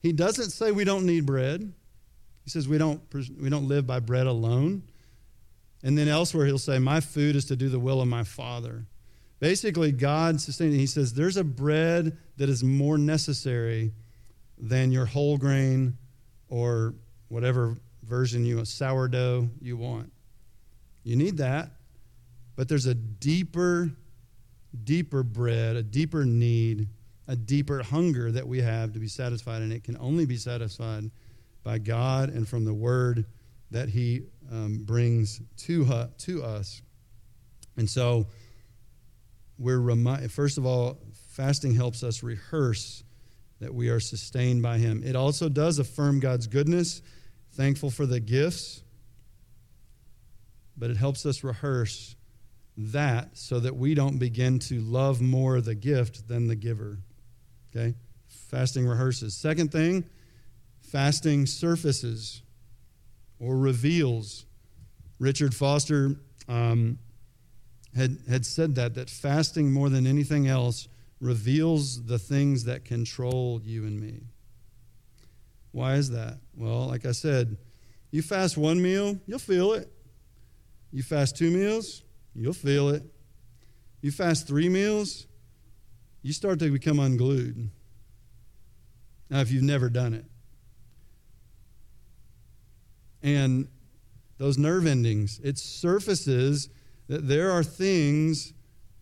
He 0.01 0.11
doesn't 0.11 0.51
say 0.51 0.71
we 0.71 0.85
don't 0.85 1.05
need 1.05 1.25
bread. 1.25 1.73
He 2.43 2.49
says 2.49 2.67
we 2.67 2.77
don't, 2.77 3.01
we 3.39 3.49
don't 3.49 3.67
live 3.67 3.85
by 3.85 3.99
bread 3.99 4.27
alone. 4.27 4.83
And 5.85 5.95
then 5.95 6.07
elsewhere, 6.07 6.47
he'll 6.47 6.57
say, 6.57 6.79
My 6.79 6.99
food 6.99 7.35
is 7.35 7.45
to 7.45 7.55
do 7.55 7.69
the 7.69 7.79
will 7.79 8.01
of 8.01 8.07
my 8.07 8.23
Father. 8.23 8.87
Basically, 9.39 9.91
God 9.91 10.41
sustains. 10.41 10.73
He 10.73 10.87
says, 10.87 11.13
There's 11.13 11.37
a 11.37 11.43
bread 11.43 12.17
that 12.37 12.49
is 12.49 12.63
more 12.63 12.97
necessary 12.97 13.93
than 14.57 14.91
your 14.91 15.05
whole 15.05 15.37
grain 15.37 15.95
or 16.49 16.95
whatever 17.27 17.77
version 18.01 18.45
you 18.45 18.55
want, 18.55 18.67
sourdough 18.67 19.47
you 19.61 19.77
want. 19.77 20.11
You 21.03 21.15
need 21.15 21.37
that, 21.37 21.69
but 22.55 22.67
there's 22.67 22.87
a 22.87 22.95
deeper, 22.95 23.91
deeper 24.83 25.21
bread, 25.21 25.75
a 25.75 25.83
deeper 25.83 26.25
need, 26.25 26.87
a 27.27 27.35
deeper 27.35 27.83
hunger 27.83 28.31
that 28.31 28.47
we 28.47 28.59
have 28.61 28.93
to 28.93 28.99
be 28.99 29.07
satisfied, 29.07 29.61
and 29.61 29.71
it 29.71 29.83
can 29.83 29.97
only 29.99 30.25
be 30.25 30.37
satisfied 30.37 31.11
by 31.63 31.77
God 31.77 32.29
and 32.29 32.47
from 32.47 32.65
the 32.65 32.73
Word 32.73 33.25
that 33.69 33.89
He 33.89 34.23
um, 34.51 34.79
brings 34.83 35.41
to, 35.57 36.09
to 36.19 36.43
us. 36.43 36.81
And 37.77 37.89
so, 37.89 38.27
we're 39.57 40.27
first 40.27 40.57
of 40.57 40.65
all, 40.65 40.97
fasting 41.31 41.75
helps 41.75 42.03
us 42.03 42.23
rehearse 42.23 43.03
that 43.59 43.73
we 43.73 43.89
are 43.89 43.99
sustained 43.99 44.61
by 44.61 44.77
Him. 44.77 45.01
It 45.03 45.15
also 45.15 45.49
does 45.49 45.79
affirm 45.79 46.19
God's 46.19 46.47
goodness, 46.47 47.01
thankful 47.53 47.89
for 47.89 48.05
the 48.05 48.19
gifts, 48.19 48.83
but 50.77 50.89
it 50.89 50.97
helps 50.97 51.25
us 51.25 51.43
rehearse 51.43 52.15
that 52.77 53.37
so 53.37 53.59
that 53.59 53.75
we 53.75 53.93
don't 53.93 54.17
begin 54.17 54.59
to 54.59 54.81
love 54.81 55.21
more 55.21 55.61
the 55.61 55.75
gift 55.75 56.27
than 56.27 56.47
the 56.47 56.55
giver. 56.55 56.99
Okay? 57.73 57.95
Fasting 58.27 58.85
rehearses. 58.85 59.35
Second 59.35 59.71
thing, 59.71 60.03
fasting 60.81 61.45
surfaces 61.45 62.41
or 63.39 63.57
reveals. 63.57 64.45
Richard 65.19 65.53
Foster 65.53 66.15
um, 66.47 66.99
had, 67.95 68.17
had 68.29 68.45
said 68.45 68.75
that, 68.75 68.95
that 68.95 69.09
fasting 69.09 69.71
more 69.71 69.89
than 69.89 70.05
anything 70.05 70.47
else 70.47 70.87
reveals 71.19 72.05
the 72.05 72.19
things 72.19 72.65
that 72.65 72.85
control 72.85 73.61
you 73.63 73.85
and 73.85 73.99
me. 73.99 74.21
Why 75.71 75.95
is 75.95 76.09
that? 76.11 76.39
Well, 76.55 76.87
like 76.87 77.05
I 77.05 77.11
said, 77.11 77.57
you 78.11 78.21
fast 78.21 78.57
one 78.57 78.81
meal, 78.81 79.19
you'll 79.25 79.39
feel 79.39 79.73
it. 79.73 79.91
You 80.91 81.03
fast 81.03 81.35
two 81.37 81.51
meals, 81.51 82.03
you'll 82.33 82.53
feel 82.53 82.89
it. 82.89 83.03
You 84.01 84.11
fast 84.11 84.47
three 84.47 84.69
meals, 84.69 85.27
you 86.21 86.31
start 86.31 86.59
to 86.59 86.71
become 86.71 86.99
unglued. 86.99 87.69
Now, 89.29 89.39
if 89.39 89.51
you've 89.51 89.63
never 89.63 89.89
done 89.89 90.13
it, 90.13 90.25
and 93.25 93.67
those 94.37 94.57
nerve 94.59 94.85
endings, 94.85 95.41
it 95.43 95.57
surfaces 95.57 96.69
that 97.07 97.27
there 97.27 97.51
are 97.51 97.63
things 97.63 98.53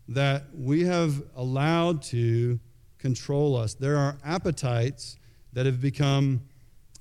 that 0.07 0.45
we 0.55 0.85
have 0.85 1.21
allowed 1.35 2.01
to 2.03 2.57
control 2.99 3.57
us. 3.57 3.73
There 3.73 3.97
are 3.97 4.17
appetites 4.23 5.17
that 5.51 5.65
have 5.65 5.81
become 5.81 6.41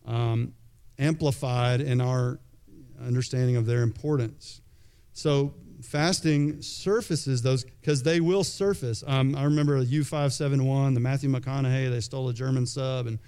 um, 0.05 0.53
amplified 0.99 1.81
in 1.81 2.01
our 2.01 2.41
understanding 3.01 3.55
of 3.57 3.67
their 3.67 3.83
importance. 3.83 4.61
So, 5.13 5.55
fasting 5.81 6.61
surfaces 6.61 7.43
those 7.43 7.65
because 7.65 8.03
they 8.03 8.21
will 8.21 8.45
surface. 8.45 9.05
Um, 9.07 9.37
I 9.37 9.45
remember 9.45 9.85
U571, 9.85 10.95
the 10.95 11.01
Matthew 11.01 11.31
McConaughey, 11.31 11.91
they 11.91 12.01
stole 12.01 12.29
a 12.29 12.35
German 12.35 12.67
sub, 12.67 13.07
and 13.07 13.19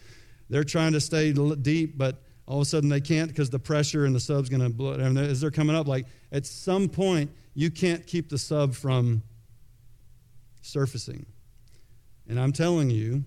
they're 0.51 0.65
trying 0.65 0.93
to 0.93 1.01
stay 1.01 1.33
deep, 1.33 1.97
but 1.97 2.24
all 2.47 2.59
of 2.59 2.63
a 2.63 2.65
sudden 2.65 2.89
they 2.89 3.01
can't 3.01 3.29
because 3.29 3.51
the 3.51 3.59
pressure 3.59 4.05
and 4.05 4.15
the 4.15 4.21
sub's 4.21 4.49
going 4.49 4.63
to 4.63 4.69
blow. 4.69 4.93
And 4.93 5.19
as 5.19 5.41
they're 5.41 5.51
coming 5.51 5.75
up, 5.75 5.89
like 5.89 6.07
at 6.33 6.45
some 6.47 6.89
point, 6.89 7.31
you 7.55 7.71
can't 7.71 8.07
keep 8.07 8.29
the 8.29 8.39
sub 8.39 8.75
from 8.75 9.23
surfacing. 10.61 11.25
And 12.29 12.39
I'm 12.39 12.53
telling 12.53 12.91
you, 12.91 13.25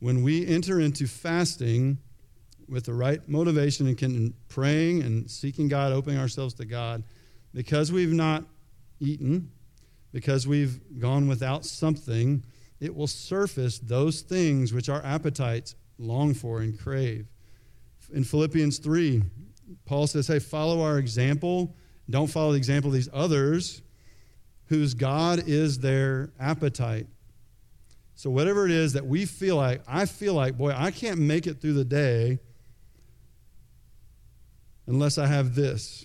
when 0.00 0.22
we 0.22 0.46
enter 0.46 0.80
into 0.80 1.06
fasting 1.06 1.98
with 2.68 2.84
the 2.84 2.94
right 2.94 3.26
motivation 3.28 3.86
and 3.86 3.98
can, 3.98 4.34
praying 4.48 5.02
and 5.02 5.30
seeking 5.30 5.68
God, 5.68 5.92
opening 5.92 6.18
ourselves 6.18 6.54
to 6.54 6.64
God, 6.64 7.02
because 7.52 7.90
we've 7.90 8.12
not 8.12 8.44
eaten, 9.00 9.50
because 10.12 10.46
we've 10.46 10.80
gone 10.98 11.28
without 11.28 11.64
something, 11.64 12.44
it 12.80 12.94
will 12.94 13.06
surface 13.06 13.78
those 13.78 14.20
things 14.20 14.72
which 14.72 14.88
our 14.88 15.04
appetites 15.04 15.74
long 15.98 16.32
for 16.32 16.60
and 16.60 16.78
crave 16.78 17.26
in 18.12 18.24
Philippians 18.24 18.78
3, 18.78 19.22
Paul 19.84 20.06
says, 20.06 20.26
Hey, 20.26 20.38
follow 20.38 20.82
our 20.82 20.98
example. 20.98 21.74
Don't 22.10 22.28
follow 22.28 22.52
the 22.52 22.58
example 22.58 22.90
of 22.90 22.94
these 22.94 23.08
others 23.12 23.82
whose 24.66 24.94
God 24.94 25.44
is 25.46 25.78
their 25.78 26.30
appetite. 26.38 27.06
So, 28.14 28.30
whatever 28.30 28.64
it 28.66 28.72
is 28.72 28.94
that 28.94 29.06
we 29.06 29.24
feel 29.26 29.56
like, 29.56 29.82
I 29.86 30.04
feel 30.06 30.34
like, 30.34 30.58
boy, 30.58 30.74
I 30.76 30.90
can't 30.90 31.20
make 31.20 31.46
it 31.46 31.60
through 31.60 31.74
the 31.74 31.84
day 31.84 32.38
unless 34.86 35.18
I 35.18 35.26
have 35.26 35.54
this. 35.54 36.04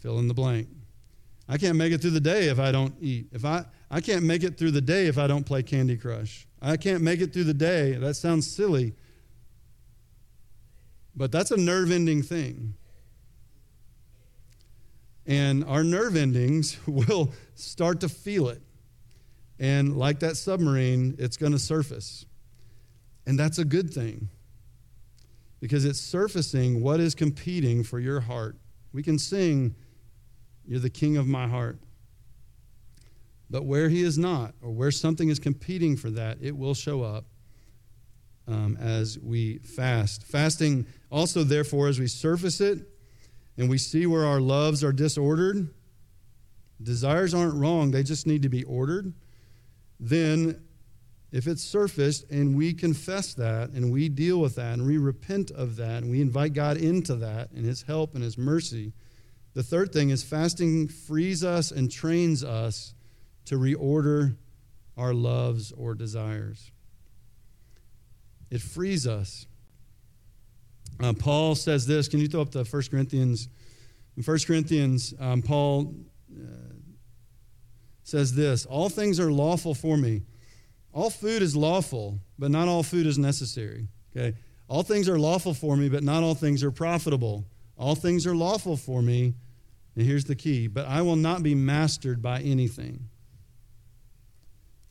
Fill 0.00 0.18
in 0.18 0.28
the 0.28 0.34
blank. 0.34 0.68
I 1.48 1.58
can't 1.58 1.76
make 1.76 1.92
it 1.92 2.00
through 2.00 2.10
the 2.10 2.20
day 2.20 2.48
if 2.48 2.58
I 2.58 2.72
don't 2.72 2.94
eat. 3.00 3.28
If 3.32 3.44
I, 3.44 3.64
I 3.90 4.00
can't 4.00 4.24
make 4.24 4.42
it 4.42 4.58
through 4.58 4.72
the 4.72 4.80
day 4.80 5.06
if 5.06 5.18
I 5.18 5.26
don't 5.26 5.44
play 5.44 5.62
Candy 5.62 5.96
Crush. 5.96 6.46
I 6.60 6.76
can't 6.76 7.02
make 7.02 7.20
it 7.20 7.32
through 7.32 7.44
the 7.44 7.54
day. 7.54 7.92
That 7.92 8.14
sounds 8.14 8.50
silly. 8.50 8.94
But 11.16 11.32
that's 11.32 11.50
a 11.50 11.56
nerve 11.56 11.90
ending 11.90 12.22
thing. 12.22 12.74
And 15.26 15.64
our 15.64 15.82
nerve 15.82 16.14
endings 16.14 16.78
will 16.86 17.32
start 17.54 18.00
to 18.00 18.08
feel 18.08 18.48
it. 18.48 18.62
And 19.58 19.96
like 19.96 20.20
that 20.20 20.36
submarine, 20.36 21.16
it's 21.18 21.38
going 21.38 21.52
to 21.52 21.58
surface. 21.58 22.26
And 23.26 23.38
that's 23.38 23.58
a 23.58 23.64
good 23.64 23.92
thing 23.92 24.28
because 25.60 25.84
it's 25.84 25.98
surfacing 25.98 26.82
what 26.82 27.00
is 27.00 27.14
competing 27.14 27.82
for 27.82 27.98
your 27.98 28.20
heart. 28.20 28.56
We 28.92 29.02
can 29.02 29.18
sing, 29.18 29.74
You're 30.66 30.80
the 30.80 30.90
king 30.90 31.16
of 31.16 31.26
my 31.26 31.48
heart. 31.48 31.78
But 33.48 33.64
where 33.64 33.88
he 33.88 34.02
is 34.02 34.18
not, 34.18 34.54
or 34.60 34.70
where 34.70 34.90
something 34.90 35.28
is 35.28 35.38
competing 35.38 35.96
for 35.96 36.10
that, 36.10 36.38
it 36.40 36.56
will 36.56 36.74
show 36.74 37.02
up 37.02 37.24
um, 38.48 38.76
as 38.80 39.18
we 39.18 39.58
fast. 39.58 40.24
Fasting 40.24 40.86
also, 41.10 41.42
therefore, 41.44 41.88
as 41.88 41.98
we 41.98 42.06
surface 42.06 42.60
it 42.60 42.78
and 43.56 43.68
we 43.68 43.78
see 43.78 44.06
where 44.06 44.24
our 44.24 44.40
loves 44.40 44.84
are 44.84 44.92
disordered, 44.92 45.68
desires 46.82 47.34
aren't 47.34 47.54
wrong, 47.54 47.90
they 47.90 48.02
just 48.02 48.26
need 48.26 48.42
to 48.42 48.48
be 48.48 48.64
ordered. 48.64 49.12
Then, 49.98 50.62
if 51.32 51.46
it's 51.46 51.62
surfaced 51.62 52.30
and 52.30 52.56
we 52.56 52.72
confess 52.72 53.34
that 53.34 53.70
and 53.70 53.92
we 53.92 54.08
deal 54.08 54.40
with 54.40 54.54
that 54.56 54.74
and 54.74 54.86
we 54.86 54.96
repent 54.98 55.50
of 55.50 55.76
that 55.76 56.02
and 56.02 56.10
we 56.10 56.20
invite 56.20 56.52
God 56.52 56.76
into 56.76 57.16
that 57.16 57.50
and 57.50 57.64
His 57.64 57.82
help 57.82 58.14
and 58.14 58.22
His 58.22 58.38
mercy, 58.38 58.92
the 59.54 59.62
third 59.62 59.92
thing 59.92 60.10
is 60.10 60.22
fasting 60.22 60.88
frees 60.88 61.42
us 61.42 61.70
and 61.70 61.90
trains 61.90 62.44
us 62.44 62.94
to 63.46 63.56
reorder 63.56 64.36
our 64.96 65.14
loves 65.14 65.72
or 65.72 65.94
desires. 65.94 66.70
It 68.56 68.62
frees 68.62 69.06
us. 69.06 69.46
Uh, 70.98 71.12
Paul 71.12 71.54
says 71.54 71.86
this. 71.86 72.08
Can 72.08 72.20
you 72.20 72.26
throw 72.26 72.40
up 72.40 72.52
the 72.52 72.64
1 72.64 72.82
Corinthians? 72.90 73.50
In 74.16 74.22
1 74.22 74.38
Corinthians, 74.46 75.12
um, 75.20 75.42
Paul 75.42 75.94
uh, 76.34 76.72
says 78.02 78.34
this 78.34 78.64
All 78.64 78.88
things 78.88 79.20
are 79.20 79.30
lawful 79.30 79.74
for 79.74 79.98
me. 79.98 80.22
All 80.94 81.10
food 81.10 81.42
is 81.42 81.54
lawful, 81.54 82.18
but 82.38 82.50
not 82.50 82.66
all 82.66 82.82
food 82.82 83.06
is 83.06 83.18
necessary. 83.18 83.88
Okay? 84.16 84.34
All 84.68 84.82
things 84.82 85.06
are 85.06 85.18
lawful 85.18 85.52
for 85.52 85.76
me, 85.76 85.90
but 85.90 86.02
not 86.02 86.22
all 86.22 86.34
things 86.34 86.64
are 86.64 86.70
profitable. 86.70 87.44
All 87.76 87.94
things 87.94 88.26
are 88.26 88.34
lawful 88.34 88.78
for 88.78 89.02
me, 89.02 89.34
and 89.94 90.06
here's 90.06 90.24
the 90.24 90.34
key, 90.34 90.66
but 90.66 90.86
I 90.86 91.02
will 91.02 91.16
not 91.16 91.42
be 91.42 91.54
mastered 91.54 92.22
by 92.22 92.40
anything. 92.40 93.10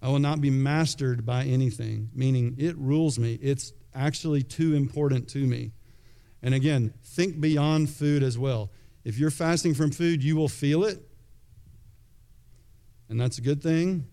I 0.05 0.09
will 0.09 0.19
not 0.19 0.39
be 0.39 0.51
mastered 0.51 1.25
by 1.25 1.45
anything, 1.45 2.11
meaning 2.13 2.57
it 2.59 2.77
rules 2.77 3.17
me. 3.17 3.39
It's 3.41 3.73
actually 3.95 4.43
too 4.43 4.75
important 4.75 5.27
to 5.29 5.39
me. 5.39 5.71
And 6.43 6.53
again, 6.53 6.93
think 7.03 7.41
beyond 7.41 7.89
food 7.89 8.21
as 8.21 8.37
well. 8.37 8.69
If 9.03 9.17
you're 9.17 9.31
fasting 9.31 9.73
from 9.73 9.89
food, 9.89 10.23
you 10.23 10.35
will 10.35 10.47
feel 10.47 10.83
it. 10.83 10.99
And 13.09 13.19
that's 13.19 13.39
a 13.39 13.41
good 13.41 13.63
thing. 13.63 14.05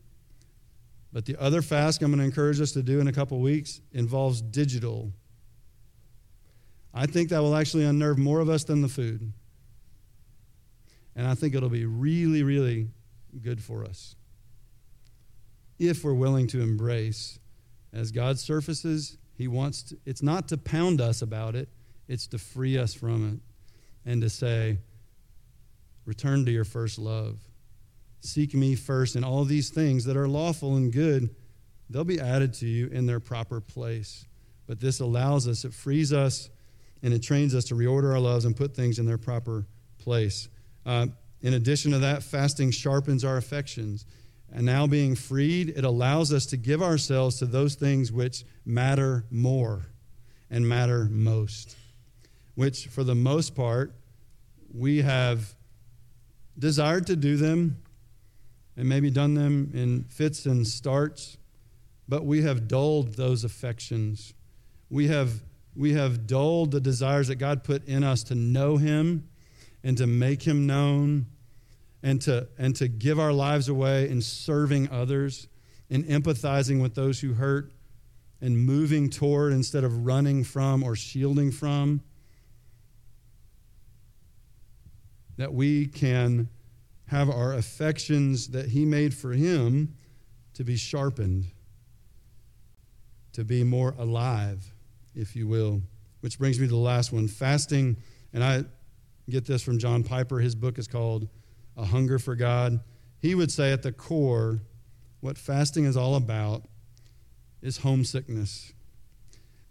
But 1.13 1.27
the 1.27 1.37
other 1.39 1.61
fast 1.61 2.01
I'm 2.01 2.11
going 2.11 2.21
to 2.21 2.25
encourage 2.25 2.59
us 2.63 2.73
to 2.73 2.83
do 2.83 2.99
in 2.99 3.07
a 3.07 3.13
couple 3.13 3.39
weeks 3.41 3.83
involves 3.93 4.41
digital. 4.41 5.13
I 6.95 7.05
think 7.05 7.29
that 7.29 7.41
will 7.41 7.55
actually 7.55 7.85
unnerve 7.85 8.17
more 8.17 8.41
of 8.41 8.49
us 8.49 8.65
than 8.65 8.81
the 8.81 8.89
food. 8.89 9.31
And 11.15 11.27
I 11.27 11.35
think 11.35 11.55
it'll 11.55 11.69
be 11.69 11.85
really, 11.85 12.43
really 12.43 12.89
good 13.43 13.63
for 13.63 13.85
us 13.85 14.17
if 15.89 16.05
we're 16.05 16.15
willing 16.15 16.47
to 16.49 16.61
embrace. 16.61 17.39
As 17.93 18.11
God 18.11 18.39
surfaces, 18.39 19.19
He 19.37 19.49
wants 19.49 19.83
to, 19.85 19.99
it's 20.07 20.23
not 20.23 20.49
to 20.49 20.57
pound 20.57 21.01
us 21.01 21.23
about 21.23 21.55
it, 21.55 21.69
it's 22.09 22.27
to 22.29 22.39
free 22.39 22.79
us 22.79 22.95
from 22.95 23.35
it 23.35 24.11
and 24.11 24.21
to 24.23 24.31
say, 24.31 24.79
Return 26.05 26.45
to 26.45 26.51
your 26.51 26.65
first 26.65 26.99
love. 26.99 27.39
Seek 28.21 28.55
me 28.55 28.75
first, 28.75 29.15
and 29.15 29.25
all 29.25 29.45
these 29.45 29.71
things 29.71 30.05
that 30.05 30.17
are 30.17 30.29
lawful 30.29 30.77
and 30.77 30.93
good, 30.93 31.35
they'll 31.89 32.05
be 32.05 32.21
added 32.21 32.55
to 32.55 32.67
you 32.67 32.89
in 32.89 33.07
their 33.07 33.21
proper 33.21 33.61
place. 33.61 34.27
But 34.67 34.81
this 34.81 35.01
allows 35.01 35.47
us, 35.47 35.65
it 35.65 35.73
frees 35.73 36.13
us, 36.13 36.51
and 37.03 37.13
it 37.13 37.23
trains 37.23 37.55
us 37.55 37.65
to 37.67 37.75
reorder 37.75 38.13
our 38.13 38.21
loves 38.21 38.45
and 38.45 38.57
put 38.57 38.75
things 38.75 38.99
in 38.99 39.07
their 39.07 39.19
proper 39.19 39.67
place. 39.99 40.49
Uh, 40.87 41.07
in 41.41 41.55
addition 41.55 41.91
to 41.93 41.99
that, 41.99 42.23
fasting 42.23 42.71
sharpens 42.71 43.25
our 43.25 43.37
affections. 43.37 44.07
And 44.53 44.67
now 44.67 44.87
being 44.87 45.15
freed, 45.15 45.71
it 45.71 45.85
allows 45.85 46.33
us 46.33 46.45
to 46.47 46.59
give 46.59 46.83
ourselves 46.83 47.39
to 47.39 47.47
those 47.47 47.75
things 47.75 48.13
which 48.13 48.45
matter 48.67 49.25
more 49.31 49.87
and 50.51 50.69
matter 50.69 51.09
most, 51.11 51.75
which 52.55 52.87
for 52.89 53.03
the 53.03 53.15
most 53.15 53.55
part, 53.55 53.95
we 54.75 54.99
have 54.99 55.55
desired 56.59 57.07
to 57.07 57.17
do 57.17 57.37
them 57.37 57.79
and 58.77 58.89
maybe 58.89 59.11
done 59.11 59.35
them 59.35 59.71
in 59.75 60.05
fits 60.05 60.45
and 60.45 60.67
starts, 60.67 61.39
but 62.07 62.25
we 62.25 62.43
have 62.43 62.69
dulled 62.69 63.15
those 63.15 63.45
affections. 63.45 64.35
We 64.91 65.09
have, 65.09 65.43
we 65.75 65.95
have 65.95 66.27
dulled 66.27 66.73
the 66.73 66.81
desires 66.81 67.29
that 67.29 67.37
God 67.37 67.65
put 67.65 67.87
in 67.87 68.05
us 68.05 68.23
to 68.25 68.35
know 68.35 68.77
Him 68.77 69.29
and 69.83 69.97
to 69.97 70.07
make 70.07 70.43
Him 70.43 70.67
known 70.67 71.27
and 72.03 72.21
to, 72.23 72.49
and 72.59 72.75
to 72.77 72.89
give 72.89 73.19
our 73.19 73.33
lives 73.33 73.69
away 73.69 74.09
in 74.09 74.21
serving 74.21 74.91
others 74.91 75.49
and 75.91 76.05
empathizing 76.05 76.81
with 76.81 76.95
those 76.95 77.21
who 77.21 77.35
hurt 77.35 77.73
and 78.41 78.59
moving 78.59 79.09
toward 79.09 79.53
instead 79.53 79.85
of 79.85 80.05
running 80.05 80.43
from 80.43 80.83
or 80.83 80.97
shielding 80.97 81.53
from. 81.53 82.03
That 85.37 85.55
we 85.55 85.87
can 85.87 86.49
have 87.07 87.31
our 87.31 87.55
affections 87.55 88.49
that 88.49 88.69
He 88.69 88.85
made 88.85 89.15
for 89.15 89.33
Him 89.33 89.95
to 90.55 90.65
be 90.65 90.77
sharpened, 90.77 91.47
to 93.33 93.45
be 93.45 93.65
more 93.65 93.95
alive, 93.99 94.73
if 95.15 95.37
you 95.37 95.47
will. 95.47 95.83
Which 96.21 96.39
brings 96.39 96.59
me 96.59 96.67
to 96.67 96.73
the 96.73 96.77
last 96.77 97.13
one 97.13 97.29
fasting. 97.29 97.97
And 98.33 98.43
I 98.43 98.65
get 99.29 99.45
this 99.45 99.63
from 99.63 99.79
John 99.79 100.03
Piper. 100.03 100.39
His 100.41 100.55
book 100.55 100.79
is 100.79 100.87
called 100.87 101.29
a 101.77 101.85
hunger 101.85 102.19
for 102.19 102.35
God. 102.35 102.81
He 103.19 103.35
would 103.35 103.51
say 103.51 103.73
at 103.73 103.83
the 103.83 103.93
core, 103.93 104.63
what 105.21 105.39
fasting 105.39 105.85
is 105.85 105.97
all 105.97 106.17
about 106.17 106.65
is 107.61 107.79
homesickness. 107.79 108.73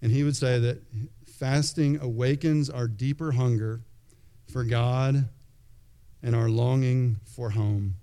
And 0.01 0.11
he 0.11 0.23
would 0.23 0.35
say 0.35 0.59
that 0.59 0.81
fasting 1.25 1.99
awakens 1.99 2.69
our 2.69 2.87
deeper 2.87 3.33
hunger 3.33 3.81
for 4.51 4.63
God 4.63 5.29
and 6.23 6.35
our 6.35 6.49
longing 6.49 7.19
for 7.25 7.49
home. 7.49 7.95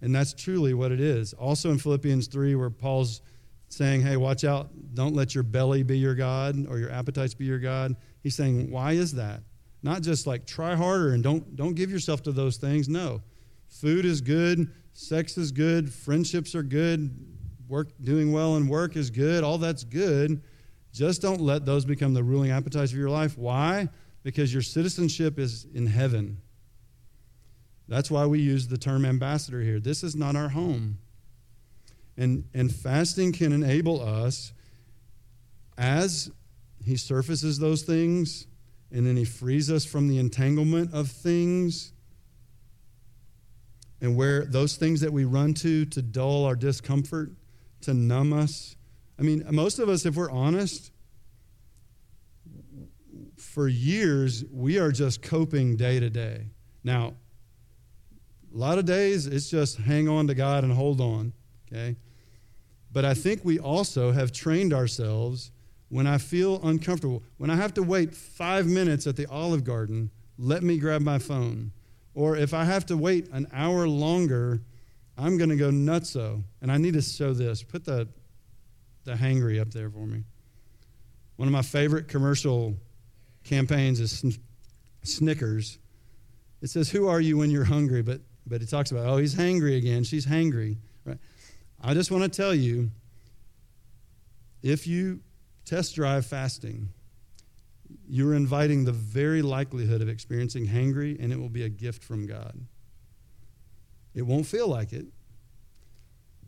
And 0.00 0.14
that's 0.14 0.32
truly 0.32 0.74
what 0.74 0.90
it 0.90 1.00
is. 1.00 1.32
Also 1.34 1.70
in 1.70 1.78
Philippians 1.78 2.26
3, 2.26 2.54
where 2.56 2.70
Paul's 2.70 3.22
saying, 3.68 4.02
hey, 4.02 4.16
watch 4.16 4.44
out, 4.44 4.70
don't 4.94 5.14
let 5.14 5.34
your 5.34 5.44
belly 5.44 5.82
be 5.82 5.98
your 5.98 6.14
God 6.14 6.66
or 6.68 6.78
your 6.78 6.90
appetites 6.90 7.34
be 7.34 7.44
your 7.44 7.58
God. 7.58 7.94
He's 8.22 8.34
saying, 8.34 8.70
why 8.70 8.92
is 8.92 9.12
that? 9.14 9.42
Not 9.82 10.02
just 10.02 10.26
like 10.26 10.46
try 10.46 10.74
harder 10.74 11.12
and 11.12 11.22
don't, 11.22 11.56
don't 11.56 11.74
give 11.74 11.90
yourself 11.90 12.22
to 12.24 12.32
those 12.32 12.56
things. 12.56 12.88
No. 12.88 13.22
Food 13.68 14.04
is 14.04 14.20
good, 14.20 14.70
sex 14.92 15.36
is 15.36 15.50
good, 15.50 15.92
friendships 15.92 16.54
are 16.54 16.62
good, 16.62 17.10
work 17.68 17.88
doing 18.02 18.32
well 18.32 18.56
in 18.56 18.68
work 18.68 18.96
is 18.96 19.10
good, 19.10 19.42
all 19.42 19.58
that's 19.58 19.82
good. 19.82 20.42
Just 20.92 21.22
don't 21.22 21.40
let 21.40 21.64
those 21.64 21.84
become 21.84 22.12
the 22.12 22.22
ruling 22.22 22.50
appetites 22.50 22.92
of 22.92 22.98
your 22.98 23.08
life. 23.08 23.38
Why? 23.38 23.88
Because 24.22 24.52
your 24.52 24.62
citizenship 24.62 25.38
is 25.38 25.66
in 25.72 25.86
heaven. 25.86 26.38
That's 27.88 28.10
why 28.10 28.26
we 28.26 28.40
use 28.40 28.68
the 28.68 28.78
term 28.78 29.04
ambassador 29.04 29.60
here. 29.60 29.80
This 29.80 30.04
is 30.04 30.14
not 30.14 30.36
our 30.36 30.50
home. 30.50 30.98
And, 32.16 32.44
and 32.54 32.72
fasting 32.72 33.32
can 33.32 33.52
enable 33.52 34.00
us, 34.00 34.52
as 35.78 36.30
he 36.84 36.96
surfaces 36.96 37.58
those 37.58 37.82
things, 37.82 38.46
and 38.92 39.06
then 39.06 39.16
he 39.16 39.24
frees 39.24 39.70
us 39.70 39.84
from 39.84 40.08
the 40.08 40.18
entanglement 40.18 40.92
of 40.92 41.08
things 41.10 41.92
and 44.00 44.16
where 44.16 44.44
those 44.44 44.76
things 44.76 45.00
that 45.00 45.12
we 45.12 45.24
run 45.24 45.54
to 45.54 45.84
to 45.86 46.02
dull 46.02 46.44
our 46.44 46.56
discomfort, 46.56 47.30
to 47.80 47.94
numb 47.94 48.32
us. 48.32 48.76
I 49.18 49.22
mean, 49.22 49.44
most 49.50 49.78
of 49.78 49.88
us, 49.88 50.04
if 50.04 50.16
we're 50.16 50.30
honest, 50.30 50.90
for 53.36 53.68
years, 53.68 54.44
we 54.50 54.78
are 54.78 54.90
just 54.90 55.22
coping 55.22 55.76
day 55.76 56.00
to 56.00 56.10
day. 56.10 56.46
Now, 56.84 57.14
a 58.52 58.56
lot 58.56 58.78
of 58.78 58.84
days, 58.84 59.26
it's 59.26 59.48
just 59.48 59.78
hang 59.78 60.08
on 60.08 60.26
to 60.26 60.34
God 60.34 60.64
and 60.64 60.72
hold 60.72 61.00
on, 61.00 61.32
okay? 61.66 61.96
But 62.92 63.04
I 63.04 63.14
think 63.14 63.44
we 63.44 63.58
also 63.58 64.12
have 64.12 64.32
trained 64.32 64.72
ourselves 64.72 65.50
when 65.92 66.06
I 66.06 66.16
feel 66.16 66.58
uncomfortable, 66.66 67.22
when 67.36 67.50
I 67.50 67.56
have 67.56 67.74
to 67.74 67.82
wait 67.82 68.14
five 68.14 68.66
minutes 68.66 69.06
at 69.06 69.14
the 69.14 69.26
Olive 69.26 69.62
Garden, 69.62 70.10
let 70.38 70.62
me 70.62 70.78
grab 70.78 71.02
my 71.02 71.18
phone. 71.18 71.70
Or 72.14 72.34
if 72.34 72.54
I 72.54 72.64
have 72.64 72.86
to 72.86 72.96
wait 72.96 73.28
an 73.30 73.46
hour 73.52 73.86
longer, 73.86 74.62
I'm 75.18 75.36
going 75.36 75.50
to 75.50 75.56
go 75.56 75.68
nutso. 75.68 76.44
And 76.62 76.72
I 76.72 76.78
need 76.78 76.94
to 76.94 77.02
show 77.02 77.34
this. 77.34 77.62
Put 77.62 77.84
the, 77.84 78.08
the 79.04 79.12
hangry 79.12 79.60
up 79.60 79.70
there 79.70 79.90
for 79.90 80.06
me. 80.06 80.24
One 81.36 81.46
of 81.46 81.52
my 81.52 81.60
favorite 81.60 82.08
commercial 82.08 82.74
campaigns 83.44 84.00
is 84.00 84.38
Snickers. 85.02 85.78
It 86.62 86.70
says, 86.70 86.90
Who 86.90 87.06
are 87.06 87.20
you 87.20 87.36
when 87.36 87.50
you're 87.50 87.64
hungry? 87.64 88.00
But, 88.00 88.22
but 88.46 88.62
it 88.62 88.70
talks 88.70 88.92
about, 88.92 89.04
oh, 89.04 89.18
he's 89.18 89.34
hangry 89.34 89.76
again. 89.76 90.04
She's 90.04 90.24
hangry. 90.24 90.78
Right? 91.04 91.18
I 91.82 91.92
just 91.92 92.10
want 92.10 92.22
to 92.24 92.30
tell 92.30 92.54
you 92.54 92.90
if 94.62 94.86
you 94.86 95.20
Test 95.64 95.94
drive 95.94 96.26
fasting. 96.26 96.88
You're 98.08 98.34
inviting 98.34 98.84
the 98.84 98.92
very 98.92 99.42
likelihood 99.42 100.02
of 100.02 100.08
experiencing 100.08 100.66
hangry, 100.66 101.22
and 101.22 101.32
it 101.32 101.38
will 101.38 101.48
be 101.48 101.64
a 101.64 101.68
gift 101.68 102.02
from 102.02 102.26
God. 102.26 102.58
It 104.14 104.22
won't 104.22 104.46
feel 104.46 104.68
like 104.68 104.92
it, 104.92 105.06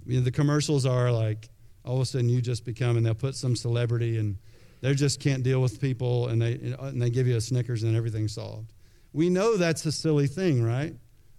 I 0.04 0.08
mean, 0.08 0.24
the 0.24 0.30
commercials 0.30 0.84
are 0.84 1.10
like 1.10 1.48
all 1.84 1.96
of 1.96 2.02
a 2.02 2.06
sudden 2.06 2.28
you 2.28 2.40
just 2.40 2.64
become, 2.64 2.96
and 2.96 3.04
they'll 3.04 3.14
put 3.14 3.34
some 3.34 3.56
celebrity 3.56 4.18
and 4.18 4.36
they 4.80 4.94
just 4.94 5.18
can't 5.18 5.42
deal 5.42 5.62
with 5.62 5.80
people, 5.80 6.28
and 6.28 6.42
they, 6.42 6.54
and 6.78 7.00
they 7.00 7.08
give 7.08 7.26
you 7.26 7.36
a 7.36 7.40
Snickers 7.40 7.84
and 7.84 7.96
everything's 7.96 8.34
solved. 8.34 8.74
We 9.14 9.30
know 9.30 9.56
that's 9.56 9.86
a 9.86 9.92
silly 9.92 10.26
thing, 10.26 10.62
right? 10.62 10.94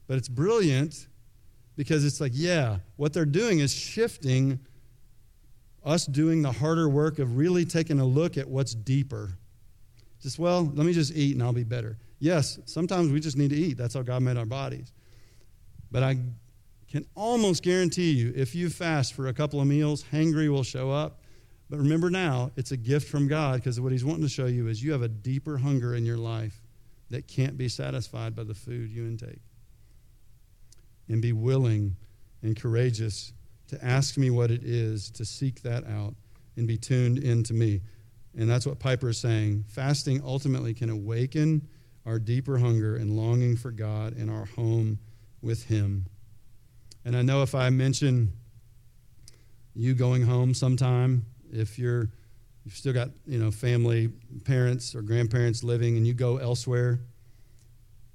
But 0.07 0.17
it's 0.17 0.30
brilliant 0.30 1.07
because 1.76 2.05
it's 2.05 2.19
like, 2.19 2.32
yeah, 2.34 2.78
what 2.95 3.13
they're 3.13 3.26
doing 3.26 3.59
is 3.59 3.71
shifting 3.71 4.59
us 5.86 6.06
doing 6.06 6.42
the 6.42 6.52
harder 6.52 6.90
work 6.90 7.20
of 7.20 7.38
really 7.38 7.64
taking 7.64 8.00
a 8.00 8.06
look 8.06 8.38
at 8.38 8.48
what's 8.50 8.74
deeper. 8.74 9.38
Just, 10.22 10.40
well, 10.40 10.64
let 10.74 10.86
me 10.86 10.94
just 10.94 11.14
eat 11.16 11.36
and 11.36 11.44
I'll 11.44 11.54
be 11.54 11.64
better. 11.64 11.98
Yes, 12.20 12.60
sometimes 12.66 13.12
we 13.12 13.20
just 13.20 13.38
need 13.38 13.52
to 13.52 13.56
eat. 13.56 13.78
That's 13.78 13.94
how 13.94 14.02
God 14.02 14.24
made 14.24 14.38
our 14.38 14.46
bodies. 14.46 14.92
But 15.92 16.04
I 16.04 16.18
can 16.90 17.06
almost 17.14 17.62
guarantee 17.62 18.12
you, 18.12 18.34
if 18.36 18.56
you 18.56 18.70
fast 18.70 19.14
for 19.14 19.28
a 19.28 19.34
couple 19.34 19.62
of 19.62 19.68
meals, 19.68 20.04
hangry 20.12 20.50
will 20.50 20.64
show 20.64 20.92
up. 20.92 21.22
But 21.70 21.78
remember 21.78 22.10
now, 22.10 22.52
it's 22.56 22.72
a 22.72 22.78
gift 22.78 23.10
from 23.10 23.28
God 23.28 23.56
because 23.56 23.80
what 23.80 23.92
He's 23.92 24.06
wanting 24.06 24.24
to 24.24 24.30
show 24.30 24.46
you 24.46 24.68
is 24.68 24.84
you 24.84 24.92
have 24.92 25.02
a 25.02 25.08
deeper 25.08 25.58
hunger 25.58 25.96
in 25.96 26.06
your 26.06 26.18
life 26.18 26.62
that 27.10 27.28
can't 27.28 27.58
be 27.58 27.70
satisfied 27.70 28.36
by 28.36 28.44
the 28.44 28.54
food 28.54 28.90
you 28.92 29.04
intake. 29.06 29.42
And 31.08 31.22
be 31.22 31.34
willing 31.34 31.96
and 32.42 32.60
courageous 32.60 33.34
to 33.68 33.84
ask 33.84 34.18
me 34.18 34.30
what 34.30 34.51
it 34.51 34.63
is, 34.63 35.09
to 35.11 35.26
seek 35.26 35.61
that 35.63 35.86
out, 35.88 36.16
and 36.57 36.68
be 36.68 36.78
tuned 36.78 37.18
into 37.18 37.53
me. 37.53 37.82
And 38.38 38.49
that's 38.49 38.66
what 38.66 38.80
Piper 38.80 39.09
is 39.09 39.18
saying. 39.18 39.66
Fasting 39.68 40.22
ultimately 40.24 40.74
can 40.74 40.89
awaken 40.89 41.68
our 42.05 42.20
deeper 42.20 42.57
hunger 42.57 42.95
and 42.95 43.16
longing 43.16 43.55
for 43.55 43.72
God 43.72 44.16
and 44.16 44.30
our 44.30 44.45
home 44.45 44.99
with 45.41 45.66
Him. 45.66 46.05
And 47.03 47.16
I 47.16 47.22
know 47.22 47.41
if 47.41 47.55
I 47.55 47.70
mention 47.70 48.34
you 49.74 49.93
going 49.93 50.24
home 50.24 50.53
sometime, 50.53 51.26
if 51.51 51.78
you're 51.78 52.09
you've 52.63 52.76
still 52.76 52.93
got 52.93 53.09
you 53.26 53.38
know 53.38 53.51
family, 53.51 54.09
parents 54.43 54.95
or 54.95 55.01
grandparents 55.01 55.63
living, 55.63 55.97
and 55.97 56.05
you 56.05 56.13
go 56.13 56.38
elsewhere, 56.38 56.99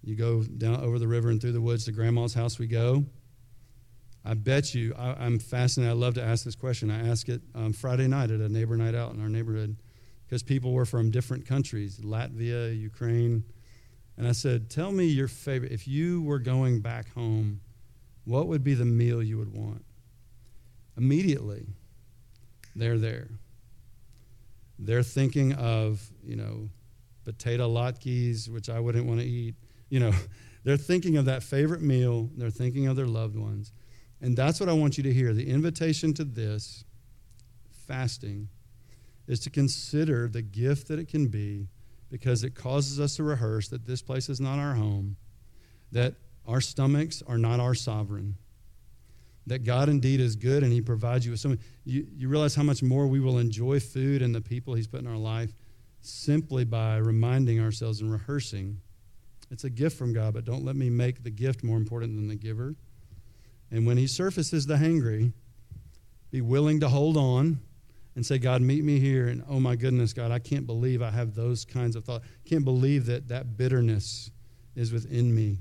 you 0.02 0.16
go 0.16 0.42
down 0.42 0.80
over 0.80 0.98
the 0.98 1.08
river 1.08 1.30
and 1.30 1.40
through 1.40 1.52
the 1.52 1.60
woods 1.60 1.84
to 1.84 1.92
grandma's 1.92 2.34
house. 2.34 2.58
We 2.58 2.66
go. 2.66 3.04
I 4.24 4.34
bet 4.34 4.74
you 4.74 4.94
I, 4.98 5.24
am 5.24 5.38
fascinated. 5.38 5.90
I 5.90 5.98
love 5.98 6.14
to 6.14 6.22
ask 6.22 6.44
this 6.44 6.54
question. 6.54 6.90
I 6.90 7.08
ask 7.08 7.28
it 7.28 7.40
um, 7.54 7.72
Friday 7.72 8.06
night 8.06 8.30
at 8.30 8.40
a 8.40 8.48
neighbor 8.48 8.76
night 8.76 8.94
out 8.94 9.14
in 9.14 9.22
our 9.22 9.28
neighborhood 9.28 9.76
because 10.26 10.42
people 10.42 10.72
were 10.72 10.84
from 10.84 11.10
different 11.10 11.46
countries, 11.46 11.98
Latvia, 11.98 12.78
Ukraine. 12.78 13.44
And 14.16 14.28
I 14.28 14.32
said, 14.32 14.68
Tell 14.68 14.92
me 14.92 15.06
your 15.06 15.28
favorite. 15.28 15.72
If 15.72 15.88
you 15.88 16.22
were 16.22 16.38
going 16.38 16.80
back 16.80 17.12
home, 17.14 17.60
what 18.24 18.46
would 18.48 18.62
be 18.62 18.74
the 18.74 18.84
meal 18.84 19.22
you 19.22 19.38
would 19.38 19.52
want? 19.52 19.84
Immediately, 20.96 21.66
they're 22.76 22.98
there. 22.98 23.28
They're 24.78 25.02
thinking 25.02 25.54
of, 25.54 26.02
you 26.22 26.36
know, 26.36 26.68
potato 27.24 27.68
latkes, 27.68 28.48
which 28.48 28.68
I 28.68 28.80
wouldn't 28.80 29.06
want 29.06 29.20
to 29.20 29.26
eat. 29.26 29.54
You 29.88 30.00
know, 30.00 30.12
they're 30.64 30.76
thinking 30.76 31.16
of 31.16 31.24
that 31.24 31.42
favorite 31.42 31.82
meal. 31.82 32.30
They're 32.36 32.50
thinking 32.50 32.86
of 32.86 32.96
their 32.96 33.06
loved 33.06 33.36
ones. 33.36 33.72
And 34.20 34.36
that's 34.36 34.60
what 34.60 34.68
I 34.68 34.72
want 34.72 34.96
you 34.96 35.04
to 35.04 35.12
hear. 35.12 35.32
The 35.32 35.48
invitation 35.48 36.12
to 36.14 36.24
this 36.24 36.84
fasting 37.86 38.48
is 39.26 39.40
to 39.40 39.50
consider 39.50 40.28
the 40.28 40.42
gift 40.42 40.88
that 40.88 40.98
it 40.98 41.08
can 41.08 41.28
be 41.28 41.68
because 42.10 42.44
it 42.44 42.54
causes 42.54 42.98
us 42.98 43.16
to 43.16 43.22
rehearse 43.22 43.68
that 43.68 43.86
this 43.86 44.02
place 44.02 44.28
is 44.28 44.40
not 44.40 44.58
our 44.58 44.74
home, 44.74 45.16
that 45.92 46.14
our 46.46 46.60
stomachs 46.60 47.22
are 47.26 47.38
not 47.38 47.60
our 47.60 47.74
sovereign, 47.74 48.36
that 49.46 49.64
God 49.64 49.88
indeed 49.88 50.20
is 50.20 50.36
good 50.36 50.62
and 50.62 50.72
He 50.72 50.80
provides 50.80 51.24
you 51.24 51.30
with 51.30 51.40
something. 51.40 51.60
You, 51.84 52.06
you 52.16 52.28
realize 52.28 52.54
how 52.54 52.62
much 52.62 52.82
more 52.82 53.06
we 53.06 53.20
will 53.20 53.38
enjoy 53.38 53.80
food 53.80 54.22
and 54.22 54.34
the 54.34 54.40
people 54.40 54.74
He's 54.74 54.88
put 54.88 55.00
in 55.00 55.06
our 55.06 55.16
life 55.16 55.54
simply 56.00 56.64
by 56.64 56.96
reminding 56.96 57.60
ourselves 57.60 58.00
and 58.00 58.10
rehearsing. 58.10 58.80
It's 59.50 59.64
a 59.64 59.70
gift 59.70 59.96
from 59.96 60.12
God, 60.12 60.34
but 60.34 60.44
don't 60.44 60.64
let 60.64 60.76
me 60.76 60.90
make 60.90 61.22
the 61.22 61.30
gift 61.30 61.62
more 61.62 61.76
important 61.76 62.16
than 62.16 62.28
the 62.28 62.36
giver. 62.36 62.74
And 63.70 63.86
when 63.86 63.96
He 63.96 64.06
surfaces 64.06 64.66
the 64.66 64.76
hangry, 64.76 65.32
be 66.30 66.40
willing 66.40 66.80
to 66.80 66.88
hold 66.88 67.16
on 67.16 67.60
and 68.14 68.24
say, 68.24 68.38
God, 68.38 68.62
meet 68.62 68.84
me 68.84 68.98
here. 68.98 69.28
And 69.28 69.44
oh 69.48 69.60
my 69.60 69.76
goodness, 69.76 70.12
God, 70.12 70.30
I 70.30 70.38
can't 70.38 70.66
believe 70.66 71.02
I 71.02 71.10
have 71.10 71.34
those 71.34 71.64
kinds 71.64 71.96
of 71.96 72.04
thoughts. 72.04 72.26
Can't 72.44 72.64
believe 72.64 73.06
that 73.06 73.28
that 73.28 73.56
bitterness 73.56 74.30
is 74.74 74.92
within 74.92 75.34
me. 75.34 75.58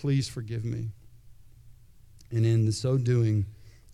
Please 0.00 0.28
forgive 0.28 0.64
me. 0.64 0.90
And 2.30 2.44
in 2.44 2.70
so 2.72 2.98
doing, 2.98 3.46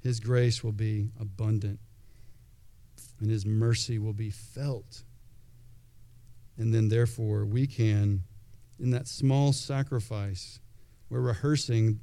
His 0.02 0.20
grace 0.20 0.64
will 0.64 0.72
be 0.72 1.10
abundant 1.20 1.78
and 3.20 3.30
His 3.30 3.46
mercy 3.46 3.98
will 3.98 4.12
be 4.12 4.30
felt. 4.30 5.02
And 6.56 6.72
then, 6.72 6.88
therefore, 6.88 7.44
we 7.44 7.66
can, 7.66 8.22
in 8.78 8.90
that 8.90 9.08
small 9.08 9.52
sacrifice, 9.52 10.60
we're 11.08 11.20
rehearsing 11.20 12.00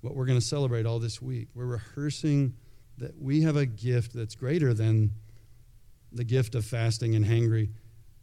what 0.00 0.14
we're 0.14 0.26
going 0.26 0.38
to 0.38 0.44
celebrate 0.44 0.86
all 0.86 0.98
this 0.98 1.20
week. 1.20 1.48
We're 1.54 1.66
rehearsing 1.66 2.54
that 2.98 3.20
we 3.20 3.42
have 3.42 3.56
a 3.56 3.66
gift 3.66 4.14
that's 4.14 4.34
greater 4.34 4.74
than 4.74 5.10
the 6.12 6.24
gift 6.24 6.54
of 6.54 6.64
fasting 6.64 7.14
and 7.14 7.24
hangry, 7.24 7.70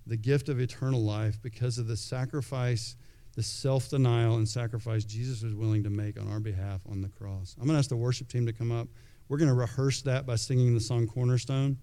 the 0.05 0.17
gift 0.17 0.49
of 0.49 0.59
eternal 0.59 1.01
life 1.01 1.41
because 1.41 1.78
of 1.78 1.88
the 1.88 1.97
sacrifice, 1.97 2.95
the 3.36 3.43
self 3.43 3.89
denial 3.89 4.36
and 4.36 4.47
sacrifice 4.47 5.03
Jesus 5.03 5.43
was 5.43 5.53
willing 5.53 5.84
to 5.84 5.89
make 5.89 6.19
on 6.19 6.28
our 6.32 6.39
behalf 6.39 6.82
on 6.89 7.01
the 7.01 7.09
cross. 7.09 7.55
I'm 7.59 7.65
going 7.65 7.75
to 7.75 7.80
ask 7.80 7.89
the 7.89 7.95
worship 7.95 8.28
team 8.28 8.45
to 8.45 8.53
come 8.53 8.71
up. 8.71 8.88
We're 9.30 9.38
going 9.38 9.49
to 9.49 9.55
rehearse 9.55 10.01
that 10.03 10.25
by 10.25 10.36
singing 10.36 10.73
the 10.73 10.80
song 10.80 11.07
Cornerstone. 11.07 11.78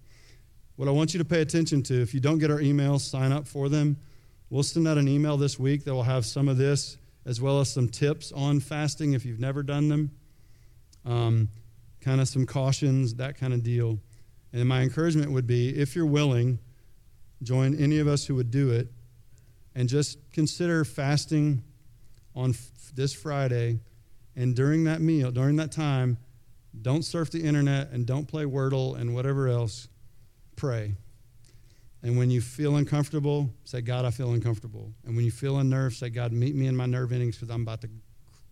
What 0.75 0.87
I 0.87 0.91
want 0.91 1.13
you 1.13 1.19
to 1.19 1.25
pay 1.25 1.41
attention 1.41 1.83
to, 1.83 2.01
if 2.01 2.13
you 2.13 2.19
don't 2.19 2.39
get 2.39 2.51
our 2.51 2.59
emails, 2.59 3.01
sign 3.01 3.31
up 3.31 3.47
for 3.47 3.69
them. 3.69 3.97
We'll 4.49 4.63
send 4.63 4.87
out 4.87 4.97
an 4.97 5.07
email 5.07 5.37
this 5.37 5.57
week 5.57 5.85
that 5.85 5.93
will 5.93 6.03
have 6.03 6.25
some 6.25 6.49
of 6.49 6.57
this 6.57 6.97
as 7.25 7.41
well 7.41 7.59
as 7.59 7.71
some 7.71 7.89
tips 7.89 8.31
on 8.31 8.59
fasting 8.59 9.13
if 9.13 9.25
you've 9.25 9.39
never 9.39 9.63
done 9.63 9.89
them. 9.89 10.11
Um, 11.05 11.49
kind 12.01 12.21
of 12.21 12.27
some 12.27 12.45
cautions, 12.45 13.15
that 13.15 13.37
kind 13.37 13.53
of 13.53 13.63
deal. 13.63 13.99
And 14.53 14.67
my 14.69 14.81
encouragement 14.81 15.31
would 15.31 15.47
be 15.47 15.69
if 15.69 15.95
you're 15.95 16.05
willing, 16.05 16.59
join 17.43 17.75
any 17.75 17.99
of 17.99 18.07
us 18.07 18.25
who 18.25 18.35
would 18.35 18.51
do 18.51 18.71
it 18.71 18.89
and 19.75 19.89
just 19.89 20.17
consider 20.31 20.85
fasting 20.85 21.63
on 22.35 22.51
f- 22.51 22.91
this 22.93 23.13
Friday. 23.13 23.79
And 24.35 24.55
during 24.55 24.83
that 24.85 25.01
meal, 25.01 25.31
during 25.31 25.55
that 25.57 25.71
time, 25.71 26.17
don't 26.81 27.03
surf 27.03 27.31
the 27.31 27.43
internet 27.43 27.91
and 27.91 28.05
don't 28.05 28.27
play 28.27 28.43
Wordle 28.43 28.97
and 28.99 29.15
whatever 29.15 29.47
else. 29.47 29.87
Pray. 30.55 30.95
And 32.05 32.19
when 32.19 32.29
you 32.29 32.39
feel 32.39 32.75
uncomfortable, 32.75 33.49
say, 33.63 33.81
God, 33.81 34.05
I 34.05 34.11
feel 34.11 34.33
uncomfortable. 34.33 34.93
And 35.05 35.15
when 35.15 35.25
you 35.25 35.31
feel 35.31 35.57
unnerved, 35.57 35.95
say, 35.95 36.11
God, 36.11 36.31
meet 36.31 36.53
me 36.53 36.67
in 36.67 36.75
my 36.75 36.85
nerve 36.85 37.11
endings 37.11 37.35
because 37.35 37.49
I'm 37.49 37.63
about 37.63 37.81
to 37.81 37.89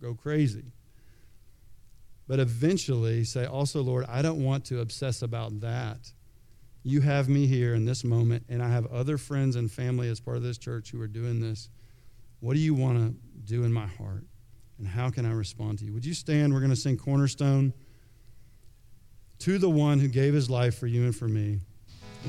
go 0.02 0.12
crazy. 0.12 0.72
But 2.26 2.40
eventually 2.40 3.22
say, 3.22 3.46
also, 3.46 3.80
Lord, 3.80 4.06
I 4.08 4.22
don't 4.22 4.42
want 4.42 4.64
to 4.66 4.80
obsess 4.80 5.22
about 5.22 5.60
that. 5.60 6.10
You 6.82 7.00
have 7.02 7.28
me 7.28 7.46
here 7.46 7.76
in 7.76 7.84
this 7.84 8.02
moment, 8.02 8.42
and 8.48 8.60
I 8.60 8.68
have 8.70 8.86
other 8.86 9.16
friends 9.16 9.54
and 9.54 9.70
family 9.70 10.08
as 10.08 10.18
part 10.18 10.36
of 10.36 10.42
this 10.42 10.58
church 10.58 10.90
who 10.90 11.00
are 11.00 11.06
doing 11.06 11.40
this. 11.40 11.70
What 12.40 12.54
do 12.54 12.58
you 12.58 12.74
want 12.74 12.98
to 12.98 13.14
do 13.44 13.62
in 13.62 13.72
my 13.72 13.86
heart? 13.86 14.24
And 14.78 14.88
how 14.88 15.10
can 15.10 15.24
I 15.24 15.32
respond 15.32 15.78
to 15.78 15.84
you? 15.84 15.92
Would 15.92 16.04
you 16.04 16.14
stand? 16.14 16.52
We're 16.52 16.58
going 16.58 16.70
to 16.70 16.76
sing 16.76 16.96
Cornerstone 16.96 17.72
to 19.38 19.58
the 19.58 19.70
one 19.70 20.00
who 20.00 20.08
gave 20.08 20.34
his 20.34 20.50
life 20.50 20.76
for 20.76 20.88
you 20.88 21.04
and 21.04 21.14
for 21.14 21.28
me, 21.28 21.60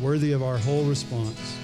worthy 0.02 0.32
of 0.34 0.44
our 0.44 0.58
whole 0.58 0.84
response. 0.84 1.58